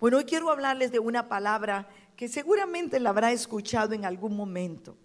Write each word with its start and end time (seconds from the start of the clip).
Bueno, 0.00 0.18
hoy 0.18 0.24
quiero 0.24 0.50
hablarles 0.50 0.92
de 0.92 1.00
una 1.00 1.28
palabra 1.28 1.88
que 2.14 2.28
seguramente 2.28 3.00
la 3.00 3.10
habrá 3.10 3.32
escuchado 3.32 3.94
en 3.94 4.04
algún 4.04 4.36
momento. 4.36 4.96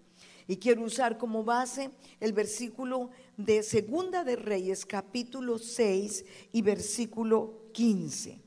Y 0.46 0.58
quiero 0.58 0.82
usar 0.82 1.18
como 1.18 1.42
base 1.42 1.90
el 2.20 2.32
versículo 2.32 3.10
de 3.36 3.64
Segunda 3.64 4.22
de 4.22 4.36
Reyes, 4.36 4.86
capítulo 4.86 5.58
6 5.58 6.24
y 6.52 6.62
versículo 6.62 7.70
15. 7.72 8.40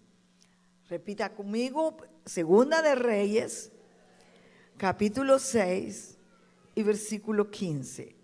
Repita 0.88 1.34
conmigo, 1.36 1.98
Segunda 2.26 2.82
de 2.82 2.96
Reyes, 2.96 3.74
capítulo 4.78 5.40
6 5.40 6.18
y 6.76 6.84
versículo 6.84 7.52
15. 7.52 8.17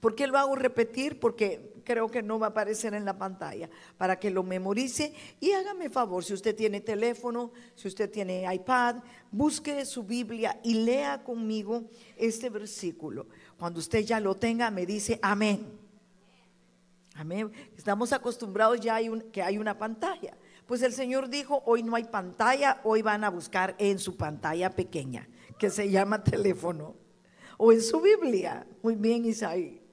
¿Por 0.00 0.14
qué 0.14 0.26
lo 0.26 0.38
hago 0.38 0.54
repetir? 0.56 1.18
Porque 1.18 1.72
creo 1.86 2.10
que 2.10 2.22
no 2.22 2.38
va 2.38 2.48
a 2.48 2.50
aparecer 2.50 2.92
en 2.94 3.04
la 3.04 3.16
pantalla, 3.16 3.70
para 3.96 4.18
que 4.18 4.30
lo 4.30 4.42
memorice 4.42 5.14
y 5.40 5.52
hágame 5.52 5.88
favor, 5.88 6.24
si 6.24 6.34
usted 6.34 6.54
tiene 6.54 6.80
teléfono, 6.80 7.52
si 7.74 7.88
usted 7.88 8.10
tiene 8.10 8.52
iPad, 8.52 8.96
busque 9.30 9.84
su 9.86 10.02
Biblia 10.02 10.60
y 10.64 10.74
lea 10.74 11.22
conmigo 11.22 11.84
este 12.16 12.50
versículo. 12.50 13.28
Cuando 13.56 13.78
usted 13.78 14.00
ya 14.00 14.20
lo 14.20 14.34
tenga, 14.34 14.70
me 14.70 14.84
dice 14.84 15.18
amén. 15.22 15.64
Amén. 17.14 17.50
Estamos 17.78 18.12
acostumbrados 18.12 18.78
ya 18.80 18.98
que 19.32 19.42
hay 19.42 19.56
una 19.56 19.78
pantalla. 19.78 20.36
Pues 20.66 20.82
el 20.82 20.92
Señor 20.92 21.30
dijo, 21.30 21.62
hoy 21.64 21.82
no 21.82 21.94
hay 21.94 22.04
pantalla, 22.04 22.80
hoy 22.82 23.00
van 23.00 23.22
a 23.24 23.30
buscar 23.30 23.76
en 23.78 23.98
su 23.98 24.16
pantalla 24.16 24.70
pequeña, 24.70 25.28
que 25.58 25.70
se 25.70 25.88
llama 25.88 26.24
teléfono, 26.24 26.96
o 27.56 27.72
en 27.72 27.80
su 27.80 28.00
Biblia. 28.00 28.66
Muy 28.82 28.96
bien, 28.96 29.24
Isaí. 29.24 29.85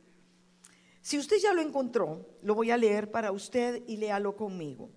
Si 1.03 1.19
usted 1.19 1.35
ya 1.37 1.53
lo 1.53 1.61
encontró, 1.61 2.25
lo 2.41 2.55
voy 2.55 2.71
a 2.71 2.77
leer 2.77 3.11
para 3.11 3.33
usted 3.33 3.83
y 3.87 3.97
léalo 3.97 4.37
conmigo. 4.37 4.89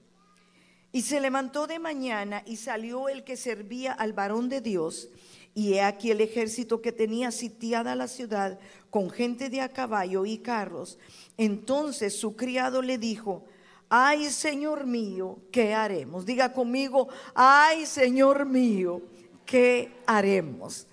Y 0.93 1.03
se 1.03 1.21
levantó 1.21 1.67
de 1.67 1.81
mañana 1.81 2.45
y 2.47 2.57
salió 2.59 3.09
el 3.09 3.25
que 3.25 3.37
servía 3.37 3.93
al 3.93 4.13
varón 4.13 4.49
de 4.49 4.61
Dios. 4.61 5.09
Y 5.53 5.75
he 5.75 5.83
aquí 5.83 6.13
el 6.13 6.21
ejército 6.21 6.81
que 6.81 6.93
tenía 6.93 7.33
sitiada 7.33 7.97
la 7.97 8.07
ciudad 8.07 8.61
con 8.89 9.11
gente 9.11 9.51
de 9.51 9.61
a 9.61 9.69
caballo 9.69 10.25
y 10.27 10.39
carros. 10.39 10.97
Entonces 11.37 12.17
su 12.17 12.37
criado 12.37 12.83
le 12.83 12.99
dijo, 12.99 13.45
ay 13.89 14.31
Señor 14.31 14.87
mío, 14.87 15.41
¿qué 15.51 15.75
haremos? 15.75 16.25
Diga 16.25 16.53
conmigo, 16.53 17.09
ay 17.35 17.85
Señor 17.85 18.47
mío, 18.47 19.03
¿qué 19.45 19.91
haremos? 20.07 20.87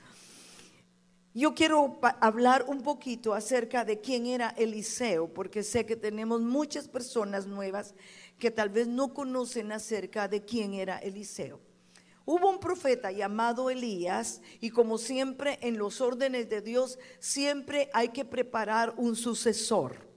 Yo 1.36 1.56
quiero 1.56 2.00
hablar 2.22 2.66
un 2.68 2.84
poquito 2.84 3.34
acerca 3.34 3.84
de 3.84 4.00
quién 4.00 4.28
era 4.28 4.50
Eliseo, 4.50 5.34
porque 5.34 5.64
sé 5.64 5.84
que 5.84 5.96
tenemos 5.96 6.42
muchas 6.42 6.88
personas 6.88 7.48
nuevas 7.48 7.96
que 8.38 8.52
tal 8.52 8.70
vez 8.70 8.88
no 8.88 9.16
conocen 9.16 9.72
acerca 9.72 10.28
de 10.28 10.46
quién 10.46 10.76
era 10.76 11.00
Eliseo. 11.00 11.60
Hubo 12.26 12.52
un 12.52 12.60
profeta 12.60 13.12
llamado 13.12 13.72
Elías 13.72 14.42
y 14.62 14.70
como 14.70 15.00
siempre 15.00 15.58
en 15.62 15.80
los 15.80 16.02
órdenes 16.02 16.50
de 16.50 16.62
Dios 16.62 17.00
siempre 17.20 17.90
hay 17.94 18.10
que 18.10 18.26
preparar 18.26 18.94
un 18.98 19.16
sucesor. 19.16 20.08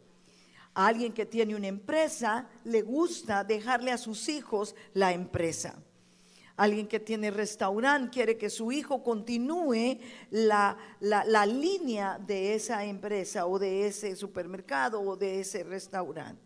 A 0.74 0.86
alguien 0.86 1.14
que 1.14 1.24
tiene 1.24 1.56
una 1.56 1.68
empresa 1.68 2.46
le 2.64 2.82
gusta 2.82 3.42
dejarle 3.42 3.90
a 3.90 3.98
sus 3.98 4.28
hijos 4.28 4.74
la 4.92 5.14
empresa. 5.14 5.82
Alguien 6.56 6.88
que 6.88 7.00
tiene 7.00 7.30
restaurante 7.30 8.10
quiere 8.10 8.38
que 8.38 8.48
su 8.48 8.72
hijo 8.72 9.02
continúe 9.02 9.98
la, 10.30 10.78
la, 11.00 11.44
línea 11.44 12.18
de 12.18 12.54
esa 12.54 12.84
empresa 12.84 13.46
o 13.46 13.58
de 13.58 13.86
ese 13.86 14.16
supermercado 14.16 15.02
o 15.02 15.16
de 15.16 15.40
ese 15.40 15.64
restaurante. 15.64 16.40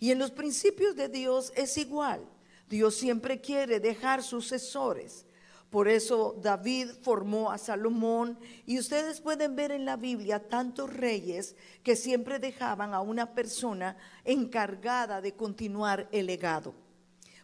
Y 0.00 0.10
en 0.10 0.18
los 0.18 0.30
principios 0.30 0.96
de 0.96 1.08
Dios 1.08 1.52
es 1.54 1.76
igual. 1.76 2.20
Dios 2.68 2.94
siempre 2.94 3.42
quiere 3.42 3.78
dejar 3.78 4.22
sucesores. 4.22 5.26
Por 5.68 5.88
eso 5.88 6.38
David 6.42 6.88
formó 7.02 7.50
a 7.50 7.58
Salomón 7.58 8.38
y 8.66 8.78
ustedes 8.78 9.20
pueden 9.20 9.54
ver 9.54 9.70
en 9.70 9.84
la 9.84 9.96
Biblia 9.96 10.48
tantos 10.48 10.92
reyes 10.92 11.56
que 11.82 11.96
siempre 11.96 12.38
dejaban 12.38 12.94
a 12.94 13.00
una 13.00 13.34
persona 13.34 13.96
encargada 14.24 15.20
de 15.20 15.32
continuar 15.32 16.08
el 16.10 16.26
legado. 16.26 16.74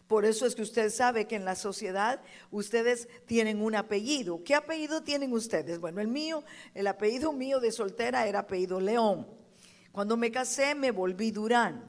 Por 0.09 0.25
eso 0.25 0.47
es 0.47 0.55
que 0.55 0.63
usted 0.63 0.89
sabe 0.89 1.25
que 1.25 1.35
en 1.35 1.45
la 1.45 1.53
sociedad 1.53 2.19
ustedes 2.49 3.07
tienen 3.27 3.61
un 3.61 3.75
apellido. 3.75 4.43
¿Qué 4.43 4.55
apellido 4.55 5.03
tienen 5.03 5.31
ustedes? 5.33 5.77
Bueno, 5.79 6.01
el 6.01 6.07
mío, 6.07 6.43
el 6.73 6.87
apellido 6.87 7.31
mío 7.31 7.59
de 7.59 7.71
soltera 7.71 8.25
era 8.25 8.39
apellido 8.39 8.79
León. 8.79 9.27
Cuando 9.91 10.17
me 10.17 10.31
casé 10.31 10.73
me 10.73 10.89
volví 10.89 11.29
Durán. 11.29 11.85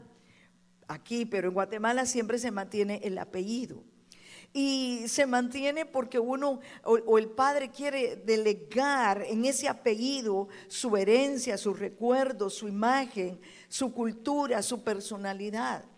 Aquí, 0.87 1.25
pero 1.25 1.49
en 1.49 1.55
Guatemala 1.55 2.05
siempre 2.05 2.39
se 2.39 2.51
mantiene 2.51 3.01
el 3.05 3.17
apellido. 3.17 3.83
Y 4.53 5.05
se 5.07 5.25
mantiene 5.25 5.87
porque 5.87 6.19
uno 6.19 6.61
o, 6.85 6.93
o, 6.97 7.17
el 7.17 7.31
padre 7.31 7.71
quiere 7.71 8.17
delegar 8.17 9.23
en 9.23 9.47
ese 9.47 9.67
apellido 9.67 10.49
su 10.69 10.95
herencia, 10.95 11.57
su 11.57 11.73
recuerdo, 11.73 12.51
su 12.51 12.69
imagen, 12.69 13.41
su 13.71 13.95
cultura, 13.95 14.61
su 14.61 14.85
personalidad. 14.85 15.90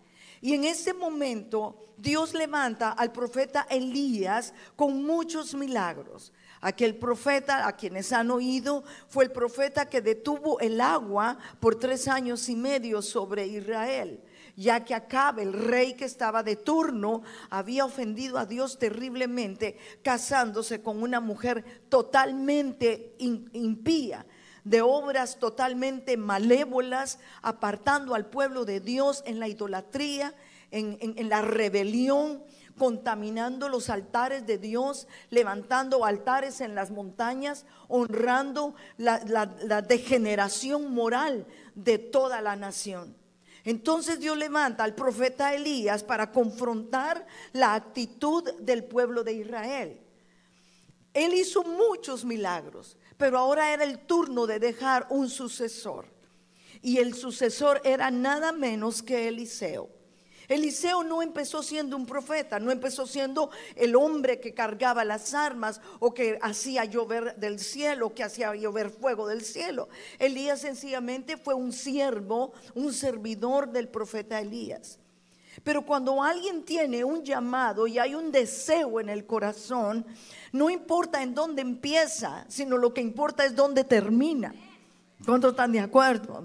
Y 0.43 0.55
en 0.55 0.65
ese 0.65 0.93
momento 0.93 1.77
Dios 1.97 2.35
levanta 2.35 2.91
al 2.91 3.13
profeta 3.13 3.65
Elías 3.71 4.53
con 4.75 5.05
muchos 5.05 5.55
milagros. 5.55 6.33
Aquel 6.61 6.97
profeta 6.97 7.69
a 7.69 7.77
quienes 7.77 8.13
han 8.13 8.29
oído 8.33 8.83
fue 9.07 9.23
el 9.23 9.31
profeta 9.31 9.89
que 9.89 10.03
detuvo 10.03 10.59
el 10.59 10.81
agua 10.81 11.39
por 11.61 11.77
tres 11.77 12.09
años 12.09 12.49
y 12.49 12.57
medio 12.57 13.03
sobre 13.03 13.47
Israel, 13.47 14.21
ya 14.57 14.85
que 14.85 14.97
Acabe, 14.97 15.43
el 15.43 15.53
rey 15.53 15.95
que 15.95 16.07
estaba 16.07 16.43
de 16.43 16.57
turno, 16.57 17.23
había 17.49 17.85
ofendido 17.85 18.37
a 18.37 18.45
Dios 18.45 18.81
terriblemente 18.81 19.77
casándose 20.03 20.83
con 20.83 21.05
una 21.05 21.21
mujer 21.21 21.83
totalmente 21.89 23.15
impía 23.19 24.27
de 24.65 24.83
obras 24.83 25.39
totalmente 25.39 26.17
malévolas, 26.17 27.19
apartando 27.43 28.15
al 28.15 28.27
pueblo 28.27 28.65
de 28.65 28.81
Dios 28.81 29.23
en 29.27 29.41
la 29.41 29.49
idolatría, 29.49 30.35
en, 30.71 31.29
la 31.29 31.43
rebelión, 31.43 32.43
contaminando 32.79 33.69
los 33.69 33.91
altares 33.91 34.47
de 34.47 34.59
Dios, 34.59 35.07
levantando 35.31 36.05
altares 36.05 36.61
en 36.61 36.75
las 36.75 36.91
montañas, 36.91 37.67
honrando 37.89 38.75
la, 38.97 39.83
degeneración 39.83 40.93
moral 40.93 41.47
de 41.75 41.99
toda 41.99 42.41
la 42.41 42.57
nación. 42.57 43.17
Entonces 43.65 44.19
Dios 44.19 44.37
levanta 44.37 44.83
al 44.83 44.95
profeta 44.95 45.55
Elías 45.55 46.03
para 46.03 46.33
confrontar 46.33 47.27
la 47.53 47.75
actitud 47.75 48.43
del 48.61 48.85
pueblo 48.85 49.23
de 49.23 49.35
Israel. 49.35 50.01
Él 51.15 51.35
hizo 51.35 51.63
muchos 51.63 52.25
milagros, 52.25 52.97
pero 53.23 53.39
ahora 53.39 53.73
era 53.73 53.85
el 53.85 54.01
turno 54.01 54.49
de 54.49 54.59
dejar 54.59 55.07
un 55.09 55.31
sucesor. 55.31 56.07
Y 56.83 56.99
el 56.99 57.15
sucesor 57.15 57.81
era 57.85 58.11
nada 58.11 58.51
menos 58.51 59.01
que 59.01 59.29
Eliseo. 59.29 59.89
Eliseo 60.49 61.05
no 61.05 61.23
empezó 61.23 61.63
siendo 61.63 61.97
un 61.97 62.05
profeta, 62.05 62.59
no 62.59 62.73
empezó 62.73 63.07
siendo 63.07 63.53
el 63.77 63.95
hombre 63.95 64.41
que 64.41 64.55
cargaba 64.55 65.05
las 65.05 65.35
armas 65.35 65.81
o 66.01 66.13
que 66.13 66.37
hacía 66.43 66.85
llover 66.85 67.37
del 67.37 67.61
cielo, 67.61 68.13
que 68.13 68.25
hacía 68.25 68.57
llover 68.57 68.91
fuego 68.91 69.29
del 69.29 69.43
cielo. 69.43 69.89
Elías 70.19 70.61
sencillamente 70.61 71.37
fue 71.37 71.55
un 71.55 71.73
siervo, 71.73 72.53
un 72.75 72.93
servidor 72.93 73.71
del 73.71 73.87
profeta 73.87 74.41
Elías. 74.41 74.99
Pero 75.63 75.85
cuando 75.85 76.23
alguien 76.23 76.65
tiene 76.65 77.05
un 77.05 77.23
llamado 77.23 77.87
y 77.87 77.99
hay 77.99 78.15
un 78.15 78.33
deseo 78.33 79.01
en 79.01 79.09
el 79.09 79.27
corazón, 79.27 80.07
no 80.53 80.71
importa 80.71 81.23
en 81.23 81.35
dónde 81.35 81.63
empieza, 81.63 82.45
sino 82.49 82.79
lo 82.79 82.95
que 82.95 83.01
importa 83.01 83.45
es 83.45 83.55
dónde 83.55 83.85
termina. 83.85 84.55
¿Cuántos 85.25 85.53
están 85.53 85.73
de 85.73 85.81
acuerdo? 85.81 86.45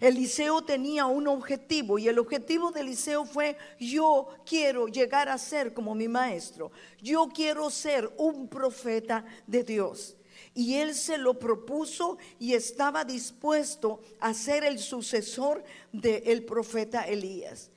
Eliseo 0.00 0.62
tenía 0.62 1.06
un 1.06 1.26
objetivo 1.26 1.98
y 1.98 2.08
el 2.08 2.18
objetivo 2.18 2.70
de 2.70 2.80
Eliseo 2.80 3.24
fue, 3.24 3.56
yo 3.80 4.28
quiero 4.44 4.88
llegar 4.88 5.28
a 5.28 5.38
ser 5.38 5.72
como 5.72 5.94
mi 5.94 6.08
maestro, 6.08 6.70
yo 7.02 7.28
quiero 7.28 7.70
ser 7.70 8.12
un 8.16 8.48
profeta 8.48 9.24
de 9.46 9.64
Dios. 9.64 10.16
Y 10.54 10.74
él 10.76 10.94
se 10.94 11.18
lo 11.18 11.38
propuso 11.38 12.18
y 12.38 12.54
estaba 12.54 13.04
dispuesto 13.04 14.00
a 14.20 14.32
ser 14.32 14.64
el 14.64 14.78
sucesor 14.78 15.64
del 15.92 16.44
profeta 16.44 17.02
Elías. 17.02 17.70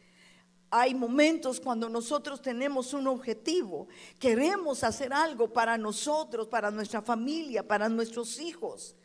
Hay 0.72 0.94
momentos 0.94 1.60
cuando 1.60 1.90
nosotros 1.90 2.42
tenemos 2.42 2.94
un 2.94 3.08
objetivo, 3.08 3.88
queremos 4.20 4.84
hacer 4.84 5.12
algo 5.12 5.52
para 5.52 5.78
nosotros, 5.78 6.48
para 6.48 6.70
nuestra 6.70 7.02
familia, 7.02 7.68
para 7.68 7.90
nuestros 7.90 8.40
hijos. 8.40 8.96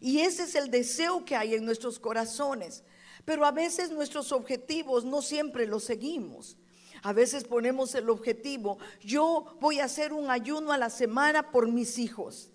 Y 0.00 0.18
ese 0.18 0.44
es 0.44 0.54
el 0.56 0.70
deseo 0.70 1.24
que 1.24 1.36
hay 1.36 1.54
en 1.54 1.64
nuestros 1.64 2.00
corazones. 2.00 2.82
Pero 3.24 3.44
a 3.44 3.52
veces 3.52 3.90
nuestros 3.90 4.32
objetivos 4.32 5.04
no 5.04 5.22
siempre 5.22 5.66
los 5.66 5.84
seguimos. 5.84 6.56
A 7.02 7.12
veces 7.12 7.44
ponemos 7.44 7.94
el 7.96 8.08
objetivo, 8.10 8.78
yo 9.00 9.56
voy 9.60 9.80
a 9.80 9.86
hacer 9.86 10.12
un 10.12 10.30
ayuno 10.30 10.70
a 10.70 10.78
la 10.78 10.88
semana 10.88 11.50
por 11.50 11.66
mis 11.66 11.98
hijos. 11.98 12.51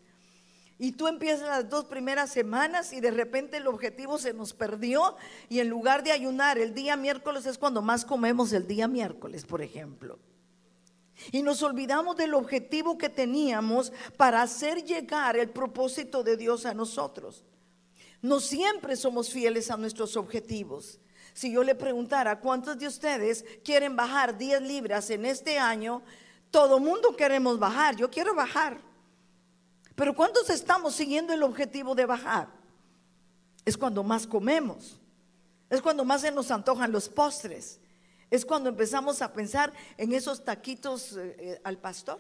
Y 0.80 0.92
tú 0.92 1.08
empiezas 1.08 1.48
las 1.48 1.70
dos 1.70 1.86
primeras 1.86 2.32
semanas 2.32 2.94
y 2.94 3.00
de 3.00 3.10
repente 3.10 3.58
el 3.58 3.68
objetivo 3.68 4.20
se 4.20 4.34
nos 4.34 4.54
perdió 4.54 5.16
y 5.50 5.60
en 5.60 5.70
lugar 5.70 6.04
de 6.04 6.12
ayunar 6.12 6.60
el 6.60 6.76
día 6.76 6.96
miércoles 6.96 7.48
es 7.48 7.58
cuando 7.58 7.82
más 7.82 8.06
comemos 8.06 8.54
el 8.54 8.68
día 8.68 8.88
miércoles, 8.88 9.44
por 9.46 9.64
ejemplo. 9.64 10.20
Y 11.32 11.42
nos 11.42 11.64
olvidamos 11.64 12.16
del 12.16 12.36
objetivo 12.36 12.96
que 12.96 13.10
teníamos 13.10 13.92
para 14.18 14.44
hacer 14.44 14.84
llegar 14.84 15.36
el 15.36 15.50
propósito 15.50 16.22
de 16.22 16.38
Dios 16.38 16.68
a 16.68 16.76
nosotros. 16.76 17.44
No 18.22 18.40
siempre 18.40 18.96
somos 18.96 19.32
fieles 19.32 19.72
a 19.72 19.78
nuestros 19.78 20.16
objetivos. 20.16 21.00
Si 21.34 21.52
yo 21.52 21.64
le 21.64 21.74
preguntara 21.74 22.40
cuántos 22.40 22.78
de 22.78 22.88
ustedes 22.88 23.46
quieren 23.64 23.96
bajar 23.96 24.38
10 24.38 24.62
libras 24.62 25.10
en 25.10 25.26
este 25.26 25.58
año, 25.58 26.04
todo 26.52 26.80
mundo 26.80 27.16
queremos 27.16 27.58
bajar. 27.58 27.96
Yo 27.96 28.10
quiero 28.10 28.36
bajar. 28.36 28.87
Pero 29.98 30.14
¿cuántos 30.14 30.52
estamos 30.52 30.94
siguiendo 30.94 31.34
el 31.34 31.42
objetivo 31.42 31.96
de 31.96 32.06
bajar? 32.06 32.50
Es 33.66 33.76
cuando 33.76 34.04
más 34.04 34.28
comemos. 34.28 35.00
Es 35.72 35.82
cuando 35.82 36.06
más 36.06 36.22
se 36.22 36.32
nos 36.32 36.52
antojan 36.52 36.92
los 36.92 37.10
postres. 37.10 37.80
Es 38.30 38.46
cuando 38.46 38.70
empezamos 38.70 39.24
a 39.24 39.34
pensar 39.34 39.74
en 39.98 40.14
esos 40.14 40.46
taquitos 40.46 41.18
eh, 41.18 41.36
eh, 41.40 41.62
al 41.64 41.80
pastor. 41.80 42.20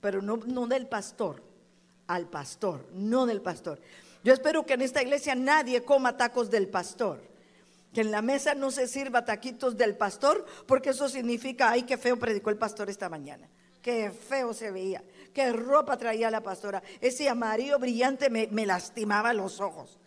Pero 0.00 0.22
no, 0.22 0.38
no 0.38 0.66
del 0.66 0.86
pastor, 0.86 1.42
al 2.06 2.30
pastor, 2.30 2.88
no 2.94 3.26
del 3.26 3.42
pastor. 3.42 3.78
Yo 4.24 4.32
espero 4.32 4.64
que 4.64 4.72
en 4.72 4.80
esta 4.80 5.02
iglesia 5.02 5.34
nadie 5.34 5.84
coma 5.84 6.16
tacos 6.16 6.50
del 6.50 6.66
pastor. 6.66 7.20
Que 7.92 8.00
en 8.00 8.10
la 8.10 8.22
mesa 8.22 8.54
no 8.54 8.70
se 8.70 8.88
sirva 8.88 9.26
taquitos 9.26 9.76
del 9.76 9.98
pastor, 9.98 10.46
porque 10.66 10.90
eso 10.90 11.10
significa, 11.10 11.70
ay, 11.72 11.82
qué 11.82 11.98
feo 11.98 12.18
predicó 12.18 12.48
el 12.48 12.56
pastor 12.56 12.88
esta 12.88 13.10
mañana. 13.10 13.50
Qué 13.82 14.10
feo 14.10 14.54
se 14.54 14.70
veía. 14.70 15.04
Qué 15.32 15.52
ropa 15.52 15.96
traía 15.96 16.30
la 16.30 16.42
pastora. 16.42 16.82
Ese 17.00 17.28
amarillo 17.28 17.78
brillante 17.78 18.30
me, 18.30 18.48
me 18.48 18.66
lastimaba 18.66 19.32
los 19.32 19.60
ojos. 19.60 19.98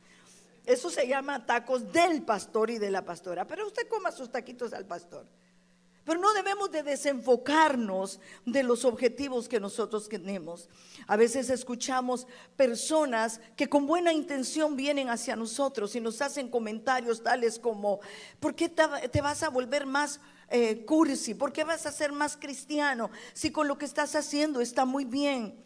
Eso 0.66 0.90
se 0.90 1.08
llama 1.08 1.46
tacos 1.46 1.92
del 1.92 2.24
pastor 2.24 2.70
y 2.70 2.80
de 2.80 2.92
la 2.92 3.04
pastora. 3.04 3.46
Pero 3.46 3.68
usted 3.68 3.88
coma 3.88 4.12
sus 4.12 4.32
taquitos 4.32 4.74
al 4.74 4.86
pastor. 4.86 5.26
Pero 6.06 6.20
no 6.20 6.34
debemos 6.34 6.72
de 6.72 6.84
desenfocarnos 6.84 8.20
de 8.46 8.62
los 8.62 8.86
objetivos 8.86 9.50
que 9.50 9.60
nosotros 9.60 10.08
tenemos. 10.08 10.70
A 11.08 11.16
veces 11.16 11.50
escuchamos 11.50 12.28
personas 12.56 13.42
que 13.56 13.68
con 13.68 13.88
buena 13.88 14.14
intención 14.14 14.76
vienen 14.76 15.10
hacia 15.10 15.36
nosotros 15.36 15.96
y 15.96 16.02
nos 16.02 16.22
hacen 16.22 16.50
comentarios 16.50 17.24
tales 17.24 17.58
como, 17.58 18.00
¿por 18.40 18.54
qué 18.54 18.70
te 18.70 19.22
vas 19.22 19.42
a 19.42 19.50
volver 19.50 19.88
más 19.88 20.20
eh, 20.50 20.86
cursi? 20.86 21.34
¿Por 21.34 21.52
qué 21.52 21.64
vas 21.64 21.86
a 21.86 21.92
ser 21.92 22.12
más 22.12 22.38
cristiano 22.38 23.10
si 23.34 23.52
con 23.52 23.68
lo 23.68 23.78
que 23.78 23.86
estás 23.86 24.16
haciendo 24.16 24.62
está 24.62 24.86
muy 24.86 25.06
bien? 25.06 25.66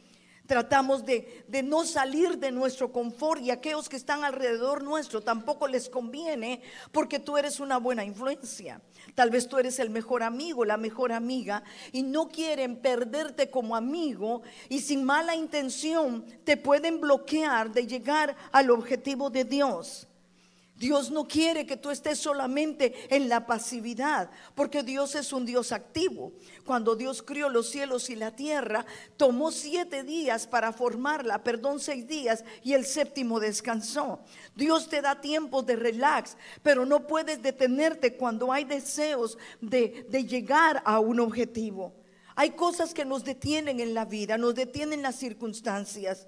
Tratamos 0.49 1.05
de, 1.05 1.45
no 1.63 1.85
salir 1.85 2.39
de 2.39 2.51
nuestro 2.51 2.91
confort 2.91 3.39
y 3.39 3.51
aquellos 3.51 3.87
que 3.87 3.95
están 3.95 4.23
alrededor 4.23 4.83
nuestro 4.83 5.21
tampoco 5.21 5.67
les 5.67 5.89
conviene 5.89 6.63
porque 6.91 7.19
tú 7.19 7.37
eres 7.37 7.59
una 7.59 7.77
buena 7.77 8.03
influencia. 8.03 8.81
Tal 9.13 9.29
vez 9.29 9.47
tú 9.47 9.59
eres 9.59 9.77
el 9.77 9.91
mejor 9.91 10.23
amigo, 10.23 10.65
la 10.65 10.77
mejor 10.77 11.11
amiga 11.11 11.61
y 11.91 12.01
no 12.01 12.29
quieren 12.29 12.77
perderte 12.77 13.51
como 13.51 13.75
amigo 13.75 14.41
y 14.69 14.79
sin 14.79 15.03
mala 15.03 15.35
intención 15.35 16.25
te 16.43 16.57
pueden 16.57 16.99
bloquear 16.99 17.71
de 17.71 17.85
llegar 17.85 18.35
al 18.51 18.71
objetivo 18.71 19.29
de 19.29 19.45
Dios. 19.45 20.08
Dios 20.79 21.11
no 21.11 21.27
quiere 21.27 21.65
que 21.65 21.75
tú 21.75 21.91
estés 21.91 22.19
solamente 22.19 22.95
en 23.13 23.27
la 23.27 23.45
pasividad, 23.45 24.31
porque 24.55 24.81
Dios 24.81 25.13
es 25.15 25.33
un 25.33 25.45
Dios 25.45 25.73
activo. 25.73 26.31
Cuando 26.65 26.95
Dios 26.95 27.21
crió 27.21 27.49
los 27.49 27.69
cielos 27.69 28.09
y 28.09 28.15
la 28.15 28.33
tierra, 28.33 28.85
tomó 29.17 29.51
siete 29.51 30.03
días 30.03 30.47
para 30.47 30.71
formarla, 30.71 31.43
perdón, 31.43 31.81
seis 31.81 32.07
días, 32.07 32.45
y 32.63 32.75
el 32.75 32.85
séptimo 32.85 33.41
descansó. 33.41 34.21
Dios 34.55 34.87
te 34.87 35.01
da 35.01 35.19
tiempo 35.19 35.63
de 35.63 35.75
relax, 35.75 36.37
pero 36.63 36.85
no 36.85 37.07
puedes 37.07 37.41
detenerte 37.41 38.15
cuando 38.15 38.53
hay 38.53 38.63
deseos 38.63 39.37
de, 39.59 40.05
de 40.09 40.23
llegar 40.23 40.81
a 40.85 41.01
un 41.01 41.19
objetivo. 41.19 41.93
Hay 42.37 42.51
cosas 42.51 42.93
que 42.93 43.03
nos 43.03 43.25
detienen 43.25 43.81
en 43.81 43.93
la 43.93 44.05
vida, 44.05 44.37
nos 44.37 44.55
detienen 44.55 45.01
las 45.01 45.17
circunstancias. 45.17 46.25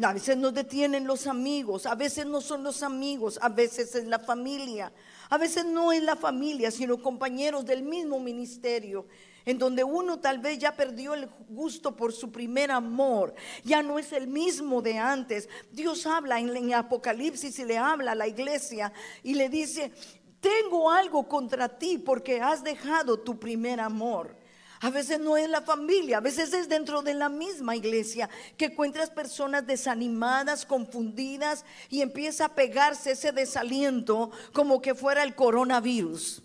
A 0.00 0.12
veces 0.12 0.36
nos 0.36 0.54
detienen 0.54 1.08
los 1.08 1.26
amigos, 1.26 1.84
a 1.84 1.96
veces 1.96 2.24
no 2.24 2.40
son 2.40 2.62
los 2.62 2.84
amigos, 2.84 3.36
a 3.42 3.48
veces 3.48 3.96
es 3.96 4.06
la 4.06 4.20
familia, 4.20 4.92
a 5.28 5.36
veces 5.38 5.64
no 5.64 5.90
es 5.90 6.02
la 6.04 6.14
familia, 6.14 6.70
sino 6.70 7.02
compañeros 7.02 7.66
del 7.66 7.82
mismo 7.82 8.20
ministerio, 8.20 9.08
en 9.44 9.58
donde 9.58 9.82
uno 9.82 10.20
tal 10.20 10.38
vez 10.38 10.60
ya 10.60 10.76
perdió 10.76 11.14
el 11.14 11.28
gusto 11.48 11.96
por 11.96 12.12
su 12.12 12.30
primer 12.30 12.70
amor, 12.70 13.34
ya 13.64 13.82
no 13.82 13.98
es 13.98 14.12
el 14.12 14.28
mismo 14.28 14.82
de 14.82 14.98
antes. 14.98 15.48
Dios 15.72 16.06
habla 16.06 16.38
en, 16.38 16.56
en 16.56 16.74
Apocalipsis 16.74 17.58
y 17.58 17.64
le 17.64 17.76
habla 17.76 18.12
a 18.12 18.14
la 18.14 18.28
iglesia 18.28 18.92
y 19.24 19.34
le 19.34 19.48
dice, 19.48 19.90
tengo 20.38 20.92
algo 20.92 21.26
contra 21.26 21.68
ti 21.76 21.98
porque 21.98 22.40
has 22.40 22.62
dejado 22.62 23.18
tu 23.18 23.36
primer 23.40 23.80
amor. 23.80 24.37
A 24.80 24.90
veces 24.90 25.18
no 25.18 25.36
es 25.36 25.48
la 25.48 25.62
familia, 25.62 26.18
a 26.18 26.20
veces 26.20 26.52
es 26.52 26.68
dentro 26.68 27.02
de 27.02 27.14
la 27.14 27.28
misma 27.28 27.74
iglesia 27.74 28.30
que 28.56 28.66
encuentras 28.66 29.10
personas 29.10 29.66
desanimadas, 29.66 30.64
confundidas 30.64 31.64
y 31.88 32.00
empieza 32.00 32.44
a 32.44 32.54
pegarse 32.54 33.12
ese 33.12 33.32
desaliento 33.32 34.30
como 34.52 34.80
que 34.80 34.94
fuera 34.94 35.24
el 35.24 35.34
coronavirus. 35.34 36.42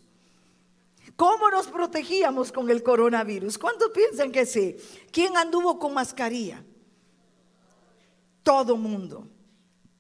¿Cómo 1.16 1.52
nos 1.52 1.68
protegíamos 1.68 2.52
con 2.52 2.72
el 2.72 2.82
coronavirus? 2.82 3.60
¿Cuántos 3.60 3.92
piensan 3.92 4.32
que 4.32 4.48
sí? 4.48 4.78
¿Quién 5.12 5.38
anduvo 5.38 5.78
con 5.78 5.94
mascarilla? 5.94 6.64
Todo 8.42 8.76
mundo. 8.76 9.28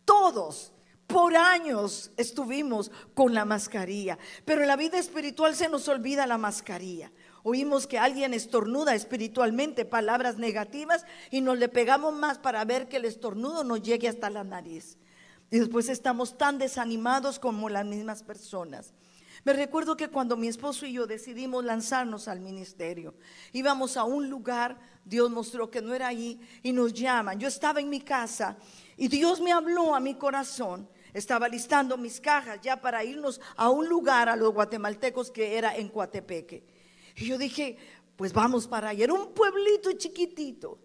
Todos. 0.06 0.74
Por 1.06 1.36
años 1.36 2.12
estuvimos 2.18 2.90
con 3.14 3.36
la 3.36 3.46
mascarilla, 3.46 4.18
pero 4.46 4.62
en 4.62 4.68
la 4.68 4.76
vida 4.76 4.98
espiritual 4.98 5.56
se 5.56 5.70
nos 5.70 5.88
olvida 5.88 6.26
la 6.26 6.40
mascarilla. 6.40 7.12
Oímos 7.44 7.88
que 7.88 8.00
alguien 8.00 8.34
estornuda 8.34 8.96
espiritualmente 8.96 9.84
palabras 9.84 10.38
negativas 10.38 11.06
y 11.30 11.42
nos 11.42 11.58
le 11.58 11.68
pegamos 11.68 12.14
más 12.14 12.38
para 12.38 12.64
ver 12.64 12.88
que 12.88 12.98
el 12.98 13.06
estornudo 13.06 13.66
no 13.66 13.76
llegue 13.76 14.08
hasta 14.08 14.30
la 14.30 14.46
nariz. 14.46 14.98
Y 15.52 15.60
después 15.60 15.90
estamos 15.90 16.38
tan 16.38 16.58
desanimados 16.58 17.40
como 17.40 17.68
las 17.68 17.86
mismas 17.86 18.24
personas. 18.24 18.94
Me 19.44 19.52
recuerdo 19.52 19.98
que 19.98 20.08
cuando 20.08 20.38
mi 20.38 20.48
esposo 20.48 20.86
y 20.86 20.94
yo 20.94 21.06
decidimos 21.06 21.66
lanzarnos 21.66 22.30
al 22.30 22.40
ministerio, 22.40 23.14
íbamos 23.52 23.98
a 23.98 24.06
un 24.06 24.30
lugar, 24.30 24.80
Dios 25.04 25.30
mostró 25.30 25.70
que 25.70 25.82
no 25.82 25.94
era 25.94 26.08
allí 26.08 26.40
y 26.62 26.72
nos 26.72 26.94
llaman. 26.94 27.40
Yo 27.40 27.50
estaba 27.50 27.82
en 27.82 27.90
mi 27.90 28.00
casa 28.00 28.56
y 28.96 29.10
Dios 29.10 29.42
me 29.42 29.52
habló 29.52 29.96
a 29.96 30.00
mi 30.00 30.16
corazón. 30.16 30.88
Estaba 31.14 31.50
listando 31.50 31.98
mis 31.98 32.22
cajas 32.22 32.60
ya 32.62 32.80
para 32.80 33.04
irnos 33.04 33.42
a 33.58 33.70
un 33.70 33.90
lugar 33.90 34.30
a 34.30 34.38
los 34.38 34.54
guatemaltecos 34.54 35.30
que 35.30 35.58
era 35.58 35.76
en 35.76 35.90
Coatepeque. 35.90 36.73
Y 37.16 37.28
yo 37.28 37.38
dije, 37.38 37.78
pues 38.16 38.34
vamos 38.34 38.68
para 38.68 38.90
allá. 38.90 39.06
Era 39.06 39.14
un 39.14 39.34
pueblito 39.34 39.92
chiquitito. 39.94 40.80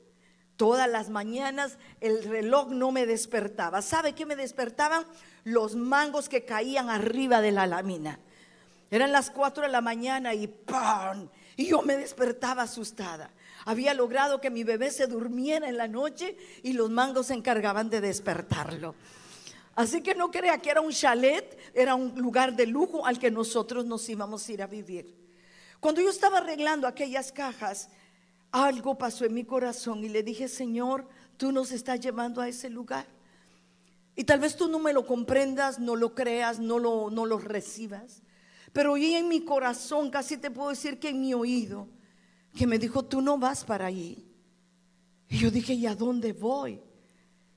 Todas 0.56 0.88
las 0.88 1.08
mañanas 1.08 1.78
el 2.00 2.24
reloj 2.24 2.70
no 2.70 2.90
me 2.90 3.06
despertaba. 3.06 3.80
¿Sabe 3.80 4.14
qué 4.14 4.26
me 4.26 4.34
despertaban? 4.34 5.04
Los 5.44 5.76
mangos 5.76 6.28
que 6.28 6.44
caían 6.44 6.90
arriba 6.90 7.40
de 7.40 7.52
la 7.52 7.66
lámina. 7.66 8.18
Eran 8.90 9.12
las 9.12 9.30
4 9.30 9.64
de 9.64 9.68
la 9.68 9.80
mañana 9.80 10.34
y 10.34 10.48
¡pam! 10.48 11.28
Y 11.56 11.66
yo 11.66 11.82
me 11.82 11.96
despertaba 11.96 12.62
asustada. 12.62 13.30
Había 13.66 13.92
logrado 13.94 14.40
que 14.40 14.50
mi 14.50 14.64
bebé 14.64 14.90
se 14.90 15.06
durmiera 15.06 15.68
en 15.68 15.76
la 15.76 15.88
noche 15.88 16.36
y 16.62 16.72
los 16.72 16.90
mangos 16.90 17.26
se 17.26 17.34
encargaban 17.34 17.90
de 17.90 18.00
despertarlo. 18.00 18.94
Así 19.74 20.02
que 20.02 20.14
no 20.14 20.30
crea 20.30 20.58
que 20.58 20.70
era 20.70 20.80
un 20.80 20.90
chalet, 20.90 21.56
era 21.74 21.94
un 21.94 22.14
lugar 22.16 22.56
de 22.56 22.66
lujo 22.66 23.06
al 23.06 23.18
que 23.18 23.30
nosotros 23.30 23.84
nos 23.84 24.08
íbamos 24.08 24.48
a 24.48 24.52
ir 24.52 24.62
a 24.62 24.66
vivir. 24.66 25.27
Cuando 25.80 26.00
yo 26.00 26.10
estaba 26.10 26.38
arreglando 26.38 26.86
aquellas 26.86 27.32
cajas, 27.32 27.88
algo 28.50 28.96
pasó 28.98 29.24
en 29.24 29.34
mi 29.34 29.44
corazón 29.44 30.04
y 30.04 30.08
le 30.08 30.22
dije, 30.22 30.48
Señor, 30.48 31.08
tú 31.36 31.52
nos 31.52 31.70
estás 31.70 32.00
llevando 32.00 32.40
a 32.40 32.48
ese 32.48 32.70
lugar. 32.70 33.06
Y 34.16 34.24
tal 34.24 34.40
vez 34.40 34.56
tú 34.56 34.68
no 34.68 34.80
me 34.80 34.92
lo 34.92 35.06
comprendas, 35.06 35.78
no 35.78 35.94
lo 35.94 36.14
creas, 36.14 36.58
no 36.58 36.78
lo, 36.78 37.10
no 37.10 37.24
lo 37.24 37.38
recibas. 37.38 38.22
Pero 38.72 38.94
oí 38.94 39.14
en 39.14 39.28
mi 39.28 39.44
corazón, 39.44 40.10
casi 40.10 40.36
te 40.36 40.50
puedo 40.50 40.70
decir 40.70 40.98
que 40.98 41.10
en 41.10 41.20
mi 41.20 41.34
oído, 41.34 41.88
que 42.56 42.66
me 42.66 42.78
dijo, 42.78 43.04
tú 43.04 43.20
no 43.20 43.38
vas 43.38 43.64
para 43.64 43.86
allí. 43.86 44.26
Y 45.28 45.38
yo 45.38 45.50
dije, 45.50 45.74
¿y 45.74 45.86
a 45.86 45.94
dónde 45.94 46.32
voy? 46.32 46.80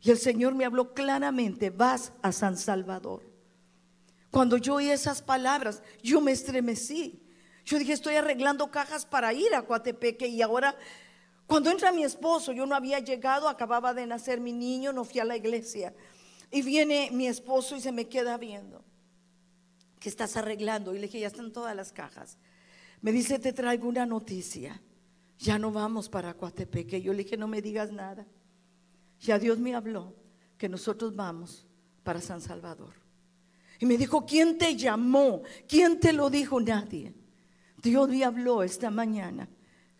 Y 0.01 0.11
el 0.11 0.17
Señor 0.17 0.53
me 0.53 0.65
habló 0.65 0.93
claramente, 0.93 1.69
vas 1.69 2.13
a 2.21 2.31
San 2.31 2.57
Salvador. 2.57 3.23
Cuando 4.29 4.57
yo 4.57 4.75
oí 4.75 4.89
esas 4.89 5.21
palabras, 5.21 5.81
yo 6.03 6.21
me 6.21 6.31
estremecí. 6.31 7.21
Yo 7.65 7.77
dije, 7.77 7.93
estoy 7.93 8.15
arreglando 8.15 8.71
cajas 8.71 9.05
para 9.05 9.33
ir 9.33 9.53
a 9.53 9.63
Coatepeque 9.63 10.27
y 10.27 10.41
ahora, 10.41 10.75
cuando 11.47 11.69
entra 11.69 11.91
mi 11.91 12.03
esposo, 12.03 12.51
yo 12.51 12.65
no 12.65 12.75
había 12.75 12.99
llegado, 12.99 13.47
acababa 13.47 13.93
de 13.93 14.07
nacer 14.07 14.39
mi 14.39 14.53
niño, 14.53 14.93
no 14.93 15.03
fui 15.03 15.19
a 15.19 15.25
la 15.25 15.37
iglesia. 15.37 15.93
Y 16.51 16.61
viene 16.61 17.09
mi 17.11 17.27
esposo 17.27 17.75
y 17.75 17.81
se 17.81 17.91
me 17.91 18.07
queda 18.07 18.37
viendo. 18.37 18.83
¿Qué 19.99 20.09
estás 20.09 20.35
arreglando? 20.35 20.93
Y 20.93 20.99
le 20.99 21.07
dije, 21.07 21.19
ya 21.19 21.27
están 21.27 21.51
todas 21.53 21.75
las 21.75 21.91
cajas. 21.91 22.37
Me 23.01 23.11
dice, 23.11 23.39
te 23.39 23.53
traigo 23.53 23.87
una 23.87 24.05
noticia. 24.05 24.81
Ya 25.37 25.57
no 25.57 25.71
vamos 25.71 26.09
para 26.09 26.33
Coatepeque. 26.33 27.01
Yo 27.01 27.13
le 27.13 27.23
dije, 27.23 27.37
no 27.37 27.47
me 27.47 27.61
digas 27.61 27.91
nada. 27.91 28.25
Ya 29.19 29.39
Dios 29.39 29.59
me 29.59 29.75
habló 29.75 30.15
que 30.57 30.67
nosotros 30.67 31.15
vamos 31.15 31.65
para 32.03 32.21
San 32.21 32.41
Salvador. 32.41 32.93
Y 33.79 33.85
me 33.85 33.97
dijo, 33.97 34.25
¿quién 34.25 34.57
te 34.57 34.75
llamó? 34.75 35.41
¿Quién 35.67 35.99
te 35.99 36.13
lo 36.13 36.29
dijo? 36.29 36.59
Nadie. 36.59 37.13
Dios 37.81 38.09
me 38.09 38.23
habló 38.23 38.63
esta 38.63 38.89
mañana 38.89 39.49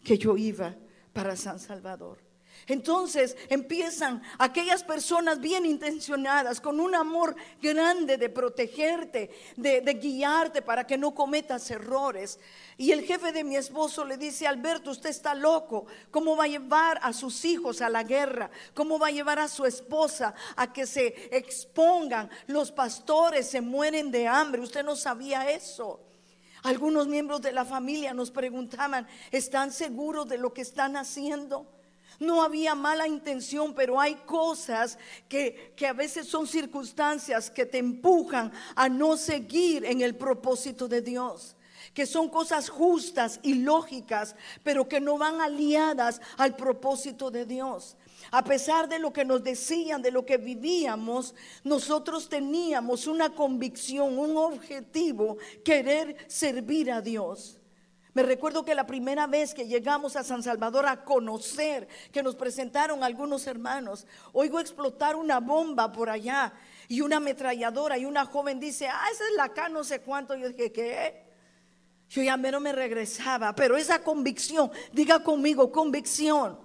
que 0.04 0.18
yo 0.18 0.38
iba 0.38 0.76
para 1.14 1.36
San 1.36 1.60
Salvador. 1.60 2.32
Entonces 2.68 3.36
empiezan 3.50 4.22
aquellas 4.38 4.84
personas 4.84 5.40
bien 5.40 5.66
intencionadas, 5.66 6.62
con 6.62 6.80
un 6.80 6.94
amor 6.94 7.36
grande 7.62 8.18
de 8.18 8.30
protegerte, 8.30 9.32
de, 9.58 9.82
guiarte 9.96 10.62
para 10.62 10.86
que 10.86 10.98
no 10.98 11.16
cometas 11.16 11.70
errores. 11.72 12.40
Y 12.78 12.92
el 12.92 13.04
jefe 13.04 13.32
de 13.32 13.44
mi 13.44 13.56
esposo 13.56 14.06
le 14.06 14.18
dice, 14.18 14.48
Alberto, 14.48 14.92
usted 14.92 15.10
está 15.10 15.34
loco. 15.34 15.88
¿Cómo 16.12 16.36
va 16.36 16.44
a 16.44 16.50
llevar 16.50 17.00
a 17.02 17.14
sus 17.14 17.46
hijos 17.46 17.82
a 17.82 17.90
la 17.90 18.04
guerra? 18.04 18.52
¿Cómo 18.74 19.00
va 19.00 19.08
a 19.08 19.12
llevar 19.12 19.40
a 19.40 19.48
su 19.48 19.66
esposa 19.66 20.34
a 20.56 20.72
que 20.72 20.86
se 20.86 21.30
expongan? 21.36 22.30
Los 22.48 22.72
pastores 22.72 23.50
se 23.50 23.62
mueren 23.62 24.12
de 24.12 24.28
hambre. 24.28 24.62
Usted 24.62 24.84
no 24.84 24.96
sabía 24.96 25.50
eso. 25.50 26.11
Algunos 26.64 27.08
miembros 27.08 27.42
de 27.42 27.52
la 27.52 27.66
familia 27.66 28.14
nos 28.14 28.30
preguntaban, 28.30 29.08
¿están 29.32 29.72
seguros 29.72 30.28
de 30.28 30.38
lo 30.38 30.54
que 30.54 30.62
están 30.62 30.96
haciendo? 30.96 31.66
No 32.20 32.44
había 32.44 32.76
mala 32.76 33.08
intención, 33.08 33.74
pero 33.74 34.00
hay 34.00 34.16
cosas 34.16 35.00
que, 35.28 35.74
que, 35.76 35.88
a 35.88 35.94
veces 35.94 36.28
son 36.28 36.46
circunstancias 36.46 37.50
que 37.50 37.66
te 37.66 37.80
empujan 37.80 38.52
a 38.76 38.90
no 38.90 39.18
seguir 39.18 39.86
en 39.86 40.02
el 40.02 40.16
propósito 40.16 40.88
de 40.88 41.02
Dios. 41.02 41.56
Que 41.94 42.06
son 42.06 42.30
cosas 42.30 42.70
justas 42.70 43.40
y 43.44 43.56
lógicas, 43.56 44.36
pero 44.64 44.88
que 44.88 45.02
no 45.02 45.18
van 45.18 45.42
aliadas 45.42 46.22
al 46.38 46.56
propósito 46.56 47.32
de 47.32 47.46
Dios. 47.46 47.98
A 48.32 48.44
pesar 48.44 48.88
de 48.88 49.00
lo 49.00 49.12
que 49.12 49.26
nos 49.26 49.44
decían, 49.44 50.02
de 50.02 50.12
lo 50.12 50.26
que 50.26 50.38
vivíamos, 50.38 51.34
nosotros 51.64 52.30
teníamos 52.30 53.08
una 53.08 53.34
convicción, 53.34 54.18
un 54.18 54.38
objetivo, 54.38 55.38
querer 55.66 56.16
servir 56.28 56.92
a 56.92 57.02
Dios. 57.02 57.58
Me 58.14 58.24
recuerdo 58.24 58.66
que 58.66 58.76
la 58.76 58.86
primera 58.86 59.26
vez 59.26 59.54
que 59.54 59.68
llegamos 59.68 60.18
a 60.18 60.24
San 60.24 60.44
Salvador 60.44 60.86
a 60.86 61.06
conocer, 61.06 61.88
que 62.12 62.22
nos 62.22 62.36
presentaron 62.36 63.04
algunos 63.04 63.48
hermanos, 63.48 64.06
oigo 64.34 64.60
explotar 64.60 65.16
una 65.16 65.40
bomba 65.40 65.94
por 65.94 66.10
allá 66.10 66.54
y 66.90 67.00
una 67.00 67.18
ametralladora 67.18 67.98
y 67.98 68.04
una 68.04 68.26
joven 68.26 68.60
dice, 68.60 68.90
ah, 68.90 69.06
esa 69.12 69.24
es 69.30 69.36
la 69.38 69.46
acá 69.46 69.70
no 69.70 69.86
sé 69.86 70.02
cuánto. 70.02 70.36
Yo 70.36 70.50
dije, 70.50 70.74
¿qué? 70.74 71.31
Yo 72.12 72.22
ya 72.22 72.38
menos 72.38 72.62
me 72.62 72.74
regresaba, 72.74 73.56
pero 73.56 73.76
esa 73.76 74.04
convicción, 74.04 74.70
diga 74.92 75.24
conmigo, 75.24 75.72
convicción 75.72 76.58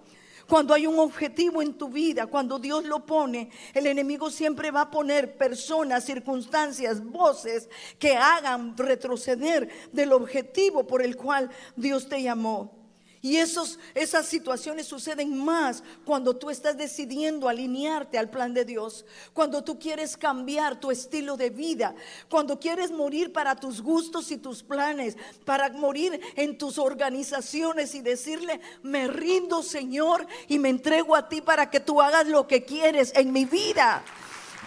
cuando 0.46 0.74
hay 0.74 0.86
un 0.86 0.98
objetivo 0.98 1.60
en 1.60 1.74
tu 1.74 1.88
vida, 1.88 2.26
cuando 2.26 2.58
Dios 2.58 2.84
lo 2.84 3.04
pone, 3.04 3.50
el 3.74 3.86
enemigo 3.86 4.30
siempre 4.30 4.70
va 4.70 4.82
a 4.82 4.90
poner 4.90 5.36
personas, 5.36 6.04
circunstancias, 6.04 7.04
voces 7.04 7.68
que 7.98 8.16
hagan 8.16 8.76
retroceder 8.76 9.68
del 9.92 10.12
objetivo 10.12 10.86
por 10.86 11.02
el 11.02 11.16
cual 11.16 11.50
Dios 11.74 12.08
te 12.08 12.22
llamó. 12.22 12.85
Y 13.26 13.38
esos, 13.38 13.80
esas 13.92 14.24
situaciones 14.26 14.86
suceden 14.86 15.36
más 15.36 15.82
cuando 16.04 16.36
tú 16.36 16.48
estás 16.48 16.76
decidiendo 16.76 17.48
alinearte 17.48 18.18
al 18.18 18.30
plan 18.30 18.54
de 18.54 18.64
Dios, 18.64 19.04
cuando 19.32 19.64
tú 19.64 19.80
quieres 19.80 20.16
cambiar 20.16 20.78
tu 20.78 20.92
estilo 20.92 21.36
de 21.36 21.50
vida, 21.50 21.96
cuando 22.28 22.60
quieres 22.60 22.92
morir 22.92 23.32
para 23.32 23.56
tus 23.56 23.82
gustos 23.82 24.30
y 24.30 24.36
tus 24.36 24.62
planes, 24.62 25.16
para 25.44 25.70
morir 25.70 26.20
en 26.36 26.56
tus 26.56 26.78
organizaciones 26.78 27.96
y 27.96 28.00
decirle, 28.00 28.60
me 28.84 29.08
rindo 29.08 29.64
Señor 29.64 30.24
y 30.46 30.60
me 30.60 30.68
entrego 30.68 31.16
a 31.16 31.28
ti 31.28 31.40
para 31.40 31.68
que 31.68 31.80
tú 31.80 32.00
hagas 32.00 32.28
lo 32.28 32.46
que 32.46 32.64
quieres 32.64 33.10
en 33.16 33.32
mi 33.32 33.44
vida. 33.44 34.04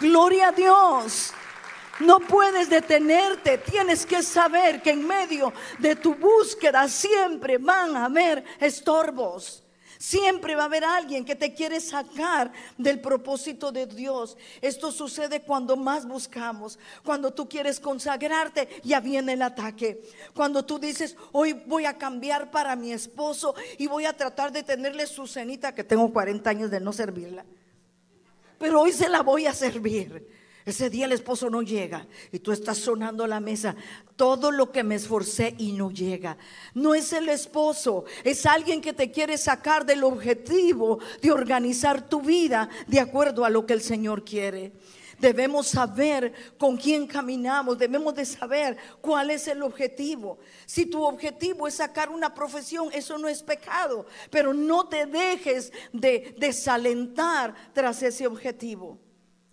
Gloria 0.02 0.48
a 0.48 0.52
Dios. 0.52 1.32
No 2.00 2.20
puedes 2.20 2.68
detenerte, 2.70 3.58
tienes 3.58 4.06
que 4.06 4.22
saber 4.22 4.82
que 4.82 4.90
en 4.90 5.06
medio 5.06 5.52
de 5.78 5.96
tu 5.96 6.14
búsqueda 6.14 6.88
siempre 6.88 7.58
van 7.58 7.96
a 7.96 8.06
haber 8.06 8.44
estorbos. 8.58 9.62
Siempre 9.98 10.56
va 10.56 10.62
a 10.62 10.64
haber 10.64 10.82
alguien 10.82 11.26
que 11.26 11.36
te 11.36 11.52
quiere 11.52 11.78
sacar 11.78 12.50
del 12.78 13.02
propósito 13.02 13.70
de 13.70 13.84
Dios. 13.84 14.34
Esto 14.62 14.90
sucede 14.92 15.42
cuando 15.42 15.76
más 15.76 16.08
buscamos. 16.08 16.78
Cuando 17.04 17.34
tú 17.34 17.46
quieres 17.46 17.78
consagrarte, 17.78 18.80
ya 18.82 19.00
viene 19.00 19.34
el 19.34 19.42
ataque. 19.42 20.00
Cuando 20.34 20.64
tú 20.64 20.78
dices, 20.78 21.18
hoy 21.32 21.52
voy 21.52 21.84
a 21.84 21.98
cambiar 21.98 22.50
para 22.50 22.76
mi 22.76 22.92
esposo 22.92 23.54
y 23.76 23.88
voy 23.88 24.06
a 24.06 24.16
tratar 24.16 24.52
de 24.52 24.62
tenerle 24.62 25.06
su 25.06 25.26
cenita, 25.26 25.74
que 25.74 25.84
tengo 25.84 26.10
40 26.10 26.48
años 26.48 26.70
de 26.70 26.80
no 26.80 26.94
servirla. 26.94 27.44
Pero 28.58 28.80
hoy 28.80 28.92
se 28.92 29.06
la 29.06 29.20
voy 29.20 29.44
a 29.44 29.52
servir. 29.52 30.39
Ese 30.66 30.90
día 30.90 31.06
el 31.06 31.12
esposo 31.12 31.48
no 31.48 31.62
llega 31.62 32.06
y 32.32 32.38
tú 32.38 32.52
estás 32.52 32.78
sonando 32.78 33.26
la 33.26 33.40
mesa. 33.40 33.74
Todo 34.16 34.50
lo 34.50 34.70
que 34.70 34.84
me 34.84 34.96
esforcé 34.96 35.54
y 35.56 35.72
no 35.72 35.90
llega. 35.90 36.36
No 36.74 36.94
es 36.94 37.12
el 37.12 37.28
esposo, 37.30 38.04
es 38.24 38.44
alguien 38.44 38.82
que 38.82 38.92
te 38.92 39.10
quiere 39.10 39.38
sacar 39.38 39.86
del 39.86 40.04
objetivo 40.04 40.98
de 41.22 41.32
organizar 41.32 42.08
tu 42.08 42.20
vida 42.20 42.68
de 42.86 43.00
acuerdo 43.00 43.44
a 43.44 43.50
lo 43.50 43.64
que 43.64 43.72
el 43.72 43.80
Señor 43.80 44.24
quiere. 44.24 44.72
Debemos 45.18 45.68
saber 45.68 46.32
con 46.56 46.78
quién 46.78 47.06
caminamos, 47.06 47.76
debemos 47.76 48.14
de 48.14 48.24
saber 48.24 48.76
cuál 49.02 49.30
es 49.30 49.48
el 49.48 49.62
objetivo. 49.62 50.38
Si 50.64 50.86
tu 50.86 51.02
objetivo 51.02 51.68
es 51.68 51.74
sacar 51.74 52.08
una 52.08 52.32
profesión, 52.32 52.88
eso 52.92 53.18
no 53.18 53.28
es 53.28 53.42
pecado, 53.42 54.06
pero 54.30 54.54
no 54.54 54.88
te 54.88 55.04
dejes 55.04 55.72
de 55.92 56.34
desalentar 56.38 57.54
tras 57.74 58.02
ese 58.02 58.26
objetivo. 58.26 58.98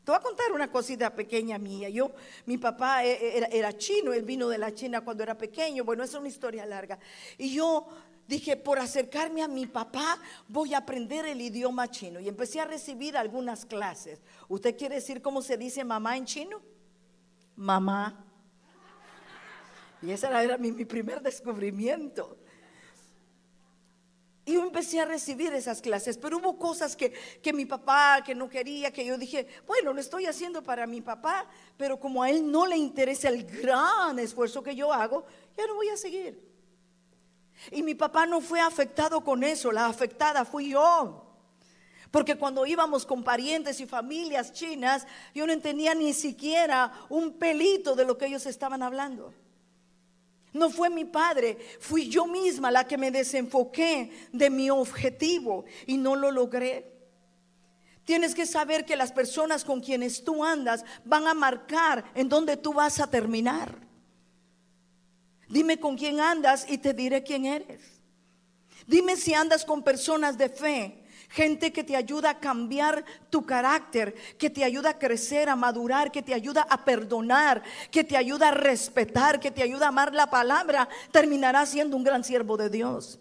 Te 0.07 0.11
voy 0.11 0.19
a 0.19 0.23
contar 0.23 0.53
una 0.53 0.71
cosita 0.71 1.13
pequeña 1.13 1.57
mía. 1.57 1.89
Yo, 1.89 2.13
mi 2.45 2.57
papá 2.57 3.03
e, 3.03 3.11
e, 3.11 3.37
era, 3.39 3.47
era, 3.47 3.77
chino, 3.77 4.13
él 4.13 4.23
vino 4.23 4.47
de 4.47 4.57
la 4.57 4.73
China 4.73 5.01
cuando 5.01 5.21
era 5.21 5.37
pequeño. 5.37 5.83
Bueno, 5.83 6.01
es 6.01 6.13
una 6.13 6.29
historia 6.29 6.65
larga. 6.65 6.97
Y 7.37 7.53
yo 7.53 7.85
dije, 8.25 8.55
por 8.55 8.79
acercarme 8.79 9.43
a 9.43 9.49
mi 9.49 9.67
papá, 9.67 10.17
voy 10.47 10.73
a 10.73 10.77
aprender 10.77 11.25
el 11.25 11.41
idioma 11.41 11.91
chino. 11.91 12.21
Y 12.21 12.29
empecé 12.29 12.61
a 12.61 12.63
recibir 12.63 13.17
algunas 13.17 13.65
clases. 13.65 14.21
¿Usted 14.47 14.77
quiere 14.77 14.95
decir 14.95 15.21
cómo 15.21 15.41
se 15.41 15.57
dice 15.57 15.83
mamá 15.83 16.15
en 16.15 16.23
chino? 16.23 16.61
Mamá. 17.57 18.25
Y 20.01 20.11
ese 20.11 20.27
era, 20.27 20.57
mi 20.57 20.71
primer 20.85 21.21
descubrimiento. 21.21 22.37
Y 24.47 24.53
yo 24.53 24.63
empecé 24.63 25.01
a 25.01 25.05
recibir 25.05 25.51
esas 25.51 25.81
clases, 25.81 26.17
pero 26.17 26.37
hubo 26.37 26.57
cosas 26.57 26.95
que, 26.95 27.11
que, 27.43 27.51
mi 27.51 27.65
papá, 27.65 28.23
que 28.25 28.33
no 28.33 28.47
quería, 28.47 28.93
que 28.93 29.03
yo 29.03 29.17
dije, 29.17 29.45
bueno, 29.67 29.91
lo 29.91 29.99
estoy 29.99 30.25
haciendo 30.25 30.63
para 30.63 30.87
mi 30.87 31.01
papá, 31.01 31.45
pero 31.75 31.99
como 31.99 32.23
a 32.23 32.29
él 32.29 32.49
no 32.49 32.65
le 32.65 32.77
interesa 32.77 33.27
el 33.27 33.43
gran 33.43 34.17
esfuerzo 34.19 34.63
que 34.63 34.73
yo 34.73 34.93
hago, 34.93 35.25
ya 35.57 35.67
no 35.67 35.75
voy 35.75 35.89
a 35.89 35.97
seguir. 35.97 36.41
Y 37.71 37.83
mi 37.83 37.93
papá 37.93 38.25
no 38.25 38.39
fue 38.39 38.61
afectado 38.61 39.21
con 39.21 39.43
eso, 39.43 39.69
la 39.69 39.87
afectada 39.87 40.45
fui 40.45 40.69
yo. 40.69 41.25
Porque 42.09 42.37
cuando 42.37 42.65
íbamos 42.65 43.05
con 43.05 43.25
parientes 43.25 43.81
y 43.81 43.85
familias 43.85 44.53
chinas, 44.53 45.05
yo 45.35 45.45
no 45.45 45.51
entendía 45.51 45.93
ni 45.93 46.13
siquiera 46.13 46.93
un 47.09 47.33
pelito 47.33 47.97
de 47.97 48.05
lo 48.05 48.17
que 48.17 48.27
ellos 48.27 48.45
estaban 48.45 48.81
hablando. 48.81 49.33
No 50.53 50.69
fue 50.69 50.89
mi 50.89 51.05
padre, 51.05 51.57
fui 51.79 52.09
yo 52.09 52.25
misma 52.25 52.71
la 52.71 52.87
que 52.87 52.97
me 52.97 53.11
desenfoqué 53.11 54.11
de 54.31 54.49
mi 54.49 54.69
objetivo 54.69 55.65
y 55.85 55.97
no 55.97 56.15
lo 56.15 56.31
logré. 56.31 56.91
Tienes 58.05 58.33
que 58.33 58.45
saber 58.45 58.85
que 58.85 58.95
las 58.95 59.11
personas 59.11 59.65
con 59.65 59.81
quienes 59.81 60.23
tú 60.23 60.43
andas 60.43 60.85
van 61.03 61.27
a 61.27 61.33
marcar 61.33 62.05
en 62.15 62.29
dónde 62.29 62.55
tú 62.55 62.73
vas 62.73 62.99
a 62.99 63.09
terminar. 63.09 63.75
Dime 65.49 65.79
con 65.79 65.97
quién 65.97 66.19
andas 66.19 66.65
y 66.69 66.77
te 66.77 66.93
diré 66.93 67.23
quién 67.23 67.45
eres. 67.45 67.81
Dime 68.85 69.17
si 69.17 69.33
andas 69.33 69.65
con 69.65 69.83
personas 69.83 70.37
de 70.37 70.49
fe 70.49 71.03
gente 71.29 71.71
que 71.71 71.83
te 71.83 71.95
ayuda 71.95 72.31
a 72.31 72.39
cambiar 72.39 73.03
tu 73.29 73.45
carácter, 73.45 74.15
que 74.37 74.49
te 74.49 74.63
ayuda 74.63 74.91
a 74.91 74.99
crecer, 74.99 75.49
a 75.49 75.55
madurar, 75.55 76.11
que 76.11 76.21
te 76.21 76.33
ayuda 76.33 76.65
a 76.69 76.85
perdonar, 76.85 77.63
que 77.91 78.03
te 78.03 78.17
ayuda 78.17 78.49
a 78.49 78.51
respetar, 78.51 79.39
que 79.39 79.51
te 79.51 79.63
ayuda 79.63 79.85
a 79.85 79.89
amar 79.89 80.13
la 80.13 80.29
palabra, 80.29 80.87
terminarás 81.11 81.69
siendo 81.69 81.97
un 81.97 82.03
gran 82.03 82.23
siervo 82.23 82.57
de 82.57 82.69
Dios. 82.69 83.19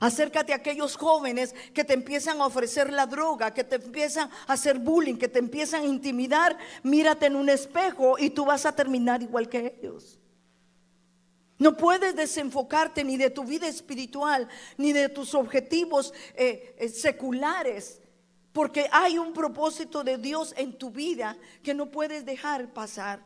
Acércate 0.00 0.52
a 0.52 0.56
aquellos 0.56 0.96
jóvenes 0.96 1.54
que 1.72 1.84
te 1.84 1.94
empiezan 1.94 2.40
a 2.40 2.46
ofrecer 2.46 2.92
la 2.92 3.06
droga, 3.06 3.54
que 3.54 3.64
te 3.64 3.76
empiezan 3.76 4.28
a 4.46 4.52
hacer 4.52 4.78
bullying, 4.78 5.16
que 5.16 5.28
te 5.28 5.38
empiezan 5.38 5.82
a 5.82 5.86
intimidar. 5.86 6.58
Mírate 6.82 7.26
en 7.26 7.36
un 7.36 7.48
espejo 7.48 8.18
y 8.18 8.30
tú 8.30 8.44
vas 8.44 8.66
a 8.66 8.74
terminar 8.74 9.22
igual 9.22 9.48
que 9.48 9.78
ellos. 9.80 10.18
No 11.58 11.76
puedes 11.76 12.16
desenfocarte 12.16 13.04
ni 13.04 13.16
de 13.16 13.30
tu 13.30 13.44
vida 13.44 13.68
espiritual, 13.68 14.48
ni 14.76 14.92
de 14.92 15.08
tus 15.08 15.34
objetivos 15.34 16.12
eh, 16.34 16.74
eh, 16.78 16.88
seculares, 16.88 18.00
porque 18.52 18.88
hay 18.90 19.18
un 19.18 19.32
propósito 19.32 20.02
de 20.02 20.18
Dios 20.18 20.52
en 20.56 20.76
tu 20.76 20.90
vida 20.90 21.36
que 21.62 21.74
no 21.74 21.90
puedes 21.90 22.24
dejar 22.24 22.72
pasar. 22.72 23.24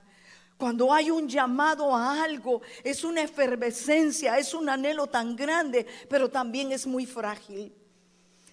Cuando 0.59 0.93
hay 0.93 1.11
un 1.11 1.29
llamado 1.29 1.95
a 1.95 2.23
algo, 2.23 2.63
es 2.83 3.05
una 3.05 3.23
efervescencia, 3.23 4.39
es 4.39 4.53
un 4.53 4.69
anhelo 4.69 5.07
tan 5.07 5.37
grande, 5.37 5.87
pero 6.11 6.29
también 6.29 6.73
es 6.73 6.87
muy 6.87 7.07
frágil. 7.07 7.73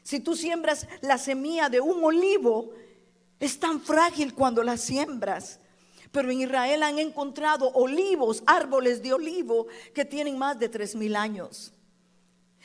Si 0.03 0.20
tú 0.20 0.36
siembras 0.36 0.88
la 1.01 1.17
semilla 1.17 1.67
de 1.67 1.82
un 1.82 2.03
olivo, 2.03 2.70
es 3.39 3.60
tan 3.60 3.82
frágil 3.82 4.36
cuando 4.36 4.62
la 4.62 4.77
siembras. 4.77 5.60
Pero 6.15 6.31
en 6.31 6.39
Israel 6.39 6.81
han 6.81 6.98
encontrado 6.98 7.69
olivos, 7.74 8.41
árboles 8.45 9.03
de 9.03 9.12
olivo 9.12 9.67
que 9.93 10.05
tienen 10.05 10.38
más 10.38 10.57
de 10.57 10.69
tres 10.69 10.95
mil 10.95 11.13
años. 11.13 11.74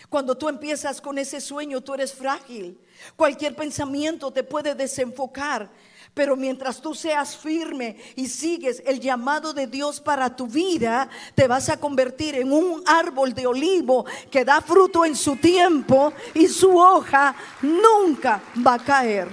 Cuando 0.08 0.38
tú 0.38 0.48
empiezas 0.48 1.00
con 1.00 1.18
ese 1.18 1.40
sueño, 1.40 1.80
tú 1.80 1.94
eres 1.94 2.14
frágil. 2.14 2.78
Cualquier 3.16 3.56
pensamiento 3.56 4.30
te 4.30 4.44
puede 4.44 4.76
desenfocar. 4.76 5.68
Pero 6.14 6.36
mientras 6.36 6.80
tú 6.80 6.94
seas 6.94 7.36
firme 7.36 7.96
y 8.14 8.28
sigues 8.28 8.84
el 8.86 9.00
llamado 9.00 9.52
de 9.52 9.66
Dios 9.66 10.00
para 10.00 10.36
tu 10.36 10.46
vida, 10.46 11.08
te 11.34 11.48
vas 11.48 11.68
a 11.70 11.80
convertir 11.80 12.36
en 12.36 12.52
un 12.52 12.84
árbol 12.86 13.34
de 13.34 13.48
olivo 13.48 14.06
que 14.30 14.44
da 14.44 14.60
fruto 14.60 15.04
en 15.04 15.16
su 15.16 15.34
tiempo 15.34 16.12
y 16.34 16.46
su 16.46 16.78
hoja 16.78 17.34
nunca 17.62 18.40
va 18.64 18.74
a 18.74 18.84
caer. 18.84 19.26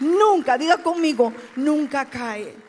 Nunca, 0.00 0.58
diga 0.58 0.76
conmigo, 0.82 1.32
nunca 1.56 2.04
cae. 2.04 2.67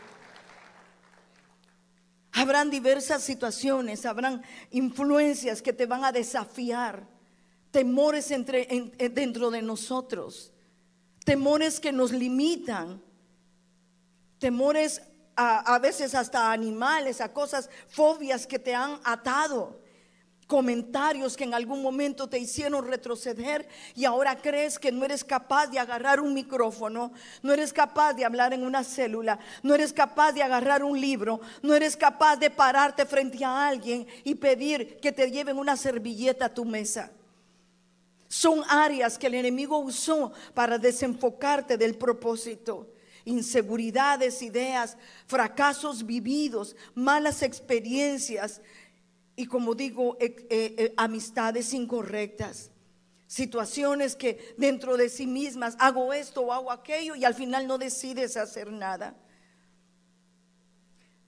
Habrán 2.31 2.69
diversas 2.69 3.24
situaciones, 3.24 4.05
habrán 4.05 4.43
influencias 4.71 5.62
que 5.62 5.74
te 5.74 5.86
van 5.86 6.03
a 6.03 6.12
desafiar, 6.12 7.07
temores 7.71 8.31
entre, 8.31 8.65
dentro 9.12 9.51
de 9.51 9.62
nosotros, 9.62 10.51
temores 11.25 11.79
que 11.79 11.91
nos 11.91 12.12
limitan 12.12 13.01
temores 14.39 15.01
a, 15.36 15.75
a 15.75 15.79
veces 15.79 16.15
hasta 16.15 16.51
animales, 16.51 17.21
a 17.21 17.31
cosas, 17.31 17.69
fobias 17.88 18.48
que 18.48 18.57
te 18.57 18.74
han 18.74 19.00
atado 19.03 19.78
comentarios 20.49 21.37
que 21.37 21.43
en 21.43 21.53
algún 21.53 21.83
momento 21.83 22.27
te 22.27 22.39
hicieron 22.39 22.83
retroceder 22.87 23.69
y 23.93 24.05
ahora 24.05 24.35
crees 24.35 24.79
que 24.79 24.91
no 24.91 25.05
eres 25.05 25.23
capaz 25.23 25.67
de 25.67 25.77
agarrar 25.77 26.19
un 26.19 26.33
micrófono, 26.33 27.11
no 27.43 27.53
eres 27.53 27.71
capaz 27.71 28.13
de 28.13 28.25
hablar 28.25 28.51
en 28.51 28.65
una 28.65 28.83
célula, 28.83 29.37
no 29.61 29.75
eres 29.75 29.93
capaz 29.93 30.31
de 30.31 30.41
agarrar 30.41 30.83
un 30.83 30.99
libro, 30.99 31.39
no 31.61 31.75
eres 31.75 31.95
capaz 31.95 32.35
de 32.37 32.49
pararte 32.49 33.05
frente 33.05 33.45
a 33.45 33.67
alguien 33.67 34.07
y 34.23 34.33
pedir 34.33 34.97
que 34.97 35.11
te 35.11 35.29
lleven 35.29 35.55
una 35.55 35.77
servilleta 35.77 36.45
a 36.45 36.53
tu 36.53 36.65
mesa. 36.65 37.11
Son 38.27 38.63
áreas 38.67 39.19
que 39.19 39.27
el 39.27 39.35
enemigo 39.35 39.77
usó 39.77 40.31
para 40.55 40.79
desenfocarte 40.79 41.77
del 41.77 41.95
propósito 41.95 42.87
inseguridades, 43.25 44.41
ideas, 44.41 44.97
fracasos 45.27 46.03
vividos, 46.03 46.75
malas 46.95 47.43
experiencias 47.43 48.61
y 49.39 49.46
como 49.46 49.74
digo, 49.74 50.17
eh, 50.19 50.36
eh, 50.50 50.93
amistades 50.98 51.74
incorrectas. 51.74 52.72
Situaciones 53.25 54.13
que 54.13 54.53
dentro 54.58 54.98
de 54.98 55.08
sí 55.08 55.25
mismas 55.27 55.77
hago 55.79 56.12
esto 56.12 56.41
o 56.41 56.51
hago 56.51 56.69
aquello 56.69 57.15
y 57.15 57.24
al 57.24 57.34
final 57.34 57.65
no 57.65 57.77
decides 57.77 58.36
hacer 58.36 58.69
nada. 58.69 59.15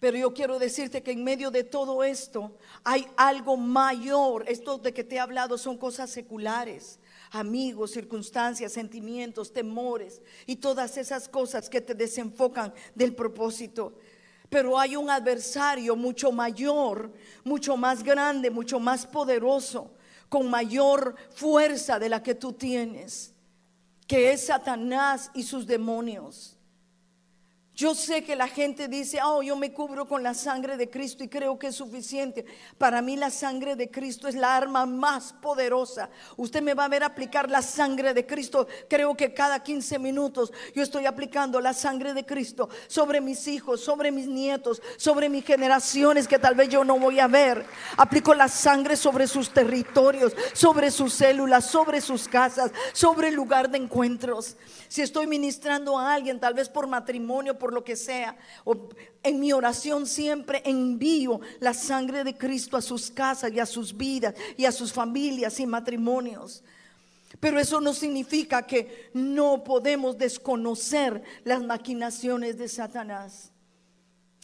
Pero 0.02 0.18
yo 0.18 0.34
quiero 0.34 0.60
decirte 0.60 1.02
que 1.02 1.12
en 1.12 1.24
medio 1.24 1.52
de 1.52 1.64
todo 1.64 2.04
esto 2.04 2.58
hay 2.84 3.08
algo 3.16 3.56
mayor. 3.56 4.44
Esto 4.50 4.78
de 4.78 4.94
que 4.94 5.06
te 5.06 5.16
he 5.16 5.20
hablado 5.22 5.58
son 5.58 5.78
cosas 5.78 6.10
seculares 6.10 7.00
amigos, 7.32 7.92
circunstancias, 7.92 8.74
sentimientos, 8.74 9.54
temores 9.54 10.22
y 10.46 10.58
todas 10.58 10.98
esas 10.98 11.30
cosas 11.30 11.70
que 11.70 11.82
te 11.82 11.96
desenfocan 11.96 12.74
del 12.94 13.16
propósito. 13.16 13.94
Pero 14.52 14.78
hay 14.78 14.98
un 14.98 15.10
adversario 15.10 15.96
mucho 15.96 16.30
mayor, 16.30 17.14
mucho 17.46 17.78
más 17.78 18.04
grande, 18.04 18.52
mucho 18.52 18.82
más 18.82 19.08
poderoso, 19.08 19.94
con 20.28 20.50
mayor 20.50 21.16
fuerza 21.30 21.98
de 21.98 22.10
la 22.10 22.22
que 22.22 22.36
tú 22.36 22.52
tienes, 22.52 23.34
que 24.06 24.34
es 24.34 24.48
Satanás 24.48 25.32
y 25.34 25.44
sus 25.44 25.66
demonios. 25.66 26.58
Yo 27.82 27.96
sé 27.96 28.24
que 28.24 28.36
la 28.36 28.48
gente 28.48 28.88
dice, 28.88 29.22
oh, 29.24 29.42
yo 29.42 29.56
me 29.56 29.74
cubro 29.74 30.08
con 30.08 30.22
la 30.22 30.36
sangre 30.36 30.78
de 30.78 30.88
Cristo 30.88 31.24
y 31.24 31.28
creo 31.28 31.58
que 31.58 31.66
es 31.66 31.76
suficiente. 31.76 32.46
Para 32.78 33.02
mí 33.02 33.16
la 33.16 33.32
sangre 33.32 33.76
de 33.76 33.90
Cristo 33.90 34.28
es 34.28 34.36
la 34.36 34.56
arma 34.56 34.86
más 34.86 35.34
poderosa. 35.34 36.08
Usted 36.38 36.62
me 36.62 36.76
va 36.76 36.86
a 36.86 36.90
ver 36.90 37.04
aplicar 37.04 37.50
la 37.50 37.64
sangre 37.64 38.14
de 38.14 38.28
Cristo. 38.28 38.68
Creo 38.88 39.18
que 39.18 39.34
cada 39.34 39.64
15 39.64 39.98
minutos 39.98 40.54
yo 40.76 40.84
estoy 40.84 41.08
aplicando 41.08 41.60
la 41.60 41.74
sangre 41.74 42.14
de 42.14 42.24
Cristo 42.24 42.70
sobre 42.86 43.20
mis 43.20 43.48
hijos, 43.48 43.84
sobre 43.84 44.12
mis 44.12 44.28
nietos, 44.28 44.80
sobre 44.98 45.28
mis 45.28 45.44
generaciones 45.44 46.28
que 46.28 46.38
tal 46.38 46.54
vez 46.54 46.70
yo 46.70 46.84
no 46.84 47.00
voy 47.00 47.20
a 47.20 47.28
ver. 47.28 47.66
Aplico 47.98 48.36
la 48.36 48.48
sangre 48.48 48.96
sobre 48.96 49.26
sus 49.26 49.50
territorios, 49.50 50.36
sobre 50.54 50.92
sus 50.92 51.14
células, 51.14 51.66
sobre 51.66 52.00
sus 52.00 52.28
casas, 52.28 52.72
sobre 52.94 53.30
el 53.30 53.34
lugar 53.34 53.72
de 53.72 53.80
encuentros. 53.80 54.56
Si 54.88 55.02
estoy 55.02 55.26
ministrando 55.26 55.98
a 55.98 56.14
alguien, 56.14 56.40
tal 56.40 56.54
vez 56.54 56.70
por 56.70 56.86
matrimonio, 56.86 57.58
por 57.58 57.71
lo 57.72 57.84
que 57.84 57.96
sea. 57.96 58.38
O 58.64 58.90
en 59.24 59.40
mi 59.40 59.54
oración 59.54 60.06
siempre 60.06 60.62
envío 60.66 61.42
la 61.60 61.74
sangre 61.74 62.24
de 62.24 62.38
Cristo 62.38 62.78
a 62.78 62.82
sus 62.82 63.10
casas 63.10 63.52
y 63.52 63.60
a 63.60 63.66
sus 63.66 63.96
vidas 63.96 64.36
y 64.58 64.66
a 64.66 64.72
sus 64.72 64.94
familias 64.94 65.60
y 65.60 65.66
matrimonios. 65.66 66.64
Pero 67.40 67.60
eso 67.60 67.80
no 67.80 67.94
significa 67.94 68.68
que 68.68 69.10
no 69.14 69.64
podemos 69.64 70.18
desconocer 70.18 71.24
las 71.44 71.64
maquinaciones 71.64 72.58
de 72.58 72.68
Satanás. 72.68 73.52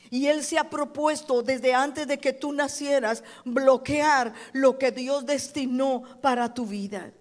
Y 0.09 0.27
Él 0.27 0.43
se 0.43 0.57
ha 0.57 0.69
propuesto 0.69 1.43
desde 1.43 1.73
antes 1.73 2.07
de 2.07 2.17
que 2.17 2.33
tú 2.33 2.53
nacieras 2.53 3.23
bloquear 3.43 4.33
lo 4.53 4.77
que 4.77 4.91
Dios 4.91 5.25
destinó 5.25 6.03
para 6.21 6.53
tu 6.53 6.65
vida. 6.65 7.11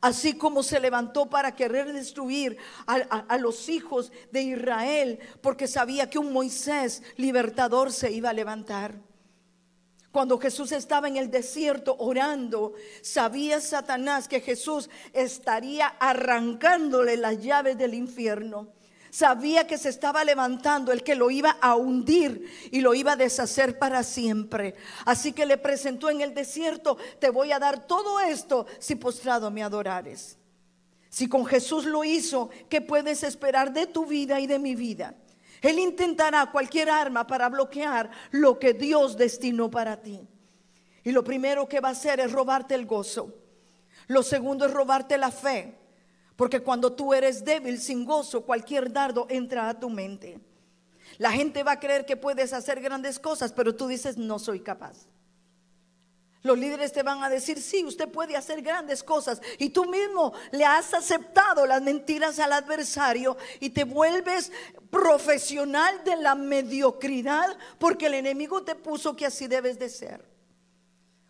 Así 0.00 0.34
como 0.34 0.62
se 0.62 0.78
levantó 0.78 1.28
para 1.28 1.56
querer 1.56 1.92
destruir 1.92 2.56
a, 2.86 3.36
los 3.38 3.68
hijos 3.68 4.12
de 4.30 4.42
Israel, 4.42 5.18
porque 5.40 5.66
sabía 5.66 6.08
que 6.08 6.18
un 6.18 6.32
Moisés 6.32 7.02
libertador 7.16 7.92
se 7.92 8.12
iba 8.12 8.30
a 8.30 8.32
levantar. 8.32 9.00
Cuando 10.12 10.38
Jesús 10.38 10.72
estaba 10.72 11.08
en 11.08 11.16
el 11.16 11.30
desierto 11.30 11.96
orando, 11.98 12.74
sabía 13.02 13.60
Satanás 13.60 14.28
que 14.28 14.40
Jesús 14.40 14.88
estaría 15.12 15.86
arrancándole 15.86 17.16
las 17.16 17.42
llaves 17.42 17.76
del 17.76 17.94
infierno. 17.94 18.72
Sabía 19.18 19.66
que 19.66 19.78
se 19.78 19.88
estaba 19.88 20.22
levantando 20.22 20.92
el 20.92 21.02
que 21.02 21.16
lo 21.16 21.28
iba 21.28 21.56
a 21.60 21.74
hundir 21.74 22.48
y 22.70 22.82
lo 22.82 22.94
iba 22.94 23.14
a 23.14 23.16
deshacer 23.16 23.76
para 23.76 24.04
siempre. 24.04 24.76
Así 25.06 25.32
que 25.32 25.44
le 25.44 25.58
presentó 25.58 26.08
en 26.08 26.20
el 26.20 26.34
desierto, 26.34 26.96
te 27.18 27.28
voy 27.28 27.50
a 27.50 27.58
dar 27.58 27.84
todo 27.84 28.20
esto 28.20 28.66
si 28.78 28.94
postrado 28.94 29.50
me 29.50 29.64
adorares. 29.64 30.38
Si 31.08 31.28
con 31.28 31.46
Jesús 31.46 31.84
lo 31.84 32.04
hizo, 32.04 32.50
¿qué 32.68 32.80
puedes 32.80 33.24
esperar 33.24 33.72
de 33.72 33.88
tu 33.88 34.06
vida 34.06 34.38
y 34.38 34.46
de 34.46 34.60
mi 34.60 34.76
vida? 34.76 35.16
Él 35.62 35.80
intentará 35.80 36.52
cualquier 36.52 36.88
arma 36.88 37.26
para 37.26 37.48
bloquear 37.48 38.12
lo 38.30 38.60
que 38.60 38.72
Dios 38.72 39.16
destinó 39.16 39.68
para 39.68 40.00
ti. 40.00 40.20
Y 41.02 41.10
lo 41.10 41.24
primero 41.24 41.68
que 41.68 41.80
va 41.80 41.88
a 41.88 41.92
hacer 41.92 42.20
es 42.20 42.30
robarte 42.30 42.76
el 42.76 42.86
gozo. 42.86 43.34
Lo 44.06 44.22
segundo 44.22 44.66
es 44.66 44.72
robarte 44.72 45.18
la 45.18 45.32
fe. 45.32 45.76
Porque 46.38 46.60
cuando 46.60 46.92
tú 46.92 47.12
eres 47.12 47.44
débil, 47.44 47.80
sin 47.80 48.04
gozo, 48.04 48.42
cualquier 48.42 48.92
dardo 48.92 49.26
entra 49.28 49.68
a 49.68 49.74
tu 49.74 49.90
mente. 49.90 50.38
La 51.16 51.32
gente 51.32 51.64
va 51.64 51.72
a 51.72 51.80
creer 51.80 52.06
que 52.06 52.16
puedes 52.16 52.52
hacer 52.52 52.80
grandes 52.80 53.18
cosas, 53.18 53.52
pero 53.52 53.74
tú 53.74 53.88
dices, 53.88 54.16
no 54.16 54.38
soy 54.38 54.60
capaz. 54.60 55.08
Los 56.42 56.56
líderes 56.56 56.92
te 56.92 57.02
van 57.02 57.24
a 57.24 57.28
decir, 57.28 57.60
sí, 57.60 57.84
usted 57.84 58.08
puede 58.08 58.36
hacer 58.36 58.62
grandes 58.62 59.02
cosas. 59.02 59.42
Y 59.58 59.70
tú 59.70 59.86
mismo 59.86 60.32
le 60.52 60.64
has 60.64 60.94
aceptado 60.94 61.66
las 61.66 61.82
mentiras 61.82 62.38
al 62.38 62.52
adversario 62.52 63.36
y 63.58 63.70
te 63.70 63.82
vuelves 63.82 64.52
profesional 64.90 66.04
de 66.04 66.18
la 66.18 66.36
mediocridad 66.36 67.58
porque 67.80 68.06
el 68.06 68.14
enemigo 68.14 68.62
te 68.62 68.76
puso 68.76 69.16
que 69.16 69.26
así 69.26 69.48
debes 69.48 69.76
de 69.80 69.88
ser. 69.88 70.37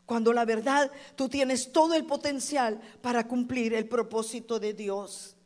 Cuando 0.08 0.32
la 0.32 0.46
verdad 0.46 0.90
tú 1.16 1.28
tienes 1.28 1.70
todo 1.70 1.92
el 1.92 2.06
potencial 2.06 2.80
para 3.02 3.28
cumplir 3.28 3.74
el 3.74 3.86
propósito 3.86 4.58
de 4.58 4.72
Dios. 4.72 5.36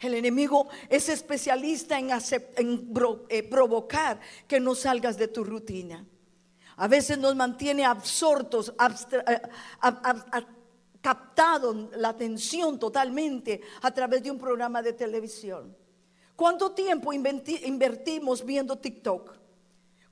El 0.00 0.14
enemigo 0.14 0.66
es 0.88 1.08
especialista 1.08 1.96
en, 1.96 2.10
eh, 3.28 3.42
provocar 3.44 4.18
que 4.48 4.58
no 4.58 4.74
salgas 4.74 5.16
de 5.16 5.28
tu 5.28 5.44
rutina. 5.44 6.04
A 6.74 6.88
veces 6.88 7.18
nos 7.18 7.36
mantiene 7.36 7.84
absortos, 7.84 8.74
eh, 9.28 9.42
captado 11.00 11.88
la 11.94 12.08
atención 12.08 12.80
totalmente 12.80 13.60
a 13.82 13.92
través 13.92 14.24
de 14.24 14.32
un 14.32 14.38
programa 14.38 14.82
de 14.82 14.94
televisión. 14.94 15.76
¿Cuánto 16.34 16.72
tiempo 16.72 17.12
invertimos 17.12 18.44
viendo 18.44 18.76
TikTok? 18.76 19.41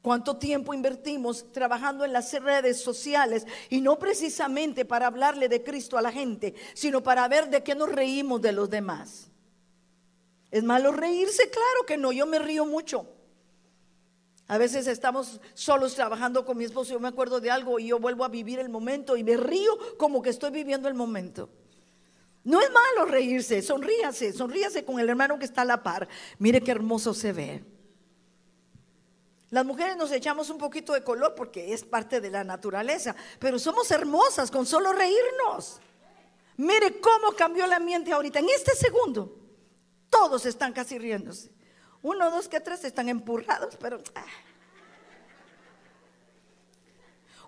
¿Cuánto 0.02 0.38
tiempo 0.38 0.72
invertimos 0.72 1.52
trabajando 1.52 2.04
en 2.04 2.12
las 2.12 2.32
redes 2.32 2.82
sociales? 2.82 3.46
Y 3.68 3.82
no 3.82 3.98
precisamente 3.98 4.86
para 4.86 5.06
hablarle 5.06 5.48
de 5.48 5.62
Cristo 5.62 5.98
a 5.98 6.02
la 6.02 6.10
gente, 6.10 6.54
sino 6.72 7.02
para 7.02 7.28
ver 7.28 7.50
de 7.50 7.62
qué 7.62 7.74
nos 7.74 7.92
reímos 7.92 8.40
de 8.40 8.52
los 8.52 8.70
demás. 8.70 9.30
¿Es 10.50 10.64
malo 10.64 10.90
reírse? 10.90 11.50
Claro 11.50 11.86
que 11.86 11.98
no, 11.98 12.12
yo 12.12 12.24
me 12.24 12.38
río 12.38 12.64
mucho. 12.64 13.06
A 14.48 14.58
veces 14.58 14.86
estamos 14.86 15.40
solos 15.54 15.94
trabajando 15.94 16.44
con 16.44 16.56
mi 16.56 16.64
esposo, 16.64 16.92
yo 16.92 16.98
me 16.98 17.06
acuerdo 17.06 17.40
de 17.40 17.50
algo 17.50 17.78
y 17.78 17.88
yo 17.88 18.00
vuelvo 18.00 18.24
a 18.24 18.28
vivir 18.28 18.58
el 18.58 18.68
momento 18.68 19.16
y 19.16 19.22
me 19.22 19.36
río 19.36 19.78
como 19.96 20.22
que 20.22 20.30
estoy 20.30 20.50
viviendo 20.50 20.88
el 20.88 20.94
momento. 20.94 21.50
No 22.42 22.60
es 22.60 22.68
malo 22.70 23.04
reírse, 23.04 23.62
sonríase, 23.62 24.32
sonríase 24.32 24.84
con 24.84 24.98
el 24.98 25.08
hermano 25.08 25.38
que 25.38 25.44
está 25.44 25.60
a 25.60 25.66
la 25.66 25.82
par. 25.82 26.08
Mire 26.38 26.62
qué 26.62 26.70
hermoso 26.70 27.14
se 27.14 27.32
ve. 27.32 27.64
Las 29.50 29.66
mujeres 29.66 29.96
nos 29.96 30.12
echamos 30.12 30.48
un 30.48 30.58
poquito 30.58 30.92
de 30.92 31.02
color 31.02 31.34
porque 31.34 31.74
es 31.74 31.84
parte 31.84 32.20
de 32.20 32.30
la 32.30 32.44
naturaleza, 32.44 33.16
pero 33.40 33.58
somos 33.58 33.90
hermosas 33.90 34.50
con 34.50 34.64
solo 34.64 34.92
reírnos. 34.92 35.80
Mire 36.56 37.00
cómo 37.00 37.32
cambió 37.32 37.64
el 37.64 37.72
ambiente 37.72 38.12
ahorita. 38.12 38.38
En 38.38 38.48
este 38.48 38.76
segundo, 38.76 39.36
todos 40.08 40.46
están 40.46 40.72
casi 40.72 40.98
riéndose. 40.98 41.50
Uno, 42.02 42.30
dos, 42.30 42.48
que 42.48 42.60
tres 42.60 42.84
están 42.84 43.08
empurrados, 43.08 43.76
pero... 43.76 44.00
Ah. 44.14 44.24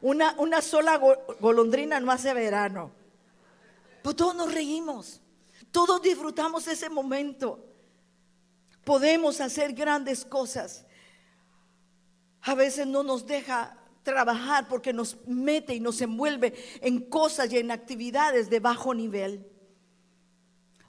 Una, 0.01 0.35
una 0.39 0.61
sola 0.61 0.97
golondrina 1.39 2.01
no 2.01 2.11
hace 2.11 2.35
verano. 2.35 2.91
Pues 4.03 4.17
todos 4.17 4.35
nos 4.35 4.53
reímos. 4.53 5.21
Todos 5.71 6.03
disfrutamos 6.03 6.67
ese 6.67 6.91
momento. 6.91 7.65
Podemos 8.85 9.41
hacer 9.41 9.73
grandes 9.73 10.25
cosas. 10.25 10.85
A 12.43 12.55
veces 12.55 12.87
no 12.87 13.03
nos 13.03 13.27
deja 13.27 13.77
trabajar 14.03 14.69
porque 14.69 14.93
nos 14.93 15.17
mete 15.27 15.75
y 15.75 15.81
nos 15.81 16.01
envuelve 16.01 16.55
en 16.81 17.01
cosas 17.09 17.53
y 17.53 17.59
en 17.59 17.71
actividades 17.71 18.51
de 18.51 18.61
bajo 18.61 18.95
nivel. 18.95 19.47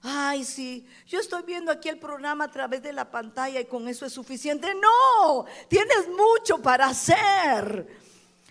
Ay, 0.01 0.43
sí, 0.43 0.85
yo 1.07 1.19
estoy 1.19 1.43
viendo 1.43 1.71
aquí 1.71 1.87
el 1.87 1.97
programa 1.97 2.43
a 2.45 2.51
través 2.51 2.83
de 2.83 2.91
la 2.91 3.09
pantalla 3.09 3.61
y 3.61 3.65
con 3.65 3.87
eso 3.87 4.05
es 4.05 4.11
suficiente. 4.11 4.73
No, 4.75 5.45
tienes 5.69 6.09
mucho 6.09 6.61
para 6.61 6.87
hacer. 6.87 7.87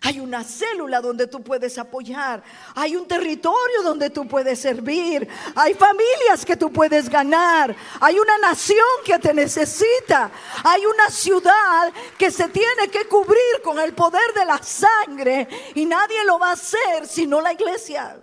Hay 0.05 0.19
una 0.19 0.43
célula 0.43 1.01
donde 1.01 1.29
tú 1.29 1.43
puedes 1.43 1.79
apoyar. 1.79 2.43
Hay 2.75 2.97
un 2.97 3.07
territorio 3.07 3.83
donde 3.85 4.11
tú 4.11 4.27
puedes 4.27 4.59
servir. 4.59 5.29
Hay 5.55 5.75
familias 5.75 6.45
que 6.45 6.57
tú 6.57 6.73
puedes 6.73 7.09
ganar. 7.09 7.75
Hay 8.01 8.19
una 8.19 8.37
nación 8.39 8.85
que 9.05 9.17
te 9.21 9.33
necesita. 9.33 10.29
Hay 10.65 10.85
una 10.87 11.09
ciudad 11.09 11.93
que 12.19 12.33
se 12.33 12.49
tiene 12.49 12.89
que 12.91 13.07
cubrir 13.07 13.63
con 13.63 13.79
el 13.79 13.95
poder 13.95 14.35
de 14.35 14.45
la 14.45 14.61
sangre. 14.61 15.47
Y 15.77 15.87
nadie 15.87 16.25
lo 16.25 16.37
va 16.37 16.51
a 16.51 16.55
hacer 16.55 17.07
sino 17.07 17.41
la 17.41 17.53
iglesia. 17.53 18.21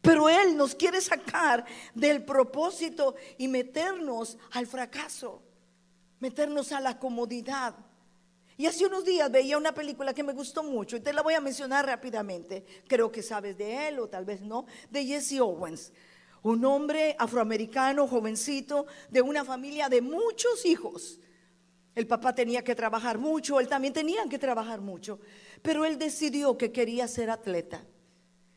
Pero 0.00 0.28
Él 0.28 0.56
nos 0.56 0.76
quiere 0.76 1.00
sacar 1.00 1.64
del 1.92 2.24
propósito 2.24 3.16
y 3.36 3.48
meternos 3.48 4.38
al 4.52 4.68
fracaso. 4.68 5.42
Meternos 6.20 6.70
a 6.70 6.78
la 6.78 7.00
comodidad. 7.00 7.74
Y 8.62 8.66
hace 8.66 8.86
unos 8.86 9.04
días 9.04 9.28
veía 9.28 9.58
una 9.58 9.74
película 9.74 10.14
que 10.14 10.22
me 10.22 10.32
gustó 10.32 10.62
mucho 10.62 10.94
y 10.94 11.00
te 11.00 11.12
la 11.12 11.22
voy 11.22 11.34
a 11.34 11.40
mencionar 11.40 11.84
rápidamente. 11.84 12.64
Creo 12.86 13.10
que 13.10 13.20
sabes 13.20 13.58
de 13.58 13.88
él 13.88 13.98
o 13.98 14.08
tal 14.08 14.24
vez 14.24 14.40
no, 14.40 14.66
de 14.88 15.04
Jesse 15.04 15.40
Owens. 15.40 15.92
Un 16.44 16.64
hombre 16.64 17.16
afroamericano, 17.18 18.06
jovencito, 18.06 18.86
de 19.10 19.20
una 19.20 19.44
familia 19.44 19.88
de 19.88 20.00
muchos 20.00 20.64
hijos. 20.64 21.18
El 21.96 22.06
papá 22.06 22.36
tenía 22.36 22.62
que 22.62 22.76
trabajar 22.76 23.18
mucho, 23.18 23.58
él 23.58 23.66
también 23.66 23.94
tenía 23.94 24.28
que 24.30 24.38
trabajar 24.38 24.80
mucho, 24.80 25.18
pero 25.60 25.84
él 25.84 25.98
decidió 25.98 26.56
que 26.56 26.70
quería 26.70 27.08
ser 27.08 27.30
atleta. 27.30 27.84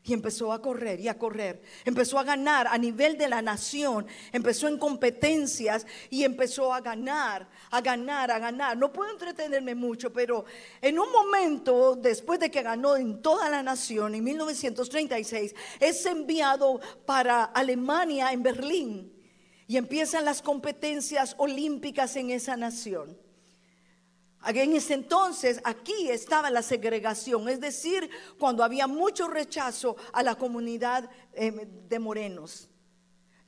Y 0.08 0.12
empezó 0.12 0.52
a 0.52 0.62
correr 0.62 1.00
y 1.00 1.08
a 1.08 1.18
correr. 1.18 1.60
Empezó 1.84 2.16
a 2.20 2.22
ganar 2.22 2.68
a 2.68 2.78
nivel 2.78 3.18
de 3.18 3.28
la 3.28 3.42
nación. 3.42 4.06
Empezó 4.30 4.68
en 4.68 4.78
competencias 4.78 5.84
y 6.10 6.22
empezó 6.22 6.72
a 6.72 6.80
ganar, 6.80 7.48
a 7.72 7.80
ganar, 7.80 8.30
a 8.30 8.38
ganar. 8.38 8.76
No 8.76 8.92
puedo 8.92 9.10
entretenerme 9.10 9.74
mucho, 9.74 10.12
pero 10.12 10.44
en 10.80 11.00
un 11.00 11.10
momento, 11.10 11.96
después 11.96 12.38
de 12.38 12.52
que 12.52 12.62
ganó 12.62 12.96
en 12.96 13.20
toda 13.20 13.50
la 13.50 13.64
nación, 13.64 14.14
en 14.14 14.22
1936, 14.22 15.56
es 15.80 16.06
enviado 16.06 16.80
para 17.04 17.42
Alemania, 17.42 18.30
en 18.30 18.44
Berlín. 18.44 19.12
Y 19.66 19.76
empiezan 19.76 20.24
las 20.24 20.40
competencias 20.40 21.34
olímpicas 21.36 22.14
en 22.14 22.30
esa 22.30 22.56
nación. 22.56 23.25
En 24.46 24.74
ese 24.74 24.94
entonces 24.94 25.60
aquí 25.64 26.08
estaba 26.08 26.50
la 26.50 26.62
segregación, 26.62 27.48
es 27.48 27.60
decir, 27.60 28.08
cuando 28.38 28.62
había 28.62 28.86
mucho 28.86 29.26
rechazo 29.26 29.96
a 30.12 30.22
la 30.22 30.36
comunidad 30.36 31.10
eh, 31.32 31.66
de 31.88 31.98
morenos. 31.98 32.68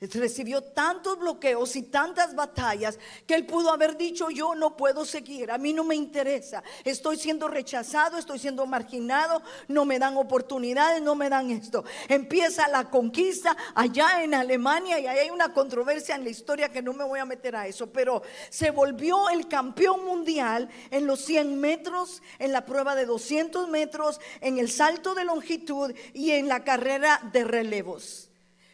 Recibió 0.00 0.62
tantos 0.62 1.18
bloqueos 1.18 1.74
y 1.74 1.82
tantas 1.82 2.36
batallas 2.36 3.00
que 3.26 3.34
él 3.34 3.46
pudo 3.46 3.72
haber 3.72 3.96
dicho, 3.96 4.30
yo 4.30 4.54
no 4.54 4.76
puedo 4.76 5.04
seguir, 5.04 5.50
a 5.50 5.58
mí 5.58 5.72
no 5.72 5.82
me 5.82 5.96
interesa, 5.96 6.62
estoy 6.84 7.16
siendo 7.16 7.48
rechazado, 7.48 8.16
estoy 8.16 8.38
siendo 8.38 8.64
marginado, 8.64 9.42
no 9.66 9.84
me 9.84 9.98
dan 9.98 10.16
oportunidades, 10.16 11.02
no 11.02 11.16
me 11.16 11.28
dan 11.28 11.50
esto. 11.50 11.84
Empieza 12.08 12.68
la 12.68 12.90
conquista 12.90 13.56
allá 13.74 14.22
en 14.22 14.34
Alemania 14.34 15.00
y 15.00 15.08
ahí 15.08 15.18
hay 15.18 15.30
una 15.30 15.52
controversia 15.52 16.14
en 16.14 16.22
la 16.22 16.30
historia 16.30 16.68
que 16.68 16.80
no 16.80 16.92
me 16.92 17.02
voy 17.02 17.18
a 17.18 17.24
meter 17.24 17.56
a 17.56 17.66
eso, 17.66 17.88
pero 17.88 18.22
se 18.50 18.70
volvió 18.70 19.28
el 19.30 19.48
campeón 19.48 20.04
mundial 20.04 20.68
en 20.92 21.08
los 21.08 21.24
100 21.24 21.58
metros, 21.58 22.22
en 22.38 22.52
la 22.52 22.64
prueba 22.64 22.94
de 22.94 23.04
200 23.04 23.68
metros, 23.68 24.20
en 24.40 24.58
el 24.58 24.70
salto 24.70 25.16
de 25.16 25.24
longitud 25.24 25.92
y 26.14 26.30
en 26.30 26.46
la 26.46 26.62
carrera 26.62 27.20
de 27.32 27.42
relevos. 27.42 28.27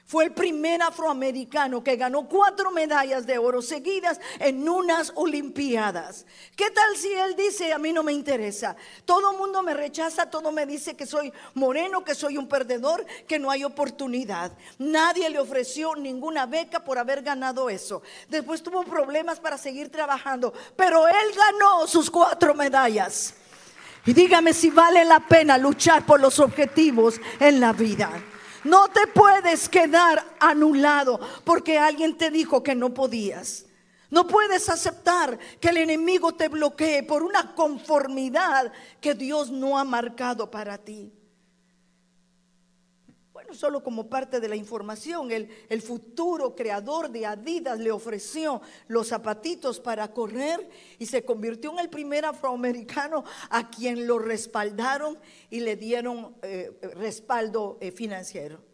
Fue 0.07 0.25
el 0.25 0.33
primer 0.33 0.83
afroamericano 0.83 1.83
que 1.83 1.97
ganó 1.97 2.29
cuatro 2.29 2.71
medallas 2.71 3.27
de 3.27 3.39
oro 3.39 3.63
seguidas 3.63 4.21
en 4.39 4.69
unas 4.69 5.11
Olimpiadas. 5.15 6.27
¿Qué 6.55 6.71
tal 6.71 6.95
si 6.97 7.11
él 7.11 7.35
dice, 7.37 7.73
a 7.73 7.79
mí 7.79 7.91
no 7.91 8.03
me 8.03 8.13
interesa? 8.13 8.77
Todo 9.07 9.33
el 9.33 9.39
mundo 9.39 9.63
me 9.63 9.73
rechaza, 9.73 10.29
todo 10.29 10.53
me 10.53 10.67
dice 10.67 10.95
que 10.95 11.07
soy 11.07 11.33
moreno, 11.55 12.05
que 12.05 12.15
soy 12.15 12.37
un 12.37 12.47
perdedor, 12.49 13.07
que 13.27 13.39
no 13.39 13.51
hay 13.51 13.65
oportunidad. 13.65 14.53
Nadie 14.79 15.31
le 15.31 15.39
ofreció 15.39 15.97
ninguna 15.97 16.45
beca 16.45 16.85
por 16.85 16.99
haber 16.99 17.23
ganado 17.23 17.71
eso. 17.71 18.03
Después 18.29 18.63
tuvo 18.63 18.85
problemas 18.85 19.41
para 19.41 19.57
seguir 19.57 19.91
trabajando, 19.91 20.53
pero 20.77 21.09
él 21.09 21.35
ganó 21.35 21.87
sus 21.87 22.11
cuatro 22.11 22.55
medallas. 22.55 23.33
Y 24.05 24.13
dígame 24.13 24.53
si 24.53 24.69
vale 24.69 25.03
la 25.07 25.21
pena 25.21 25.57
luchar 25.57 26.05
por 26.05 26.21
los 26.21 26.39
objetivos 26.41 27.19
en 27.41 27.59
la 27.59 27.73
vida. 27.73 28.11
No 28.65 28.89
te 28.89 29.07
puedes 29.07 29.69
quedar 29.69 30.25
anulado 30.41 31.21
porque 31.45 31.79
alguien 31.79 32.17
te 32.17 32.31
dijo 32.31 32.63
que 32.63 32.75
no 32.75 32.93
podías. 32.93 33.67
No 34.11 34.27
puedes 34.27 34.69
aceptar 34.69 35.39
que 35.61 35.69
el 35.69 35.79
enemigo 35.79 36.33
te 36.33 36.49
bloquee 36.49 37.03
por 37.03 37.23
una 37.23 37.55
conformidad 37.55 38.73
que 39.01 39.15
Dios 39.15 39.51
no 39.51 39.79
ha 39.79 39.85
marcado 39.85 40.51
para 40.51 40.79
ti. 40.79 41.13
Solo 43.55 43.83
como 43.83 44.09
parte 44.09 44.41
de 44.41 44.49
la 44.49 44.57
información, 44.57 45.31
el, 45.31 45.49
el, 45.69 45.83
futuro 45.83 46.55
creador 46.55 47.11
de 47.11 47.27
Adidas 47.27 47.79
le 47.79 47.91
ofreció 47.91 48.61
los 48.89 49.09
zapatitos 49.09 49.81
para 49.81 50.13
correr 50.13 50.69
y 50.99 51.07
se 51.07 51.25
convirtió 51.25 51.73
en 51.73 51.79
el 51.79 51.89
primer 51.89 52.25
afroamericano 52.25 53.25
a 53.51 53.71
quien 53.71 54.07
lo 54.07 54.19
respaldaron 54.19 55.19
y 55.51 55.61
le 55.61 55.77
dieron 55.77 56.35
eh, 56.43 56.73
respaldo 56.95 57.79
eh, 57.81 57.91
financiero. 57.91 58.74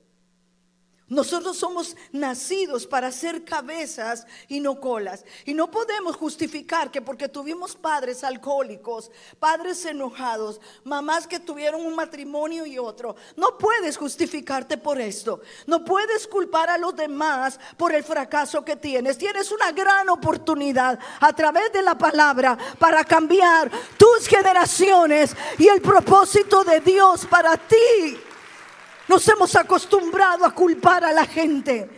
Nosotros 1.10 1.56
somos 1.56 1.96
nacidos 2.12 2.86
para 2.86 3.10
ser 3.10 3.44
cabezas 3.44 4.28
y 4.46 4.60
no 4.60 4.80
colas. 4.80 5.24
Y 5.44 5.54
no 5.54 5.68
podemos 5.68 6.14
justificar 6.14 6.92
que 6.92 7.02
porque 7.02 7.28
tuvimos 7.28 7.74
padres 7.74 8.22
alcohólicos, 8.22 9.10
padres 9.40 9.84
enojados, 9.84 10.60
mamás 10.84 11.26
que 11.26 11.40
tuvieron 11.40 11.84
un 11.84 11.96
matrimonio 11.96 12.64
y 12.64 12.78
otro, 12.78 13.16
no 13.34 13.58
puedes 13.58 13.96
justificarte 13.96 14.78
por 14.78 15.00
esto. 15.00 15.40
No 15.66 15.84
puedes 15.84 16.28
culpar 16.28 16.70
a 16.70 16.78
los 16.78 16.94
demás 16.94 17.58
por 17.76 17.92
el 17.92 18.04
fracaso 18.04 18.64
que 18.64 18.76
tienes. 18.76 19.18
Tienes 19.18 19.50
una 19.50 19.72
gran 19.72 20.08
oportunidad 20.10 20.96
a 21.18 21.32
través 21.32 21.72
de 21.72 21.82
la 21.82 21.98
palabra 21.98 22.56
para 22.78 23.02
cambiar 23.02 23.68
tus 23.96 24.28
generaciones 24.28 25.34
y 25.58 25.66
el 25.66 25.82
propósito 25.82 26.62
de 26.62 26.78
Dios 26.78 27.26
para 27.26 27.56
ti. 27.56 28.29
Nos 29.08 29.26
hemos 29.28 29.54
acostumbrado 29.56 30.44
a 30.44 30.54
culpar 30.54 31.04
a 31.04 31.12
la 31.12 31.26
gente. 31.26 31.88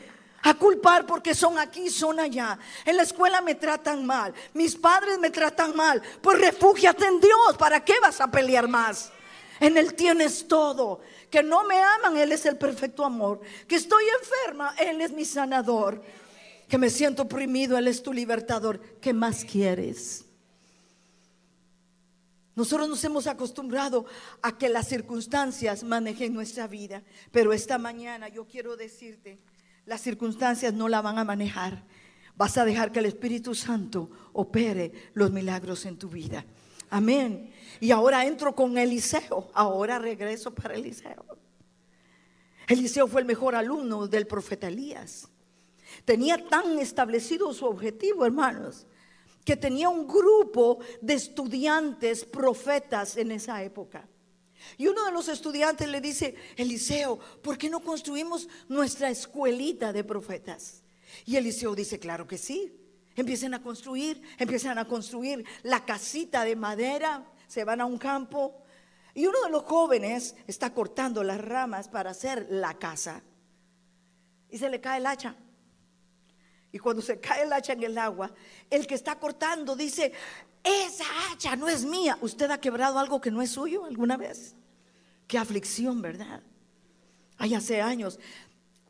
A 0.44 0.54
culpar 0.54 1.06
porque 1.06 1.34
son 1.34 1.58
aquí, 1.58 1.88
son 1.88 2.18
allá. 2.18 2.58
En 2.84 2.96
la 2.96 3.04
escuela 3.04 3.40
me 3.40 3.54
tratan 3.54 4.04
mal. 4.04 4.34
Mis 4.54 4.74
padres 4.74 5.18
me 5.18 5.30
tratan 5.30 5.76
mal. 5.76 6.02
Pues 6.20 6.38
refúgiate 6.40 7.06
en 7.06 7.20
Dios. 7.20 7.56
¿Para 7.58 7.84
qué 7.84 8.00
vas 8.00 8.20
a 8.20 8.30
pelear 8.30 8.66
más? 8.66 9.12
En 9.60 9.76
Él 9.76 9.94
tienes 9.94 10.48
todo. 10.48 11.00
Que 11.30 11.42
no 11.42 11.62
me 11.64 11.80
aman, 11.80 12.16
Él 12.16 12.32
es 12.32 12.44
el 12.46 12.56
perfecto 12.56 13.04
amor. 13.04 13.40
Que 13.68 13.76
estoy 13.76 14.04
enferma, 14.20 14.74
Él 14.78 15.00
es 15.00 15.12
mi 15.12 15.24
sanador. 15.24 16.02
Que 16.68 16.76
me 16.76 16.90
siento 16.90 17.22
oprimido, 17.22 17.78
Él 17.78 17.86
es 17.86 18.02
tu 18.02 18.12
libertador. 18.12 18.80
¿Qué 19.00 19.12
más 19.12 19.44
quieres? 19.44 20.24
Nosotros 22.54 22.88
nos 22.88 23.02
hemos 23.04 23.26
acostumbrado 23.26 24.04
a 24.42 24.58
que 24.58 24.68
las 24.68 24.88
circunstancias 24.88 25.84
manejen 25.84 26.34
nuestra 26.34 26.66
vida, 26.66 27.02
pero 27.30 27.52
esta 27.52 27.78
mañana 27.78 28.28
yo 28.28 28.46
quiero 28.46 28.76
decirte, 28.76 29.38
las 29.86 30.02
circunstancias 30.02 30.74
no 30.74 30.88
la 30.88 31.00
van 31.00 31.18
a 31.18 31.24
manejar. 31.24 31.84
Vas 32.36 32.56
a 32.58 32.64
dejar 32.64 32.92
que 32.92 32.98
el 32.98 33.06
Espíritu 33.06 33.54
Santo 33.54 34.10
opere 34.32 34.92
los 35.14 35.30
milagros 35.30 35.86
en 35.86 35.98
tu 35.98 36.08
vida. 36.08 36.44
Amén. 36.90 37.50
Y 37.80 37.90
ahora 37.90 38.26
entro 38.26 38.54
con 38.54 38.76
Eliseo. 38.76 39.50
Ahora 39.54 39.98
regreso 39.98 40.54
para 40.54 40.74
Eliseo. 40.74 41.24
Eliseo 42.68 43.06
fue 43.06 43.22
el 43.22 43.26
mejor 43.26 43.54
alumno 43.54 44.06
del 44.06 44.26
profeta 44.26 44.68
Elías. 44.68 45.28
Tenía 46.04 46.48
tan 46.48 46.78
establecido 46.78 47.52
su 47.52 47.66
objetivo, 47.66 48.24
hermanos, 48.24 48.86
que 49.44 49.56
tenía 49.56 49.88
un 49.88 50.06
grupo 50.06 50.78
de 51.00 51.14
estudiantes 51.14 52.24
profetas 52.24 53.16
en 53.16 53.32
esa 53.32 53.62
época. 53.62 54.08
Y 54.78 54.86
uno 54.86 55.04
de 55.04 55.12
los 55.12 55.28
estudiantes 55.28 55.88
le 55.88 56.00
dice, 56.00 56.34
Eliseo, 56.56 57.18
¿por 57.42 57.58
qué 57.58 57.68
no 57.68 57.80
construimos 57.80 58.48
nuestra 58.68 59.10
escuelita 59.10 59.92
de 59.92 60.04
profetas? 60.04 60.82
Y 61.26 61.36
Eliseo 61.36 61.74
dice, 61.74 61.98
claro 61.98 62.26
que 62.26 62.38
sí. 62.38 62.78
Empiecen 63.14 63.52
a 63.52 63.62
construir, 63.62 64.22
empiezan 64.38 64.78
a 64.78 64.88
construir 64.88 65.44
la 65.62 65.84
casita 65.84 66.44
de 66.44 66.56
madera, 66.56 67.26
se 67.46 67.64
van 67.64 67.80
a 67.80 67.84
un 67.84 67.98
campo. 67.98 68.62
Y 69.14 69.26
uno 69.26 69.42
de 69.42 69.50
los 69.50 69.64
jóvenes 69.64 70.34
está 70.46 70.72
cortando 70.72 71.22
las 71.22 71.40
ramas 71.40 71.88
para 71.88 72.10
hacer 72.10 72.46
la 72.48 72.78
casa. 72.78 73.22
Y 74.48 74.56
se 74.56 74.70
le 74.70 74.80
cae 74.80 74.98
el 74.98 75.06
hacha. 75.06 75.36
Y 76.72 76.78
cuando 76.78 77.02
se 77.02 77.20
cae 77.20 77.42
el 77.42 77.52
hacha 77.52 77.74
en 77.74 77.82
el 77.82 77.98
agua, 77.98 78.32
el 78.70 78.86
que 78.86 78.94
está 78.94 79.18
cortando 79.18 79.76
dice, 79.76 80.12
esa 80.64 81.04
hacha 81.30 81.54
no 81.54 81.68
es 81.68 81.84
mía. 81.84 82.16
¿Usted 82.22 82.50
ha 82.50 82.58
quebrado 82.58 82.98
algo 82.98 83.20
que 83.20 83.30
no 83.30 83.42
es 83.42 83.50
suyo 83.50 83.84
alguna 83.84 84.16
vez? 84.16 84.54
Qué 85.28 85.36
aflicción, 85.36 86.00
¿verdad? 86.00 86.42
Hay 87.36 87.54
hace 87.54 87.82
años. 87.82 88.18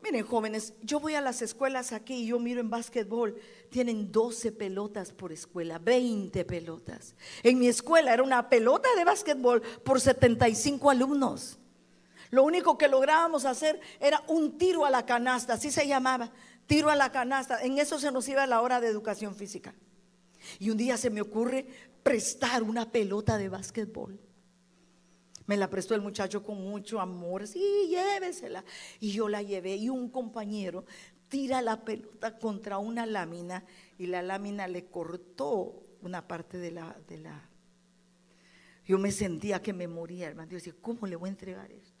Miren, 0.01 0.25
jóvenes, 0.25 0.73
yo 0.81 0.99
voy 0.99 1.15
a 1.15 1.21
las 1.21 1.41
escuelas 1.41 1.93
aquí 1.93 2.15
y 2.15 2.27
yo 2.27 2.39
miro 2.39 2.59
en 2.59 2.69
básquetbol, 2.69 3.37
tienen 3.69 4.11
12 4.11 4.51
pelotas 4.51 5.13
por 5.13 5.31
escuela, 5.31 5.79
20 5.79 6.43
pelotas. 6.43 7.15
En 7.41 7.57
mi 7.57 7.67
escuela 7.67 8.13
era 8.13 8.21
una 8.21 8.49
pelota 8.49 8.89
de 8.97 9.05
básquetbol 9.05 9.61
por 9.61 10.01
75 10.01 10.89
alumnos. 10.89 11.57
Lo 12.31 12.43
único 12.43 12.77
que 12.77 12.87
lográbamos 12.87 13.45
hacer 13.45 13.79
era 13.99 14.23
un 14.27 14.57
tiro 14.57 14.85
a 14.85 14.89
la 14.89 15.05
canasta, 15.05 15.53
así 15.53 15.71
se 15.71 15.87
llamaba 15.87 16.31
tiro 16.67 16.89
a 16.89 16.95
la 16.95 17.11
canasta. 17.11 17.61
En 17.61 17.77
eso 17.77 17.99
se 17.99 18.11
nos 18.11 18.27
iba 18.27 18.45
la 18.47 18.61
hora 18.61 18.79
de 18.79 18.87
educación 18.87 19.35
física. 19.35 19.73
Y 20.59 20.69
un 20.69 20.77
día 20.77 20.97
se 20.97 21.09
me 21.09 21.21
ocurre 21.21 21.65
prestar 22.03 22.63
una 22.63 22.91
pelota 22.91 23.37
de 23.37 23.49
básquetbol. 23.49 24.19
Me 25.45 25.57
la 25.57 25.69
prestó 25.69 25.93
el 25.95 26.01
muchacho 26.01 26.43
con 26.43 26.61
mucho 26.61 26.99
amor. 26.99 27.47
Sí, 27.47 27.87
llévesela. 27.89 28.63
Y 28.99 29.11
yo 29.11 29.27
la 29.29 29.41
llevé. 29.41 29.75
Y 29.75 29.89
un 29.89 30.09
compañero 30.09 30.85
tira 31.29 31.61
la 31.61 31.83
pelota 31.83 32.37
contra 32.37 32.77
una 32.77 33.05
lámina 33.05 33.63
y 33.97 34.07
la 34.07 34.21
lámina 34.21 34.67
le 34.67 34.85
cortó 34.85 35.83
una 36.01 36.27
parte 36.27 36.57
de 36.57 36.71
la. 36.71 36.97
De 37.07 37.17
la 37.17 37.49
yo 38.85 38.99
me 38.99 39.11
sentía 39.11 39.61
que 39.61 39.73
me 39.73 39.87
moría, 39.87 40.27
hermano. 40.27 40.51
Yo 40.51 40.57
decía, 40.57 40.73
¿cómo 40.81 41.07
le 41.07 41.15
voy 41.15 41.29
a 41.29 41.31
entregar 41.31 41.71
esto? 41.71 41.92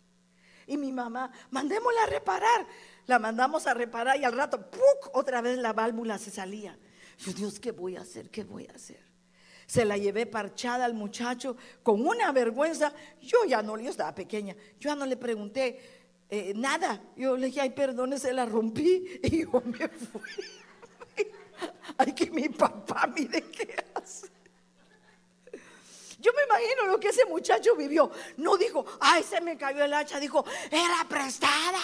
Y 0.67 0.77
mi 0.77 0.91
mamá, 0.91 1.31
mandémosla 1.51 2.03
a 2.03 2.07
reparar. 2.07 2.67
La 3.05 3.19
mandamos 3.19 3.67
a 3.67 3.73
reparar 3.73 4.19
y 4.19 4.23
al 4.23 4.33
rato, 4.33 4.69
¡puc! 4.69 5.11
otra 5.13 5.41
vez 5.41 5.57
la 5.57 5.73
válvula 5.73 6.17
se 6.17 6.31
salía. 6.31 6.77
Yo, 7.19 7.33
Dios, 7.33 7.59
¿qué 7.59 7.71
voy 7.71 7.95
a 7.95 8.01
hacer? 8.01 8.29
¿Qué 8.29 8.43
voy 8.43 8.67
a 8.67 8.75
hacer? 8.75 9.03
Se 9.67 9.85
la 9.85 9.97
llevé 9.97 10.25
parchada 10.25 10.85
al 10.85 10.93
muchacho 10.93 11.57
con 11.83 12.05
una 12.05 12.31
vergüenza. 12.31 12.93
Yo 13.21 13.45
ya 13.47 13.61
no, 13.61 13.77
yo 13.79 13.89
estaba 13.89 14.13
pequeña, 14.13 14.55
yo 14.79 14.89
ya 14.89 14.95
no 14.95 15.05
le 15.05 15.17
pregunté 15.17 15.79
eh, 16.29 16.53
nada. 16.55 17.01
Yo 17.15 17.37
le 17.37 17.47
dije, 17.47 17.61
ay, 17.61 17.69
perdone, 17.71 18.17
se 18.17 18.33
la 18.33 18.45
rompí 18.45 19.05
y 19.23 19.43
yo 19.43 19.61
me 19.65 19.87
fui. 19.87 20.21
ay, 21.97 22.13
que 22.13 22.31
mi 22.31 22.49
papá, 22.49 23.11
mire 23.15 23.37
hace. 23.37 23.92
Yo 26.23 26.31
me 26.31 26.43
imagino 26.43 26.87
lo 26.87 26.99
que 27.01 27.09
ese 27.09 27.25
muchacho 27.25 27.75
vivió. 27.75 28.09
No 28.37 28.55
dijo, 28.55 28.85
ay, 29.01 29.23
se 29.23 29.41
me 29.41 29.57
cayó 29.57 29.83
el 29.83 29.93
hacha. 29.93 30.21
Dijo, 30.21 30.45
era 30.71 31.05
prestada. 31.09 31.81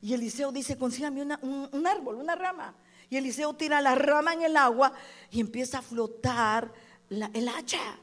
Y 0.00 0.14
Eliseo 0.14 0.50
dice, 0.50 0.78
consígame 0.78 1.22
un, 1.22 1.86
árbol, 1.86 2.14
una 2.14 2.34
rama. 2.34 2.74
Y 3.10 3.18
Eliseo 3.18 3.52
tira 3.54 3.82
la 3.82 3.94
rama 3.94 4.32
en 4.32 4.40
el 4.40 4.56
agua 4.56 4.94
y 5.30 5.40
empieza 5.40 5.78
a 5.78 5.82
flotar 5.82 6.72
el 7.10 7.48
hacha. 7.48 7.98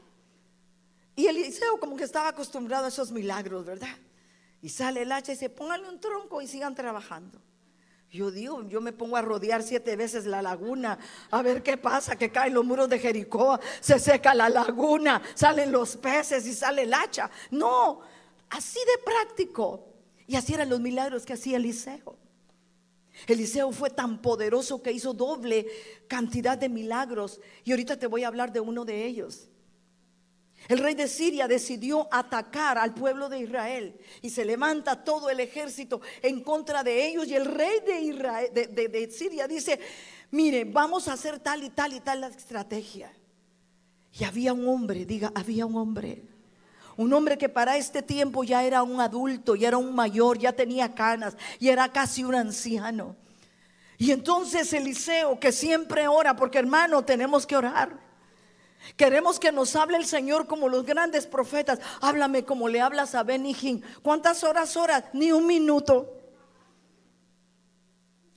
Y 1.16 1.26
Eliseo 1.26 1.80
como 1.80 1.96
que 1.96 2.04
estaba 2.04 2.28
acostumbrado 2.28 2.84
a 2.84 2.88
esos 2.88 3.10
milagros, 3.10 3.64
¿verdad? 3.64 3.96
Y 4.62 4.68
sale 4.68 5.02
el 5.02 5.10
hacha 5.10 5.32
y 5.32 5.34
dice, 5.34 5.50
pónganle 5.50 5.88
un 5.88 5.98
tronco 5.98 6.40
y 6.40 6.46
sigan 6.46 6.76
trabajando. 6.76 7.40
Yo 8.10 8.30
digo, 8.30 8.66
yo 8.68 8.80
me 8.80 8.92
pongo 8.92 9.16
a 9.16 9.22
rodear 9.22 9.62
siete 9.62 9.96
veces 9.96 10.26
la 10.26 10.40
laguna, 10.40 10.98
a 11.30 11.42
ver 11.42 11.62
qué 11.62 11.76
pasa, 11.76 12.16
que 12.16 12.30
caen 12.30 12.54
los 12.54 12.64
muros 12.64 12.88
de 12.88 12.98
Jericó, 12.98 13.58
se 13.80 13.98
seca 13.98 14.32
la 14.32 14.48
laguna, 14.48 15.20
salen 15.34 15.72
los 15.72 15.96
peces 15.96 16.46
y 16.46 16.54
sale 16.54 16.82
el 16.82 16.94
hacha. 16.94 17.30
No, 17.50 18.00
así 18.50 18.78
de 18.78 19.02
práctico. 19.02 19.92
Y 20.26 20.36
así 20.36 20.54
eran 20.54 20.70
los 20.70 20.80
milagros 20.80 21.24
que 21.24 21.34
hacía 21.34 21.56
Eliseo. 21.56 22.16
Eliseo 23.26 23.72
fue 23.72 23.90
tan 23.90 24.20
poderoso 24.20 24.82
que 24.82 24.92
hizo 24.92 25.14
doble 25.14 25.66
cantidad 26.08 26.58
de 26.58 26.68
milagros. 26.68 27.40
Y 27.64 27.70
ahorita 27.70 27.98
te 27.98 28.06
voy 28.06 28.24
a 28.24 28.28
hablar 28.28 28.52
de 28.52 28.60
uno 28.60 28.84
de 28.84 29.04
ellos. 29.04 29.48
El 30.68 30.78
rey 30.78 30.94
de 30.94 31.08
Siria 31.08 31.46
decidió 31.46 32.08
atacar 32.10 32.78
al 32.78 32.94
pueblo 32.94 33.28
de 33.28 33.40
Israel 33.40 33.98
y 34.22 34.30
se 34.30 34.44
levanta 34.44 35.04
todo 35.04 35.30
el 35.30 35.40
ejército 35.40 36.00
en 36.22 36.42
contra 36.42 36.82
de 36.82 37.06
ellos. 37.06 37.28
Y 37.28 37.34
el 37.34 37.44
rey 37.44 37.80
de, 37.80 39.10
Siria 39.10 39.46
dice, 39.46 39.78
mire, 40.30 40.64
vamos 40.64 41.08
a 41.08 41.12
hacer 41.12 41.38
tal 41.38 41.62
y 41.62 41.70
tal 41.70 41.92
y 41.92 42.00
tal 42.00 42.20
la 42.20 42.28
estrategia. 42.28 43.12
Y 44.18 44.24
había 44.24 44.52
un 44.52 44.66
hombre, 44.66 45.04
diga, 45.04 45.30
había 45.34 45.66
un 45.66 45.76
hombre 45.76 46.22
un 46.96 47.12
hombre 47.12 47.36
que 47.36 47.48
para 47.48 47.76
este 47.76 48.02
tiempo 48.02 48.42
ya 48.42 48.64
era 48.64 48.82
un 48.82 49.00
adulto, 49.00 49.54
ya 49.54 49.68
era 49.68 49.76
un 49.76 49.94
mayor, 49.94 50.38
ya 50.38 50.52
tenía 50.52 50.94
canas, 50.94 51.36
y 51.58 51.68
era 51.68 51.92
casi 51.92 52.24
un 52.24 52.34
anciano. 52.34 53.16
Y 53.98 54.12
entonces 54.12 54.72
Eliseo, 54.72 55.38
que 55.38 55.52
siempre 55.52 56.08
ora, 56.08 56.36
porque 56.36 56.58
hermano, 56.58 57.04
tenemos 57.04 57.46
que 57.46 57.56
orar. 57.56 58.05
Queremos 58.96 59.40
que 59.40 59.52
nos 59.52 59.74
hable 59.74 59.96
el 59.96 60.06
Señor 60.06 60.46
como 60.46 60.68
los 60.68 60.84
grandes 60.84 61.26
profetas. 61.26 61.80
Háblame 62.00 62.44
como 62.44 62.68
le 62.68 62.80
hablas 62.80 63.14
a 63.14 63.22
Benihín. 63.22 63.82
¿Cuántas 64.02 64.44
horas 64.44 64.76
oras? 64.76 65.04
Ni 65.12 65.32
un 65.32 65.46
minuto. 65.46 66.12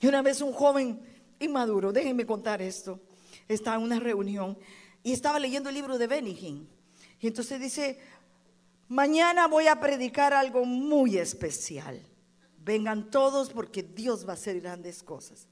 Y 0.00 0.06
una 0.06 0.22
vez 0.22 0.40
un 0.40 0.52
joven 0.52 1.00
inmaduro, 1.38 1.92
déjenme 1.92 2.24
contar 2.24 2.62
esto, 2.62 3.00
estaba 3.48 3.76
en 3.76 3.82
una 3.82 4.00
reunión 4.00 4.58
y 5.02 5.12
estaba 5.12 5.38
leyendo 5.38 5.68
el 5.68 5.74
libro 5.74 5.98
de 5.98 6.06
Benihín. 6.06 6.68
Y 7.20 7.26
entonces 7.26 7.60
dice, 7.60 7.98
Mañana 8.90 9.46
voy 9.46 9.68
a 9.68 9.78
predicar 9.78 10.34
algo 10.34 10.64
muy 10.64 11.16
especial. 11.16 12.02
Vengan 12.58 13.08
todos 13.08 13.50
porque 13.50 13.84
Dios 13.84 14.26
va 14.26 14.32
a 14.32 14.34
hacer 14.34 14.60
grandes 14.60 15.04
cosas. 15.04 15.46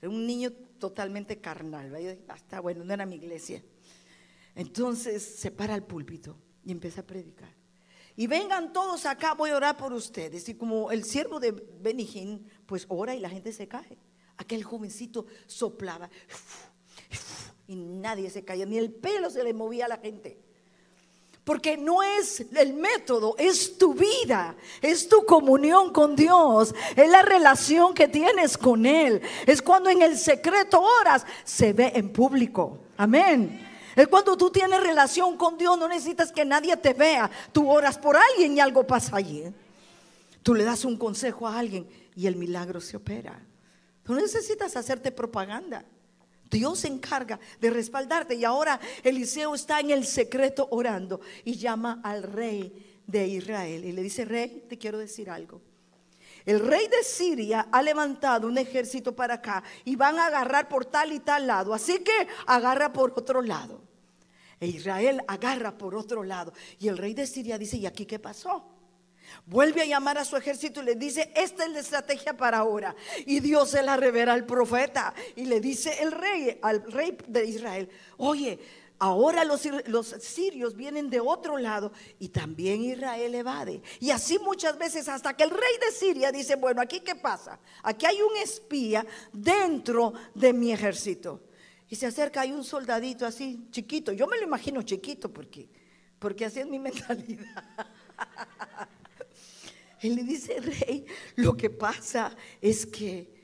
Era 0.00 0.10
un 0.10 0.24
niño 0.24 0.52
totalmente 0.78 1.40
carnal. 1.40 1.92
Hasta 2.28 2.58
ah, 2.58 2.60
bueno, 2.60 2.84
no 2.84 2.94
era 2.94 3.04
mi 3.04 3.16
iglesia. 3.16 3.64
Entonces 4.54 5.22
se 5.22 5.50
para 5.50 5.74
el 5.74 5.82
púlpito 5.82 6.36
y 6.64 6.72
empieza 6.72 7.00
a 7.00 7.06
predicar. 7.06 7.52
Y 8.16 8.26
vengan 8.26 8.72
todos 8.72 9.06
acá, 9.06 9.34
voy 9.34 9.50
a 9.50 9.56
orar 9.56 9.76
por 9.76 9.92
ustedes. 9.92 10.48
Y 10.48 10.54
como 10.54 10.92
el 10.92 11.04
siervo 11.04 11.40
de 11.40 11.50
Benijín, 11.50 12.48
pues 12.66 12.86
ora 12.88 13.14
y 13.14 13.20
la 13.20 13.28
gente 13.28 13.52
se 13.52 13.66
cae. 13.66 13.98
Aquel 14.36 14.62
jovencito 14.62 15.26
soplaba 15.46 16.08
y 17.66 17.76
nadie 17.76 18.30
se 18.30 18.44
caía, 18.44 18.66
ni 18.66 18.78
el 18.78 18.92
pelo 18.92 19.30
se 19.30 19.42
le 19.42 19.52
movía 19.52 19.86
a 19.86 19.88
la 19.88 19.98
gente. 19.98 20.38
Porque 21.44 21.76
no 21.76 22.02
es 22.02 22.46
el 22.56 22.72
método, 22.72 23.34
es 23.36 23.76
tu 23.76 23.92
vida, 23.92 24.56
es 24.80 25.08
tu 25.08 25.26
comunión 25.26 25.92
con 25.92 26.16
Dios, 26.16 26.74
es 26.96 27.08
la 27.10 27.20
relación 27.20 27.92
que 27.92 28.08
tienes 28.08 28.56
con 28.56 28.86
Él. 28.86 29.20
Es 29.46 29.60
cuando 29.60 29.90
en 29.90 30.00
el 30.00 30.16
secreto 30.16 30.80
oras, 30.80 31.26
se 31.44 31.74
ve 31.74 31.92
en 31.94 32.10
público. 32.10 32.78
Amén. 32.96 33.63
Es 33.96 34.08
cuando 34.08 34.36
tú 34.36 34.50
tienes 34.50 34.80
relación 34.80 35.36
con 35.36 35.56
Dios, 35.56 35.78
no 35.78 35.88
necesitas 35.88 36.32
que 36.32 36.44
nadie 36.44 36.76
te 36.76 36.92
vea. 36.92 37.30
Tú 37.52 37.70
oras 37.70 37.98
por 37.98 38.16
alguien 38.16 38.56
y 38.56 38.60
algo 38.60 38.86
pasa 38.86 39.16
allí. 39.16 39.44
Tú 40.42 40.54
le 40.54 40.64
das 40.64 40.84
un 40.84 40.96
consejo 40.96 41.46
a 41.46 41.58
alguien 41.58 41.88
y 42.14 42.26
el 42.26 42.36
milagro 42.36 42.80
se 42.80 42.96
opera. 42.96 43.40
Tú 44.02 44.14
necesitas 44.14 44.76
hacerte 44.76 45.10
propaganda. 45.10 45.84
Dios 46.50 46.80
se 46.80 46.88
encarga 46.88 47.40
de 47.60 47.70
respaldarte. 47.70 48.34
Y 48.34 48.44
ahora 48.44 48.78
Eliseo 49.02 49.54
está 49.54 49.80
en 49.80 49.90
el 49.90 50.04
secreto 50.04 50.68
orando 50.70 51.20
y 51.44 51.56
llama 51.56 52.00
al 52.04 52.22
rey 52.22 53.00
de 53.06 53.26
Israel. 53.26 53.84
Y 53.84 53.92
le 53.92 54.02
dice, 54.02 54.24
rey, 54.24 54.66
te 54.68 54.78
quiero 54.78 54.98
decir 54.98 55.30
algo. 55.30 55.60
El 56.44 56.60
rey 56.60 56.88
de 56.88 57.02
Siria 57.02 57.68
ha 57.72 57.82
levantado 57.82 58.46
un 58.46 58.58
ejército 58.58 59.16
para 59.16 59.34
acá 59.34 59.62
y 59.84 59.96
van 59.96 60.18
a 60.18 60.26
agarrar 60.26 60.68
por 60.68 60.84
tal 60.84 61.12
y 61.12 61.20
tal 61.20 61.46
lado. 61.46 61.72
Así 61.72 62.00
que 62.00 62.28
agarra 62.46 62.92
por 62.92 63.12
otro 63.16 63.40
lado. 63.40 63.82
E 64.60 64.66
Israel 64.66 65.22
agarra 65.26 65.76
por 65.76 65.94
otro 65.94 66.22
lado. 66.22 66.52
Y 66.78 66.88
el 66.88 66.98
rey 66.98 67.14
de 67.14 67.26
Siria 67.26 67.58
dice, 67.58 67.78
¿y 67.78 67.86
aquí 67.86 68.04
qué 68.04 68.18
pasó? 68.18 68.70
Vuelve 69.46 69.82
a 69.82 69.86
llamar 69.86 70.18
a 70.18 70.24
su 70.24 70.36
ejército 70.36 70.82
y 70.82 70.84
le 70.84 70.94
dice, 70.96 71.32
esta 71.34 71.64
es 71.64 71.70
la 71.70 71.80
estrategia 71.80 72.36
para 72.36 72.58
ahora. 72.58 72.94
Y 73.26 73.40
Dios 73.40 73.70
se 73.70 73.82
la 73.82 73.96
revela 73.96 74.34
al 74.34 74.44
profeta 74.44 75.14
y 75.36 75.46
le 75.46 75.60
dice 75.60 76.02
el 76.02 76.12
rey, 76.12 76.58
al 76.62 76.90
rey 76.92 77.16
de 77.26 77.44
Israel, 77.44 77.88
oye, 78.18 78.58
ahora 78.98 79.44
los, 79.44 79.66
los, 79.86 80.06
sirios 80.20 80.74
vienen 80.74 81.10
de 81.10 81.20
otro 81.20 81.58
lado 81.58 81.92
y 82.18 82.28
también 82.28 82.82
Israel 82.82 83.34
evade. 83.34 83.82
Y 84.00 84.10
así 84.10 84.38
muchas 84.38 84.78
veces 84.78 85.08
hasta 85.08 85.36
que 85.36 85.44
el 85.44 85.50
rey 85.50 85.78
de 85.80 85.92
Siria 85.92 86.32
dice, 86.32 86.56
bueno, 86.56 86.80
aquí 86.80 87.00
qué 87.00 87.14
pasa? 87.14 87.58
Aquí 87.82 88.06
hay 88.06 88.22
un 88.22 88.36
espía 88.36 89.04
dentro 89.32 90.12
de 90.34 90.52
mi 90.52 90.72
ejército. 90.72 91.42
y 91.88 91.96
se 91.96 92.06
acerca 92.06 92.40
hay 92.40 92.52
un 92.52 92.64
soldadito 92.64 93.26
así, 93.26 93.68
chiquito. 93.70 94.12
Yo 94.12 94.26
me 94.26 94.36
lo 94.36 94.44
imagino 94.44 94.82
chiquito 94.82 95.32
porque, 95.32 95.68
porque 96.18 96.44
así 96.44 96.60
es 96.60 96.66
mi 96.66 96.78
mentalidad. 96.88 97.64
Él 100.00 100.16
le 100.16 100.22
dice, 100.22 100.60
rey, 100.60 101.06
lo 101.36 101.56
que 101.56 101.70
pasa 101.70 102.36
es 102.60 102.84
que 102.84 103.34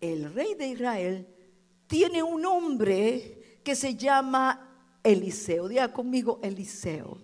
el 0.00 0.32
rey 0.32 0.54
de 0.54 0.68
Israel 0.68 1.26
tiene 1.86 2.22
un 2.22 2.44
hombre 2.44 3.43
que 3.64 3.74
se 3.74 3.96
llama 3.96 4.68
Eliseo. 5.02 5.66
Diga 5.66 5.92
conmigo, 5.92 6.38
Eliseo. 6.42 7.18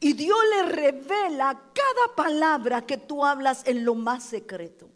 Y 0.00 0.12
Dios 0.14 0.38
le 0.50 0.62
revela 0.70 1.60
cada 1.72 2.14
palabra 2.16 2.86
que 2.86 2.96
tú 2.96 3.24
hablas 3.24 3.62
en 3.66 3.84
lo 3.84 3.94
más 3.94 4.24
secreto. 4.24 4.88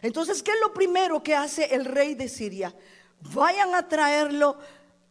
Entonces, 0.00 0.42
¿qué 0.42 0.50
es 0.50 0.60
lo 0.60 0.72
primero 0.72 1.22
que 1.22 1.34
hace 1.34 1.74
el 1.74 1.84
rey 1.84 2.14
de 2.14 2.28
Siria? 2.28 2.74
Vayan 3.34 3.74
a 3.74 3.88
traerlo 3.88 4.58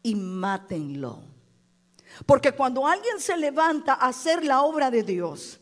y 0.04 0.15
mátenlo. 0.15 1.23
Porque 2.25 2.51
cuando 2.51 2.86
alguien 2.86 3.19
se 3.19 3.38
levanta 3.38 3.93
a 3.93 4.08
hacer 4.08 4.43
la 4.43 4.63
obra 4.63 4.91
de 4.91 5.04
Dios, 5.04 5.61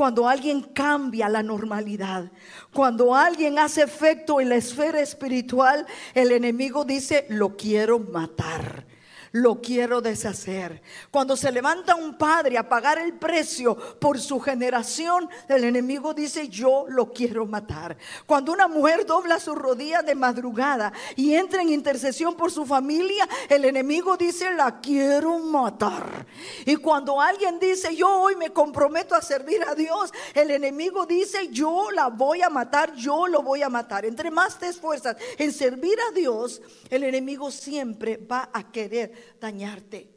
cuando 0.00 0.26
alguien 0.26 0.62
cambia 0.62 1.28
la 1.28 1.42
normalidad, 1.42 2.32
cuando 2.72 3.14
alguien 3.14 3.58
hace 3.58 3.82
efecto 3.82 4.40
en 4.40 4.48
la 4.48 4.54
esfera 4.54 4.98
espiritual, 4.98 5.84
el 6.14 6.32
enemigo 6.32 6.86
dice, 6.86 7.26
lo 7.28 7.54
quiero 7.54 7.98
matar 7.98 8.86
lo 9.32 9.60
quiero 9.60 10.00
deshacer. 10.00 10.82
Cuando 11.10 11.36
se 11.36 11.52
levanta 11.52 11.94
un 11.94 12.16
padre 12.18 12.58
a 12.58 12.68
pagar 12.68 12.98
el 12.98 13.14
precio 13.14 13.76
por 13.98 14.18
su 14.18 14.40
generación, 14.40 15.28
el 15.48 15.64
enemigo 15.64 16.14
dice, 16.14 16.48
yo 16.48 16.86
lo 16.88 17.12
quiero 17.12 17.46
matar. 17.46 17.96
Cuando 18.26 18.52
una 18.52 18.66
mujer 18.66 19.06
dobla 19.06 19.38
su 19.38 19.54
rodilla 19.54 20.02
de 20.02 20.14
madrugada 20.14 20.92
y 21.16 21.34
entra 21.34 21.62
en 21.62 21.68
intercesión 21.68 22.36
por 22.36 22.50
su 22.50 22.66
familia, 22.66 23.28
el 23.48 23.64
enemigo 23.64 24.16
dice, 24.16 24.52
la 24.52 24.80
quiero 24.80 25.38
matar. 25.38 26.26
Y 26.66 26.76
cuando 26.76 27.20
alguien 27.20 27.58
dice, 27.58 27.94
yo 27.94 28.08
hoy 28.20 28.36
me 28.36 28.50
comprometo 28.50 29.14
a 29.14 29.22
servir 29.22 29.62
a 29.66 29.74
Dios, 29.74 30.12
el 30.34 30.50
enemigo 30.50 31.06
dice, 31.06 31.48
yo 31.48 31.90
la 31.92 32.08
voy 32.08 32.42
a 32.42 32.50
matar, 32.50 32.94
yo 32.94 33.26
lo 33.26 33.42
voy 33.42 33.62
a 33.62 33.68
matar. 33.68 34.04
Entre 34.04 34.30
más 34.30 34.58
te 34.58 34.66
esfuerzas 34.66 35.16
en 35.38 35.52
servir 35.52 35.96
a 36.08 36.12
Dios, 36.12 36.60
el 36.88 37.04
enemigo 37.04 37.50
siempre 37.50 38.16
va 38.16 38.50
a 38.52 38.70
querer 38.70 39.19
dañarte. 39.40 40.10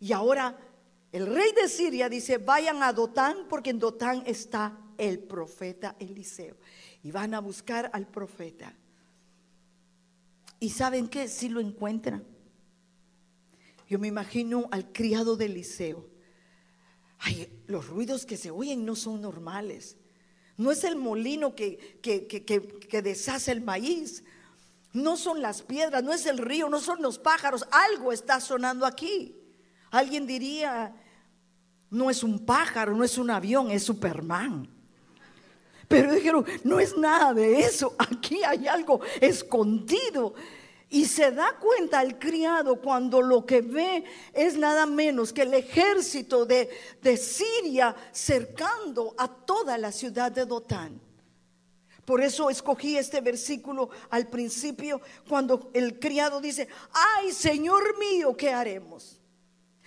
Y 0.00 0.12
ahora 0.12 0.58
el 1.12 1.26
rey 1.26 1.52
de 1.52 1.68
Siria 1.68 2.08
dice, 2.08 2.38
vayan 2.38 2.82
a 2.82 2.92
Dotán 2.92 3.46
porque 3.48 3.70
en 3.70 3.78
Dotán 3.78 4.24
está 4.26 4.78
el 4.98 5.20
profeta 5.20 5.96
Eliseo. 5.98 6.56
Y 7.02 7.10
van 7.10 7.34
a 7.34 7.40
buscar 7.40 7.90
al 7.92 8.08
profeta. 8.08 8.74
¿Y 10.58 10.70
saben 10.70 11.08
qué? 11.08 11.28
Si 11.28 11.48
lo 11.48 11.60
encuentran. 11.60 12.24
Yo 13.88 13.98
me 13.98 14.08
imagino 14.08 14.66
al 14.70 14.92
criado 14.92 15.36
de 15.36 15.44
Eliseo. 15.46 16.08
Ay, 17.18 17.62
los 17.66 17.86
ruidos 17.86 18.26
que 18.26 18.36
se 18.36 18.50
oyen 18.50 18.84
no 18.84 18.96
son 18.96 19.20
normales. 19.20 19.96
No 20.56 20.70
es 20.70 20.84
el 20.84 20.96
molino 20.96 21.54
que, 21.54 21.98
que, 22.02 22.26
que, 22.26 22.42
que 22.42 23.02
deshace 23.02 23.52
el 23.52 23.60
maíz. 23.60 24.24
No 24.94 25.16
son 25.16 25.42
las 25.42 25.60
piedras, 25.60 26.04
no 26.04 26.12
es 26.12 26.24
el 26.24 26.38
río, 26.38 26.68
no 26.68 26.80
son 26.80 27.02
los 27.02 27.18
pájaros. 27.18 27.66
Algo 27.72 28.12
está 28.12 28.40
sonando 28.40 28.86
aquí. 28.86 29.36
Alguien 29.90 30.24
diría, 30.24 30.94
no 31.90 32.10
es 32.10 32.22
un 32.22 32.46
pájaro, 32.46 32.94
no 32.94 33.02
es 33.02 33.18
un 33.18 33.28
avión, 33.28 33.72
es 33.72 33.82
Superman. 33.82 34.68
Pero 35.88 36.12
dijeron, 36.12 36.46
no 36.62 36.78
es 36.78 36.96
nada 36.96 37.34
de 37.34 37.58
eso. 37.58 37.96
Aquí 37.98 38.44
hay 38.44 38.68
algo 38.68 39.00
escondido. 39.20 40.34
Y 40.90 41.06
se 41.06 41.32
da 41.32 41.56
cuenta 41.58 42.00
el 42.00 42.16
criado 42.16 42.80
cuando 42.80 43.20
lo 43.20 43.44
que 43.44 43.62
ve 43.62 44.04
es 44.32 44.56
nada 44.56 44.86
menos 44.86 45.32
que 45.32 45.42
el 45.42 45.54
ejército 45.54 46.46
de, 46.46 46.70
de 47.02 47.16
Siria 47.16 47.96
cercando 48.12 49.12
a 49.18 49.26
toda 49.26 49.76
la 49.76 49.90
ciudad 49.90 50.30
de 50.30 50.46
Dotán. 50.46 51.00
Por 52.04 52.20
eso 52.20 52.50
escogí 52.50 52.96
este 52.96 53.20
versículo 53.20 53.90
al 54.10 54.28
principio 54.28 55.00
cuando 55.28 55.70
el 55.72 55.98
criado 55.98 56.40
dice, 56.40 56.68
ay 56.92 57.32
Señor 57.32 57.98
mío, 57.98 58.36
¿qué 58.36 58.50
haremos? 58.50 59.20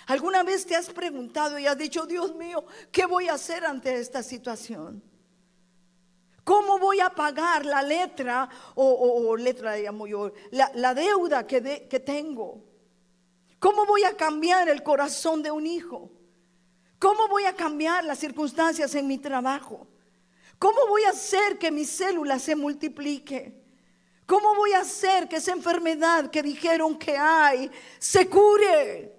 ¿Alguna 0.08 0.41
vez 0.43 0.65
te 0.65 0.75
has 0.75 0.89
preguntado 0.89 1.60
y 1.60 1.67
has 1.67 1.77
dicho, 1.77 2.06
Dios 2.06 2.34
mío, 2.36 2.65
¿qué 2.91 3.06
voy 3.06 3.27
a 3.27 3.34
hacer 3.34 3.65
ante 3.65 3.99
esta 3.99 4.23
situación? 4.23 5.03
¿Cómo 6.45 6.80
voy 6.80 7.01
a 7.01 7.10
pagar 7.10 7.65
la 7.65 7.82
letra 7.82 8.49
o, 8.75 9.36
letra, 9.36 9.77
llamo 9.77 10.08
yo, 10.08 10.32
la, 10.51 10.93
deuda 10.93 11.45
que, 11.45 11.88
que 11.89 11.99
tengo? 11.99 12.63
¿Cómo 13.60 13.86
voy 13.86 14.06
a 14.06 14.15
cambiar 14.15 14.69
el 14.69 14.82
corazón 14.82 15.43
de 15.43 15.51
un 15.51 15.67
hijo? 15.67 16.10
¿Cómo 16.99 17.27
voy 17.27 17.43
a 17.43 17.53
cambiar 17.53 18.06
las 18.06 18.19
circunstancias 18.19 18.95
en 18.95 19.08
mi 19.08 19.17
trabajo? 19.17 19.88
¿Cómo 20.59 20.87
voy 20.87 21.03
a 21.03 21.09
hacer 21.09 21.57
que 21.57 21.71
mi 21.71 21.85
célula 21.85 22.39
se 22.39 22.55
multiplique? 22.55 23.63
¿Cómo 24.25 24.55
voy 24.55 24.73
a 24.73 24.81
hacer 24.81 25.29
que 25.29 25.37
esa 25.37 25.51
enfermedad 25.51 26.29
que 26.29 26.43
dijeron 26.43 26.97
que 26.97 27.15
hay 27.17 27.71
se 27.99 28.27
cure? 28.27 29.15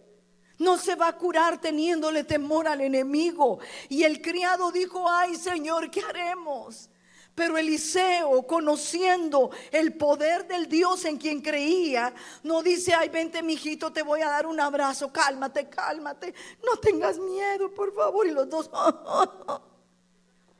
No 0.58 0.76
se 0.76 0.96
va 0.96 1.08
a 1.08 1.16
curar 1.16 1.60
teniéndole 1.60 2.24
temor 2.24 2.66
al 2.66 2.80
enemigo. 2.80 3.58
Y 3.88 4.02
el 4.02 4.20
criado 4.20 4.72
dijo, 4.72 5.08
ay 5.08 5.36
Señor, 5.36 5.90
¿qué 5.90 6.02
haremos? 6.02 6.90
Pero 7.38 7.56
Eliseo, 7.56 8.44
conociendo 8.48 9.50
el 9.70 9.96
poder 9.96 10.48
del 10.48 10.68
Dios 10.68 11.04
en 11.04 11.18
quien 11.18 11.40
creía, 11.40 12.12
no 12.42 12.64
dice, 12.64 12.94
ay, 12.94 13.10
vente, 13.10 13.44
mijito, 13.44 13.92
te 13.92 14.02
voy 14.02 14.22
a 14.22 14.28
dar 14.28 14.44
un 14.44 14.58
abrazo, 14.58 15.12
cálmate, 15.12 15.68
cálmate, 15.68 16.34
no 16.66 16.80
tengas 16.80 17.16
miedo, 17.16 17.72
por 17.72 17.94
favor. 17.94 18.26
Y 18.26 18.32
los 18.32 18.48
dos, 18.50 18.68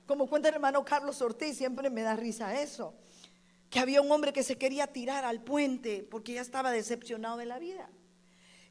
Como 0.08 0.26
cuenta 0.26 0.48
el 0.48 0.54
hermano 0.54 0.82
Carlos 0.86 1.20
Ortiz, 1.20 1.58
siempre 1.58 1.90
me 1.90 2.00
da 2.00 2.16
risa 2.16 2.62
eso. 2.62 2.94
Que 3.68 3.78
había 3.78 4.00
un 4.00 4.10
hombre 4.10 4.32
que 4.32 4.42
se 4.42 4.56
quería 4.56 4.86
tirar 4.86 5.26
al 5.26 5.42
puente 5.42 6.02
porque 6.10 6.32
ya 6.32 6.40
estaba 6.40 6.70
decepcionado 6.70 7.36
de 7.36 7.44
la 7.44 7.58
vida. 7.58 7.90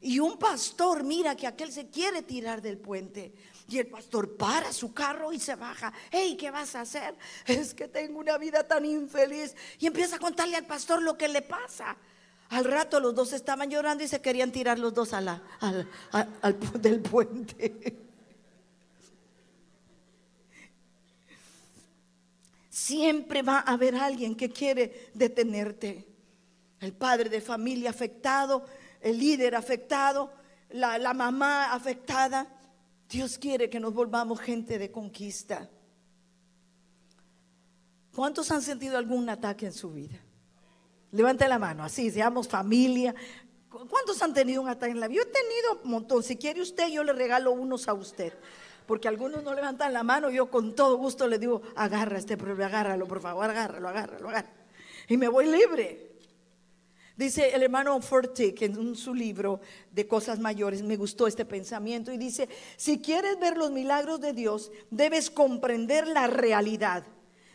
Y 0.00 0.18
un 0.18 0.36
pastor 0.36 1.04
mira 1.04 1.36
que 1.36 1.46
aquel 1.46 1.70
se 1.70 1.90
quiere 1.90 2.22
tirar 2.22 2.60
del 2.60 2.76
puente. 2.76 3.32
Y 3.68 3.78
el 3.78 3.86
pastor 3.86 4.36
para 4.36 4.72
su 4.72 4.92
carro 4.92 5.32
y 5.32 5.38
se 5.38 5.54
baja. 5.54 5.92
Hey, 6.10 6.36
¿qué 6.36 6.50
vas 6.50 6.74
a 6.74 6.80
hacer? 6.80 7.16
Es 7.46 7.72
que 7.72 7.86
tengo 7.86 8.18
una 8.18 8.36
vida 8.36 8.66
tan 8.66 8.84
infeliz. 8.84 9.54
Y 9.78 9.86
empieza 9.86 10.16
a 10.16 10.18
contarle 10.18 10.56
al 10.56 10.66
pastor 10.66 11.00
lo 11.00 11.16
que 11.16 11.28
le 11.28 11.42
pasa. 11.42 11.96
Al 12.48 12.64
rato 12.64 12.98
los 12.98 13.14
dos 13.14 13.32
estaban 13.32 13.70
llorando 13.70 14.02
y 14.02 14.08
se 14.08 14.20
querían 14.20 14.50
tirar 14.50 14.80
los 14.80 14.92
dos 14.92 15.12
al, 15.12 15.40
del 16.80 17.00
puente. 17.00 18.07
Siempre 22.78 23.42
va 23.42 23.58
a 23.58 23.72
haber 23.72 23.96
alguien 23.96 24.36
que 24.36 24.50
quiere 24.50 25.10
detenerte. 25.12 26.06
El 26.78 26.92
padre 26.92 27.28
de 27.28 27.40
familia 27.40 27.90
afectado, 27.90 28.64
el 29.00 29.18
líder 29.18 29.56
afectado, 29.56 30.32
la, 30.70 31.12
mamá 31.12 31.72
afectada. 31.72 32.46
Dios 33.08 33.36
quiere 33.36 33.68
que 33.68 33.80
nos 33.80 33.92
volvamos 33.92 34.38
gente 34.38 34.78
de 34.78 34.92
conquista. 34.92 35.68
¿Cuántos 38.14 38.48
han 38.52 38.62
sentido 38.62 38.96
algún 38.96 39.28
ataque 39.28 39.66
en 39.66 39.72
su 39.72 39.90
vida? 39.90 40.18
Levante 41.10 41.48
la 41.48 41.58
mano, 41.58 41.82
así, 41.82 42.12
seamos 42.12 42.46
familia. 42.46 43.12
¿Cuántos 43.68 44.22
han 44.22 44.32
tenido 44.32 44.62
un 44.62 44.68
ataque 44.68 44.92
en 44.92 45.00
la 45.00 45.08
vida? 45.08 45.24
Yo 45.24 45.28
he 45.28 45.32
tenido 45.32 45.82
un 45.82 45.90
montón. 45.90 46.22
Si 46.22 46.36
quiere 46.36 46.62
usted, 46.62 46.88
yo 46.90 47.02
le 47.02 47.12
regalo 47.12 47.50
unos 47.50 47.88
a 47.88 47.92
usted 47.92 48.32
porque 48.88 49.06
algunos 49.06 49.44
no 49.44 49.52
levantan 49.52 49.92
la 49.92 50.02
mano, 50.02 50.30
yo 50.30 50.50
con 50.50 50.74
todo 50.74 50.96
gusto 50.96 51.28
le 51.28 51.38
digo, 51.38 51.60
agarra 51.76 52.16
este 52.16 52.38
problema, 52.38 52.68
agárralo, 52.68 53.06
por 53.06 53.20
favor, 53.20 53.44
agárralo, 53.44 53.86
agárralo, 53.86 54.30
agárralo. 54.30 54.56
Y 55.08 55.18
me 55.18 55.28
voy 55.28 55.44
libre. 55.44 56.12
Dice 57.14 57.50
el 57.50 57.64
hermano 57.64 58.00
Fortick 58.00 58.62
en 58.62 58.96
su 58.96 59.12
libro 59.12 59.60
de 59.92 60.08
cosas 60.08 60.38
mayores, 60.38 60.82
me 60.82 60.96
gustó 60.96 61.26
este 61.26 61.44
pensamiento 61.44 62.10
y 62.12 62.16
dice, 62.16 62.48
si 62.78 62.98
quieres 62.98 63.38
ver 63.38 63.58
los 63.58 63.70
milagros 63.70 64.22
de 64.22 64.32
Dios, 64.32 64.72
debes 64.90 65.30
comprender 65.30 66.08
la 66.08 66.26
realidad 66.26 67.04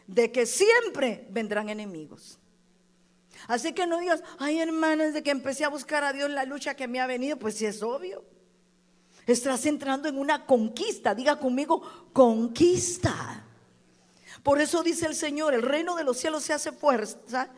de 0.06 0.32
que 0.32 0.46
siempre 0.46 1.26
vendrán 1.32 1.68
enemigos. 1.68 2.38
Así 3.48 3.74
que 3.74 3.88
no 3.88 3.98
digas, 3.98 4.22
ay 4.38 4.60
hermano, 4.60 5.04
desde 5.04 5.24
que 5.24 5.32
empecé 5.32 5.66
a 5.66 5.70
buscar 5.70 6.04
a 6.04 6.14
Dios 6.14 6.30
la 6.30 6.46
lucha 6.46 6.76
que 6.76 6.88
me 6.88 7.00
ha 7.00 7.08
venido, 7.08 7.40
pues 7.40 7.56
sí 7.56 7.66
es 7.66 7.82
obvio. 7.82 8.24
Estás 9.26 9.66
entrando 9.66 10.08
en 10.08 10.18
una 10.18 10.46
conquista. 10.46 11.16
Diga 11.16 11.40
conmigo, 11.40 12.10
conquista. 12.12 13.46
Por 14.44 14.60
eso 14.60 14.84
dice 14.84 15.06
el 15.06 15.16
Señor, 15.16 15.54
el 15.54 15.62
reino 15.62 15.96
de 15.96 16.04
los 16.04 16.18
cielos 16.18 16.44
se 16.44 16.54
hace 16.54 16.72
fuerza. 16.72 17.50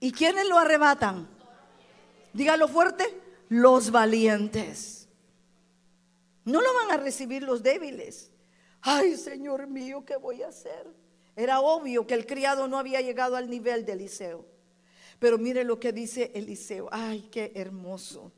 ¿Y 0.00 0.10
quiénes 0.10 0.48
lo 0.48 0.58
arrebatan? 0.58 1.28
Dígalo 2.32 2.66
fuerte, 2.66 3.04
los 3.48 3.90
valientes. 3.90 5.08
No 6.44 6.60
lo 6.60 6.74
van 6.74 6.90
a 6.90 6.96
recibir 6.96 7.42
los 7.44 7.62
débiles. 7.62 8.30
Ay, 8.80 9.16
Señor 9.16 9.68
mío, 9.68 10.04
¿qué 10.04 10.16
voy 10.16 10.42
a 10.42 10.48
hacer? 10.48 10.92
Era 11.36 11.60
obvio 11.60 12.06
que 12.06 12.14
el 12.14 12.26
criado 12.26 12.66
no 12.66 12.78
había 12.78 13.00
llegado 13.00 13.36
al 13.36 13.48
nivel 13.48 13.86
de 13.86 13.92
Eliseo. 13.92 14.44
Pero 15.20 15.38
mire 15.38 15.62
lo 15.62 15.78
que 15.78 15.92
dice 15.92 16.32
Eliseo. 16.34 16.88
Ay, 16.90 17.28
qué 17.30 17.52
hermoso. 17.54 18.32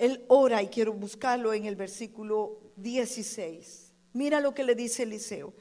Él 0.00 0.24
ora 0.28 0.62
y 0.62 0.68
quiero 0.68 0.94
buscarlo 0.94 1.52
en 1.52 1.66
el 1.66 1.76
versículo 1.76 2.72
16. 2.76 3.92
Mira 4.14 4.40
lo 4.40 4.54
que 4.54 4.64
le 4.64 4.74
dice 4.74 5.02
Eliseo. 5.02 5.52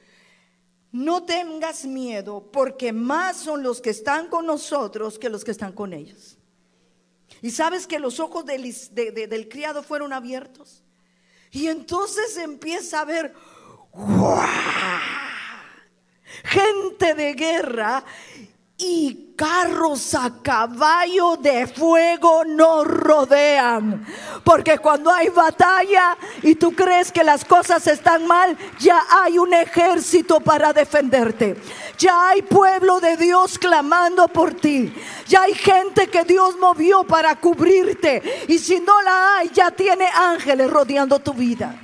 No 0.93 1.25
tengas 1.25 1.83
miedo 1.83 2.49
porque 2.49 2.93
más 2.93 3.35
son 3.35 3.63
los 3.63 3.81
que 3.81 3.89
están 3.89 4.29
con 4.29 4.45
nosotros 4.45 5.19
que 5.19 5.29
los 5.29 5.43
que 5.43 5.51
están 5.51 5.73
con 5.73 5.91
ellos. 5.91 6.37
Y 7.41 7.51
sabes 7.51 7.85
que 7.85 7.99
los 7.99 8.21
ojos 8.21 8.45
del, 8.45 8.73
del 8.93 9.49
criado 9.49 9.83
fueron 9.83 10.13
abiertos. 10.13 10.85
Y 11.51 11.67
entonces 11.67 12.37
empieza 12.37 13.01
a 13.01 13.05
ver, 13.05 13.33
gente 16.45 17.13
de 17.13 17.33
guerra 17.33 18.05
y 18.81 19.33
carros 19.35 20.15
a 20.15 20.41
caballo 20.41 21.35
de 21.35 21.67
fuego 21.67 22.45
nos 22.45 22.87
rodean. 22.87 24.05
Porque 24.43 24.79
cuando 24.79 25.11
hay 25.11 25.27
batalla 25.29 26.17
y 26.41 26.55
tú 26.55 26.71
crees 26.71 27.11
que 27.11 27.25
las 27.25 27.43
cosas 27.43 27.85
están 27.87 28.25
mal, 28.25 28.57
ya 28.79 29.03
hay 29.09 29.37
un 29.37 29.53
ejército 29.53 30.39
para 30.39 30.71
defenderte. 30.71 31.57
Ya 31.97 32.29
hay 32.29 32.41
pueblo 32.41 33.01
de 33.01 33.17
Dios 33.17 33.59
clamando 33.59 34.29
por 34.29 34.53
ti. 34.53 34.93
Ya 35.27 35.43
hay 35.43 35.53
gente 35.53 36.07
que 36.07 36.23
Dios 36.23 36.57
movió 36.57 37.03
para 37.03 37.35
cubrirte. 37.35 38.45
Y 38.47 38.57
si 38.59 38.79
no 38.79 39.01
la 39.01 39.37
hay, 39.37 39.49
ya 39.53 39.71
tiene 39.71 40.07
ángeles 40.07 40.71
rodeando 40.71 41.19
tu 41.19 41.33
vida. 41.33 41.77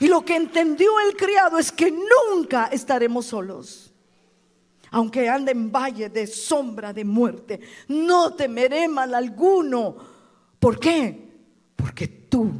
Y 0.00 0.08
lo 0.08 0.24
que 0.24 0.36
entendió 0.36 1.00
el 1.00 1.16
criado 1.16 1.58
es 1.58 1.70
que 1.70 1.90
nunca 1.90 2.70
estaremos 2.72 3.26
solos. 3.26 3.85
Aunque 4.96 5.28
ande 5.28 5.52
en 5.52 5.70
valle 5.70 6.08
de 6.08 6.26
sombra 6.26 6.90
de 6.90 7.04
muerte, 7.04 7.60
no 7.88 8.32
temeré 8.32 8.88
mal 8.88 9.12
alguno. 9.14 9.94
¿Por 10.58 10.80
qué? 10.80 11.34
Porque 11.76 12.08
tú 12.08 12.50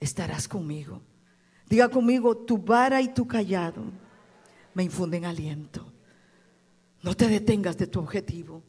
estarás 0.00 0.48
conmigo. 0.48 1.00
Diga 1.68 1.88
conmigo, 1.88 2.36
tu 2.36 2.58
vara 2.58 3.00
y 3.00 3.14
tu 3.14 3.28
callado 3.28 3.84
me 4.74 4.82
infunden 4.82 5.24
aliento. 5.24 5.86
No 7.00 7.14
te 7.14 7.28
detengas 7.28 7.78
de 7.78 7.86
tu 7.86 8.00
objetivo. 8.00 8.60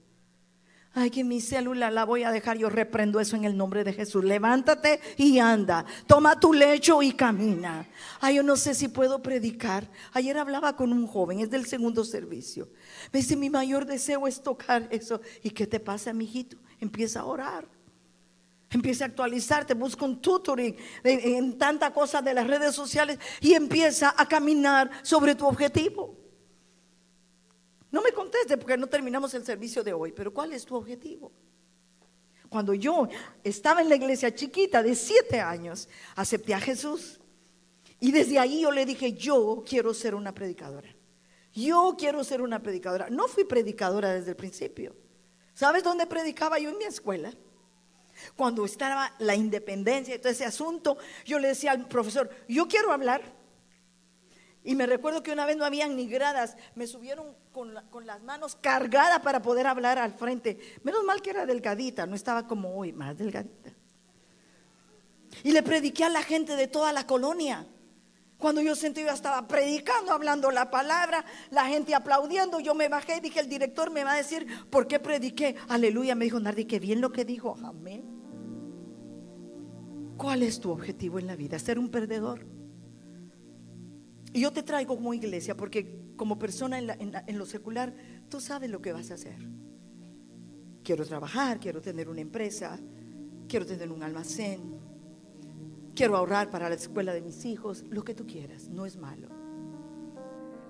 Ay, 0.95 1.11
que 1.11 1.23
mi 1.23 1.39
célula 1.39 1.91
la 1.91 2.03
voy 2.03 2.23
a 2.23 2.31
dejar. 2.31 2.57
Yo 2.57 2.69
reprendo 2.69 3.19
eso 3.19 3.35
en 3.35 3.45
el 3.45 3.55
nombre 3.55 3.83
de 3.83 3.93
Jesús. 3.93 4.23
Levántate 4.23 4.99
y 5.17 5.37
anda. 5.37 5.85
Toma 6.07 6.39
tu 6.39 6.51
lecho 6.51 7.03
y 7.03 7.11
camina. 7.11 7.87
Ay, 8.19 8.35
yo 8.35 8.43
no 8.43 8.55
sé 8.55 8.73
si 8.73 8.87
puedo 8.87 9.21
predicar. 9.21 9.87
Ayer 10.13 10.37
hablaba 10.37 10.75
con 10.75 10.91
un 10.91 11.05
joven, 11.05 11.41
es 11.41 11.49
del 11.51 11.67
segundo 11.67 12.03
servicio. 12.03 12.69
Me 13.13 13.19
dice, 13.19 13.35
mi 13.35 13.51
mayor 13.51 13.85
deseo 13.85 14.27
es 14.27 14.41
tocar 14.41 14.87
eso. 14.89 15.21
¿Y 15.43 15.51
qué 15.51 15.67
te 15.67 15.79
pasa, 15.79 16.11
mijito? 16.11 16.57
Empieza 16.79 17.19
a 17.19 17.25
orar. 17.25 17.67
Empieza 18.71 19.05
a 19.05 19.07
actualizarte, 19.07 19.73
busca 19.73 20.05
un 20.05 20.21
tutoring 20.21 20.75
en, 21.03 21.35
en 21.35 21.57
tanta 21.57 21.91
cosa 21.91 22.21
de 22.21 22.33
las 22.33 22.45
redes 22.45 22.75
sociales 22.75 23.19
y 23.41 23.53
empieza 23.53 24.13
a 24.15 24.27
caminar 24.27 24.89
sobre 25.03 25.33
tu 25.35 25.47
objetivo. 25.47 26.28
No 27.91 28.01
me 28.01 28.11
conteste 28.11 28.57
porque 28.57 28.77
no 28.77 28.87
terminamos 28.87 29.33
el 29.33 29.45
servicio 29.45 29.83
de 29.83 29.93
hoy, 29.93 30.11
pero 30.11 30.33
¿cuál 30.33 30.53
es 30.53 30.65
tu 30.65 30.75
objetivo? 30.75 31.31
Cuando 32.49 32.73
yo 32.73 33.07
estaba 33.43 33.81
en 33.81 33.89
la 33.89 33.95
iglesia 33.95 34.33
chiquita 34.33 34.81
de 34.81 34.95
siete 34.95 35.39
años, 35.39 35.87
acepté 36.15 36.53
a 36.53 36.59
Jesús. 36.59 37.19
Y 37.99 38.11
desde 38.11 38.39
ahí 38.39 38.61
yo 38.61 38.71
le 38.71 38.85
dije, 38.85 39.13
yo 39.13 39.63
quiero 39.67 39.93
ser 39.93 40.15
una 40.15 40.33
predicadora. 40.33 40.89
Yo 41.53 41.95
quiero 41.97 42.23
ser 42.23 42.41
una 42.41 42.61
predicadora. 42.61 43.09
No 43.09 43.27
fui 43.27 43.43
predicadora 43.43 44.13
desde 44.13 44.31
el 44.31 44.35
principio. 44.35 44.95
¿Sabes 45.53 45.83
dónde 45.83 46.07
predicaba 46.07 46.57
yo 46.57 46.69
en 46.69 46.77
mi 46.77 46.85
escuela? 46.85 47.33
Cuando 48.35 48.65
estaba 48.65 49.13
la 49.19 49.35
independencia 49.35 50.15
y 50.15 50.19
todo 50.19 50.31
ese 50.31 50.45
asunto, 50.45 50.97
yo 51.25 51.39
le 51.39 51.49
decía 51.49 51.71
al 51.71 51.87
profesor, 51.87 52.29
yo 52.47 52.67
quiero 52.67 52.91
hablar. 52.91 53.38
Y 54.63 54.75
me 54.75 54.85
recuerdo 54.85 55.23
que 55.23 55.31
una 55.31 55.45
vez 55.45 55.55
no 55.55 55.65
habían 55.65 55.95
ni 55.95 56.07
gradas, 56.07 56.57
me 56.75 56.85
subieron 56.85 57.35
con, 57.51 57.73
las 57.73 58.21
manos 58.21 58.55
cargadas 58.55 59.21
para 59.21 59.41
poder 59.41 59.67
hablar 59.67 59.97
al 59.97 60.13
frente. 60.13 60.59
Menos 60.83 61.03
mal 61.05 61.21
que 61.21 61.29
era 61.29 61.45
delgadita, 61.45 62.05
no 62.05 62.15
estaba 62.15 62.45
como 62.45 62.75
hoy, 62.75 62.91
más 62.91 63.17
delgadita. 63.17 63.71
Y 65.43 65.51
le 65.51 65.63
prediqué 65.63 66.03
a 66.03 66.09
la 66.09 66.23
gente 66.23 66.55
de 66.55 66.67
toda 66.67 66.91
la 66.91 67.07
colonia. 67.07 67.65
Cuando 68.37 68.61
yo 68.61 68.75
sentí, 68.75 69.01
estaba 69.01 69.47
predicando, 69.47 70.11
hablando 70.11 70.51
la 70.51 70.69
palabra, 70.69 71.25
la 71.51 71.65
gente 71.65 71.95
aplaudiendo, 71.95 72.59
yo 72.59 72.73
me 72.73 72.89
bajé 72.89 73.17
y 73.17 73.21
dije, 73.21 73.39
el 73.39 73.49
director 73.49 73.91
me 73.91 74.03
va 74.03 74.13
a 74.13 74.17
decir, 74.17 74.47
¿por 74.69 74.87
qué 74.87 74.99
prediqué? 74.99 75.55
Aleluya, 75.67 76.15
me 76.15 76.25
dijo 76.25 76.39
Nardi, 76.39 76.65
qué 76.65 76.79
bien 76.79 77.01
lo 77.01 77.11
que 77.11 77.25
dijo, 77.25 77.57
amén. 77.63 78.19
¿Cuál 80.17 80.43
es 80.43 80.59
tu 80.59 80.71
objetivo 80.71 81.19
en 81.19 81.27
la 81.27 81.35
vida? 81.35 81.59
¿Ser 81.59 81.79
un 81.79 81.89
perdedor? 81.89 82.58
Y 84.33 84.41
yo 84.41 84.51
te 84.51 84.63
traigo 84.63 84.95
como 84.95 85.13
iglesia 85.13 85.55
porque 85.55 86.13
como 86.15 86.37
persona 86.37 86.77
en, 86.77 87.37
lo 87.37 87.45
secular, 87.45 87.93
tú 88.29 88.39
sabes 88.39 88.69
lo 88.69 88.81
que 88.81 88.93
vas 88.93 89.09
a 89.11 89.15
hacer. 89.15 89.37
Quiero 90.83 91.05
trabajar, 91.05 91.59
quiero 91.59 91.81
tener 91.81 92.09
una 92.09 92.21
empresa, 92.21 92.79
quiero 93.47 93.65
tener 93.65 93.91
un 93.91 94.03
almacén, 94.03 94.79
quiero 95.95 96.17
ahorrar 96.17 96.49
para 96.49 96.69
la 96.69 96.75
escuela 96.75 97.13
de 97.13 97.21
mis 97.21 97.45
hijos, 97.45 97.85
lo 97.89 98.03
que 98.03 98.13
tú 98.13 98.25
quieras, 98.25 98.69
no 98.69 98.85
es 98.85 98.97
malo. 98.97 99.29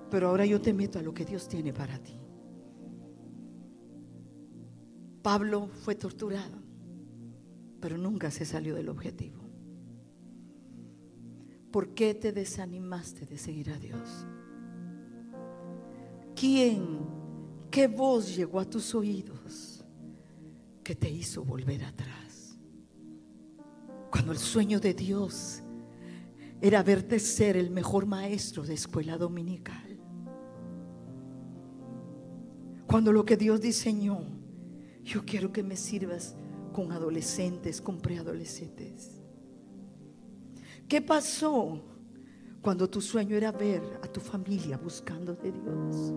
Pero 0.10 0.30
ahora 0.30 0.46
yo 0.46 0.62
te 0.62 0.74
meto 0.74 1.00
a 1.00 1.02
lo 1.02 1.14
que 1.14 1.26
Dios 1.26 1.48
tiene 1.48 1.74
para 1.74 2.00
ti. 2.00 2.20
Pablo 5.22 5.68
fue 5.68 5.96
torturado, 5.96 6.62
pero 7.82 7.98
nunca 7.98 8.32
se 8.32 8.46
salió 8.46 8.76
del 8.76 8.90
objetivo. 8.90 9.49
¿Por 11.72 11.94
qué 11.94 12.16
te 12.16 12.32
desanimaste 12.32 13.26
de 13.26 13.38
seguir 13.38 13.70
a 13.70 13.78
Dios? 13.78 14.26
¿Quién, 16.36 17.00
qué 17.70 17.88
voz 17.88 18.36
llegó 18.36 18.60
a 18.60 18.66
tus 18.66 18.96
oídos 18.96 19.86
que 20.84 20.96
te 20.96 21.10
hizo 21.10 21.44
volver 21.44 21.84
atrás? 21.84 22.58
Cuando 24.10 24.32
el 24.32 24.40
sueño 24.40 24.80
de 24.80 24.94
Dios 24.94 25.62
era 26.62 26.82
verte 26.82 27.20
ser 27.20 27.56
el 27.56 27.70
mejor 27.70 28.06
maestro 28.06 28.64
de 28.64 28.74
escuela 28.74 29.18
dominical. 29.18 30.00
Cuando 32.88 33.14
lo 33.14 33.24
que 33.24 33.38
Dios 33.38 33.62
diseñó, 33.62 34.24
yo 35.04 35.24
quiero 35.26 35.54
que 35.54 35.62
me 35.62 35.76
sirvas 35.76 36.36
con 36.74 36.92
adolescentes, 36.92 37.82
con 37.82 38.00
preadolescentes. 38.00 39.19
¿Qué 40.90 41.04
pasó 41.04 41.80
cuando 42.64 42.90
tu 42.90 43.00
sueño 43.00 43.38
era 43.38 43.52
ver 43.52 44.00
a 44.02 44.08
tu 44.08 44.20
familia 44.20 44.76
buscando 44.76 45.36
de 45.36 45.52
Dios? 45.52 46.14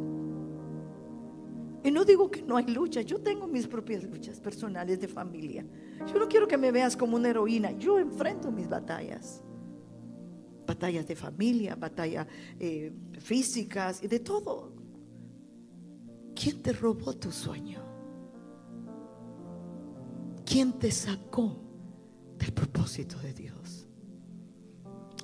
Y 1.84 1.90
no 1.90 2.06
digo 2.06 2.30
que 2.30 2.42
no 2.42 2.56
hay 2.56 2.66
lucha, 2.68 3.02
yo 3.02 3.20
tengo 3.20 3.46
mis 3.46 3.66
propias 3.66 4.02
luchas 4.04 4.40
personales 4.40 4.98
de 4.98 5.08
familia. 5.08 5.66
Yo 6.10 6.18
no 6.18 6.26
quiero 6.26 6.48
que 6.48 6.56
me 6.56 6.72
veas 6.72 6.96
como 6.96 7.16
una 7.16 7.28
heroína, 7.28 7.72
yo 7.72 7.98
enfrento 7.98 8.50
mis 8.50 8.66
batallas. 8.66 9.42
Batallas 10.66 11.06
de 11.06 11.16
familia, 11.16 11.74
batallas 11.74 12.26
eh, 12.58 12.92
físicas 13.18 14.02
y 14.02 14.08
de 14.08 14.20
todo. 14.20 14.72
¿Quién 16.34 16.62
te 16.62 16.72
robó 16.72 17.12
tu 17.12 17.30
sueño? 17.30 17.82
¿Quién 20.46 20.72
te 20.78 20.90
sacó 20.90 21.58
del 22.38 22.54
propósito 22.54 23.18
de 23.18 23.34
Dios? 23.34 23.81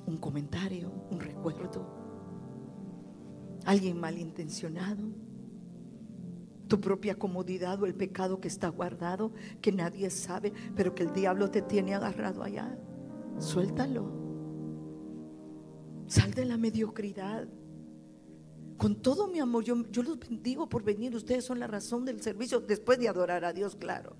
Un 0.09 0.17
comentario, 0.17 0.91
un 1.11 1.19
recuerdo, 1.19 1.85
alguien 3.65 3.99
malintencionado, 3.99 5.03
tu 6.67 6.79
propia 6.79 7.15
comodidad 7.15 7.81
o 7.81 7.85
el 7.85 7.95
pecado 7.95 8.41
que 8.41 8.47
está 8.47 8.67
guardado, 8.69 9.31
que 9.61 9.71
nadie 9.71 10.09
sabe, 10.09 10.53
pero 10.75 10.93
que 10.93 11.03
el 11.03 11.13
diablo 11.13 11.49
te 11.49 11.61
tiene 11.61 11.95
agarrado 11.95 12.43
allá. 12.43 12.77
Suéltalo. 13.39 14.11
Sal 16.07 16.33
de 16.33 16.45
la 16.45 16.57
mediocridad. 16.57 17.47
Con 18.77 19.01
todo 19.01 19.27
mi 19.27 19.39
amor, 19.39 19.63
yo, 19.63 19.83
yo 19.91 20.03
los 20.03 20.19
bendigo 20.19 20.69
por 20.69 20.83
venir. 20.83 21.15
Ustedes 21.15 21.45
son 21.45 21.59
la 21.59 21.67
razón 21.67 22.05
del 22.05 22.21
servicio, 22.21 22.61
después 22.61 22.99
de 22.99 23.09
adorar 23.09 23.43
a 23.45 23.53
Dios, 23.53 23.75
claro. 23.75 24.15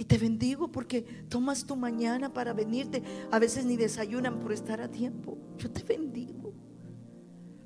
Y 0.00 0.06
te 0.06 0.16
bendigo 0.16 0.72
porque 0.72 1.02
tomas 1.28 1.66
tu 1.66 1.76
mañana 1.76 2.32
para 2.32 2.54
venirte. 2.54 3.02
A 3.30 3.38
veces 3.38 3.66
ni 3.66 3.76
desayunan 3.76 4.40
por 4.40 4.50
estar 4.50 4.80
a 4.80 4.90
tiempo. 4.90 5.36
Yo 5.58 5.70
te 5.70 5.82
bendigo. 5.82 6.54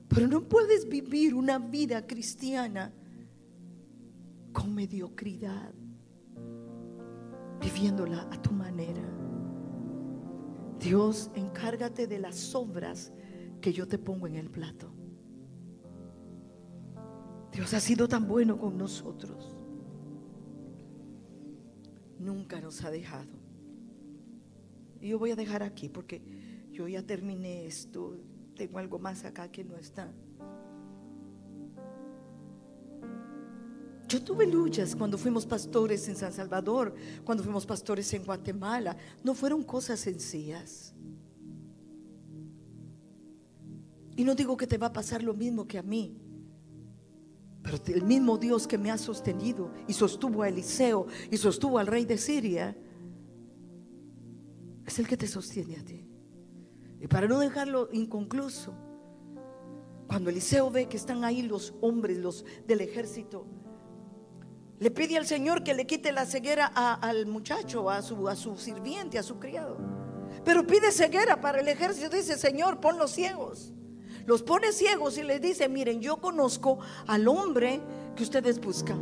Pero 0.08 0.26
no 0.26 0.42
puedes 0.48 0.88
vivir 0.88 1.32
una 1.36 1.60
vida 1.60 2.08
cristiana 2.08 2.92
con 4.52 4.74
mediocridad, 4.74 5.72
viviéndola 7.60 8.26
a 8.28 8.42
tu 8.42 8.50
manera. 8.50 9.08
Dios, 10.80 11.30
encárgate 11.36 12.08
de 12.08 12.18
las 12.18 12.34
sobras 12.34 13.12
que 13.60 13.72
yo 13.72 13.86
te 13.86 13.96
pongo 13.96 14.26
en 14.26 14.34
el 14.34 14.50
plato. 14.50 14.92
Dios 17.52 17.72
ha 17.74 17.78
sido 17.78 18.08
tan 18.08 18.26
bueno 18.26 18.58
con 18.58 18.76
nosotros. 18.76 19.53
Nunca 22.18 22.60
nos 22.60 22.82
ha 22.84 22.90
dejado. 22.90 23.32
Y 25.00 25.08
yo 25.08 25.18
voy 25.18 25.32
a 25.32 25.36
dejar 25.36 25.62
aquí 25.62 25.88
porque 25.88 26.22
yo 26.72 26.88
ya 26.88 27.02
terminé 27.02 27.66
esto. 27.66 28.16
Tengo 28.56 28.78
algo 28.78 28.98
más 28.98 29.24
acá 29.24 29.50
que 29.50 29.64
no 29.64 29.76
está. 29.76 30.12
Yo 34.08 34.22
tuve 34.22 34.46
luchas 34.46 34.94
cuando 34.94 35.18
fuimos 35.18 35.44
pastores 35.44 36.08
en 36.08 36.14
San 36.14 36.32
Salvador, 36.32 36.94
cuando 37.24 37.42
fuimos 37.42 37.66
pastores 37.66 38.12
en 38.14 38.24
Guatemala. 38.24 38.96
No 39.22 39.34
fueron 39.34 39.64
cosas 39.64 40.00
sencillas. 40.00 40.94
Y 44.16 44.24
no 44.24 44.34
digo 44.34 44.56
que 44.56 44.66
te 44.66 44.78
va 44.78 44.86
a 44.88 44.92
pasar 44.92 45.22
lo 45.22 45.34
mismo 45.34 45.66
que 45.66 45.78
a 45.78 45.82
mí. 45.82 46.16
Pero 47.64 47.78
el 47.86 48.04
mismo 48.04 48.36
Dios 48.36 48.68
que 48.68 48.76
me 48.76 48.90
ha 48.90 48.98
sostenido 48.98 49.72
y 49.88 49.94
sostuvo 49.94 50.42
a 50.42 50.48
Eliseo 50.48 51.06
y 51.30 51.38
sostuvo 51.38 51.78
al 51.78 51.86
rey 51.86 52.04
de 52.04 52.18
Siria, 52.18 52.76
es 54.86 54.98
el 54.98 55.08
que 55.08 55.16
te 55.16 55.26
sostiene 55.26 55.76
a 55.76 55.84
ti. 55.84 56.06
Y 57.00 57.08
para 57.08 57.26
no 57.26 57.38
dejarlo 57.38 57.88
inconcluso, 57.90 58.74
cuando 60.06 60.28
Eliseo 60.28 60.70
ve 60.70 60.88
que 60.88 60.98
están 60.98 61.24
ahí 61.24 61.40
los 61.40 61.74
hombres, 61.80 62.18
los 62.18 62.44
del 62.66 62.82
ejército, 62.82 63.46
le 64.78 64.90
pide 64.90 65.16
al 65.16 65.26
Señor 65.26 65.64
que 65.64 65.72
le 65.72 65.86
quite 65.86 66.12
la 66.12 66.26
ceguera 66.26 66.66
al 66.66 67.24
muchacho, 67.24 67.88
a 67.88 68.02
su, 68.02 68.28
a 68.28 68.36
su 68.36 68.58
sirviente, 68.58 69.18
a 69.18 69.22
su 69.22 69.38
criado. 69.38 69.78
Pero 70.44 70.66
pide 70.66 70.92
ceguera 70.92 71.40
para 71.40 71.60
el 71.60 71.68
ejército. 71.68 72.14
Dice, 72.14 72.36
Señor, 72.36 72.78
pon 72.80 72.98
los 72.98 73.12
ciegos. 73.12 73.72
Los 74.26 74.42
pone 74.42 74.72
ciegos 74.72 75.18
y 75.18 75.22
les 75.22 75.40
dice, 75.40 75.68
miren, 75.68 76.00
yo 76.00 76.16
conozco 76.18 76.78
al 77.06 77.28
hombre 77.28 77.80
que 78.16 78.22
ustedes 78.22 78.60
buscan. 78.60 78.98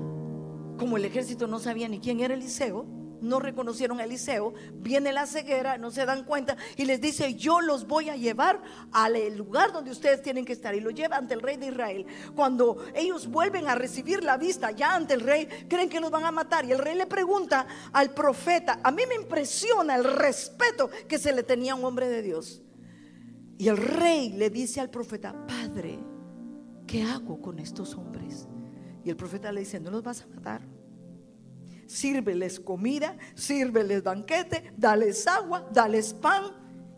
Como 0.79 0.97
el 0.97 1.05
ejército 1.05 1.47
no 1.47 1.59
sabía 1.59 1.89
ni 1.89 2.01
quién 2.01 2.21
era 2.21 2.35
Eliseo, 2.35 2.87
no 3.23 3.39
reconocieron 3.39 4.01
a 4.01 4.05
Eliseo, 4.05 4.53
viene 4.75 5.13
la 5.13 5.27
ceguera, 5.27 5.79
no 5.79 5.91
se 5.91 6.05
dan 6.05 6.25
cuenta 6.25 6.57
y 6.77 6.85
les 6.85 7.01
dice, 7.01 7.35
yo 7.35 7.61
los 7.61 7.87
voy 7.87 8.11
a 8.11 8.17
llevar 8.17 8.61
al 8.91 9.37
lugar 9.37 9.73
donde 9.73 9.93
ustedes 9.93 10.23
tienen 10.23 10.45
que 10.45 10.53
estar 10.53 10.75
y 10.75 10.81
lo 10.81 10.91
lleva 10.91 11.17
ante 11.17 11.35
el 11.35 11.41
rey 11.41 11.57
de 11.57 11.69
Israel. 11.69 12.05
Cuando 12.35 12.85
ellos 12.95 13.29
vuelven 13.29 13.69
a 13.69 13.77
recibir 13.77 14.25
la 14.25 14.37
vista 14.37 14.73
ya 14.73 14.95
ante 14.95 15.15
el 15.15 15.21
rey, 15.21 15.47
creen 15.69 15.89
que 15.89 16.01
los 16.01 16.11
van 16.11 16.25
a 16.25 16.33
matar 16.33 16.65
y 16.65 16.73
el 16.73 16.79
rey 16.79 16.97
le 16.97 17.07
pregunta 17.07 17.67
al 17.93 18.13
profeta, 18.13 18.81
a 18.83 18.91
mí 18.91 19.05
me 19.09 19.15
impresiona 19.15 19.95
el 19.95 20.05
respeto 20.05 20.91
que 21.09 21.19
se 21.19 21.33
le 21.33 21.45
tenía 21.45 21.73
a 21.73 21.77
un 21.77 21.85
hombre 21.85 22.09
de 22.09 22.23
Dios. 22.23 22.61
Y 23.63 23.69
el 23.69 23.77
rey 23.77 24.33
le 24.33 24.51
dice 24.51 24.81
al 24.81 24.91
profeta, 24.91 25.47
Padre, 25.47 25.97
¿qué 26.85 27.05
hago 27.05 27.41
con 27.41 27.61
estos 27.61 27.95
hombres? 27.95 28.49
Y 29.05 29.09
el 29.09 29.15
profeta 29.15 29.53
le 29.53 29.61
dice, 29.61 29.79
no 29.79 29.89
los 29.89 30.03
vas 30.03 30.23
a 30.23 30.27
matar. 30.27 30.63
Sírveles 31.87 32.59
comida, 32.59 33.17
sírveles 33.37 34.03
banquete, 34.03 34.73
dales 34.77 35.29
agua, 35.29 35.71
dales 35.73 36.13
pan 36.13 36.43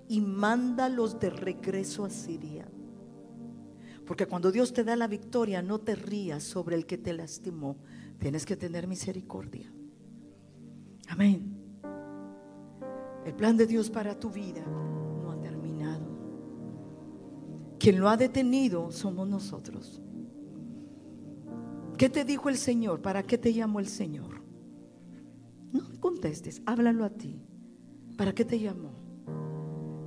y 0.09 0.23
mándalos 0.23 1.21
de 1.21 1.29
regreso 1.29 2.07
a 2.07 2.09
Siria. 2.09 2.67
Porque 4.07 4.25
cuando 4.25 4.51
Dios 4.51 4.73
te 4.73 4.85
da 4.85 4.97
la 4.97 5.07
victoria, 5.07 5.61
no 5.61 5.81
te 5.81 5.95
rías 5.95 6.45
sobre 6.45 6.77
el 6.77 6.87
que 6.87 6.97
te 6.97 7.13
lastimó. 7.13 7.77
Tienes 8.19 8.47
que 8.47 8.57
tener 8.57 8.89
misericordia. 8.89 9.71
Amén. 11.09 11.59
El 13.27 13.35
plan 13.35 13.55
de 13.55 13.67
Dios 13.67 13.91
para 13.91 14.19
tu 14.19 14.31
vida 14.31 14.65
quien 17.85 18.01
lo 18.01 18.09
ha 18.09 18.17
detenido 18.17 18.91
somos 18.91 19.29
nosotros. 19.29 20.01
¿Qué 21.99 22.09
te 22.09 22.25
dijo 22.25 22.49
el 22.49 22.57
Señor? 22.57 23.03
¿Para 23.03 23.23
qué 23.23 23.37
te 23.37 23.53
llamó 23.53 23.79
el 23.79 23.89
Señor? 23.89 24.41
No 25.71 25.83
contestes, 26.01 26.63
háblalo 26.65 27.05
a 27.05 27.11
ti. 27.11 27.43
¿Para 28.17 28.35
qué 28.35 28.43
te 28.47 28.59
llamó? 28.59 28.95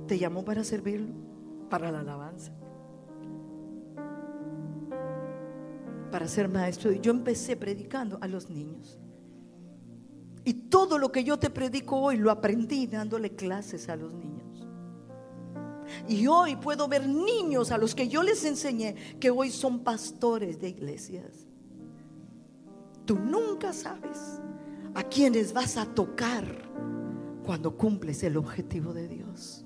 ¿Te 0.08 0.18
llamó 0.18 0.44
para 0.44 0.64
servirlo? 0.64 1.14
¿Para 1.70 1.92
la 1.92 2.00
alabanza? 2.00 2.52
Para 6.10 6.26
ser 6.26 6.48
maestro. 6.48 6.90
Yo 6.90 7.12
empecé 7.12 7.56
predicando 7.56 8.18
a 8.20 8.26
los 8.26 8.50
niños. 8.50 8.98
Y 10.44 10.52
todo 10.68 10.98
lo 10.98 11.12
que 11.12 11.22
yo 11.22 11.38
te 11.38 11.48
predico 11.48 11.96
hoy 11.96 12.16
lo 12.16 12.32
aprendí 12.32 12.88
dándole 12.88 13.36
clases 13.36 13.88
a 13.88 13.94
los 13.94 14.12
niños. 14.12 14.27
Y 16.08 16.26
hoy 16.26 16.56
puedo 16.56 16.88
ver 16.88 17.08
niños 17.08 17.70
a 17.70 17.78
los 17.78 17.94
que 17.94 18.08
yo 18.08 18.22
les 18.22 18.44
enseñé 18.44 18.94
que 19.18 19.30
hoy 19.30 19.50
son 19.50 19.80
pastores 19.80 20.60
de 20.60 20.68
iglesias. 20.68 21.48
Tú 23.04 23.18
nunca 23.18 23.72
sabes 23.72 24.40
a 24.94 25.02
quienes 25.02 25.52
vas 25.52 25.76
a 25.76 25.86
tocar 25.86 26.44
cuando 27.44 27.76
cumples 27.76 28.22
el 28.22 28.36
objetivo 28.36 28.92
de 28.92 29.08
Dios. 29.08 29.64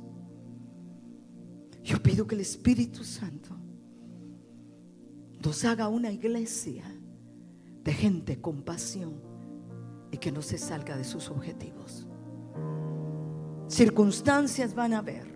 Yo 1.82 2.00
pido 2.00 2.26
que 2.26 2.36
el 2.36 2.40
Espíritu 2.40 3.02
Santo 3.02 3.50
nos 5.44 5.64
haga 5.64 5.88
una 5.88 6.12
iglesia 6.12 6.84
de 7.82 7.92
gente 7.92 8.40
con 8.40 8.62
pasión 8.62 9.20
y 10.12 10.18
que 10.18 10.30
no 10.30 10.42
se 10.42 10.58
salga 10.58 10.96
de 10.96 11.04
sus 11.04 11.28
objetivos. 11.28 12.06
Circunstancias 13.66 14.74
van 14.74 14.92
a 14.92 14.98
haber 14.98 15.31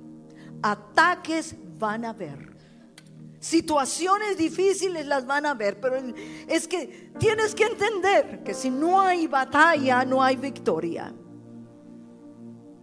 Ataques 0.63 1.57
van 1.79 2.05
a 2.05 2.11
haber. 2.11 2.57
Situaciones 3.39 4.37
difíciles 4.37 5.07
las 5.07 5.27
van 5.27 5.47
a 5.47 5.55
ver, 5.55 5.81
pero 5.81 5.97
es 6.49 6.67
que 6.67 7.13
tienes 7.19 7.55
que 7.55 7.65
entender 7.65 8.43
que 8.43 8.55
si 8.55 8.71
no 8.71 9.01
hay 9.01 9.27
batalla, 9.27 10.05
no 10.05 10.23
hay 10.23 10.37
victoria. 10.37 11.15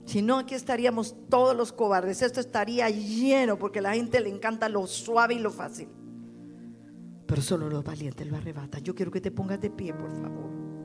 Si 0.06 0.22
no, 0.22 0.40
aquí 0.40 0.56
estaríamos 0.56 1.16
todos 1.30 1.56
los 1.56 1.74
cobardes. 1.74 2.22
Esto 2.22 2.40
estaría 2.40 2.90
lleno 2.90 3.58
porque 3.58 3.80
a 3.80 3.84
la 3.84 3.94
gente 3.94 4.20
le 4.20 4.30
encanta 4.30 4.70
lo 4.70 4.86
suave 4.88 5.34
y 5.34 5.40
lo 5.40 5.52
fácil. 5.52 5.88
Pero 7.26 7.42
solo 7.42 7.70
los 7.70 7.84
valientes 7.84 8.28
lo 8.28 8.38
arrebatan. 8.38 8.84
Yo 8.84 8.94
quiero 8.94 9.12
que 9.12 9.22
te 9.22 9.32
pongas 9.32 9.60
de 9.60 9.70
pie, 9.70 9.94
por 9.94 10.12
favor. 10.12 10.63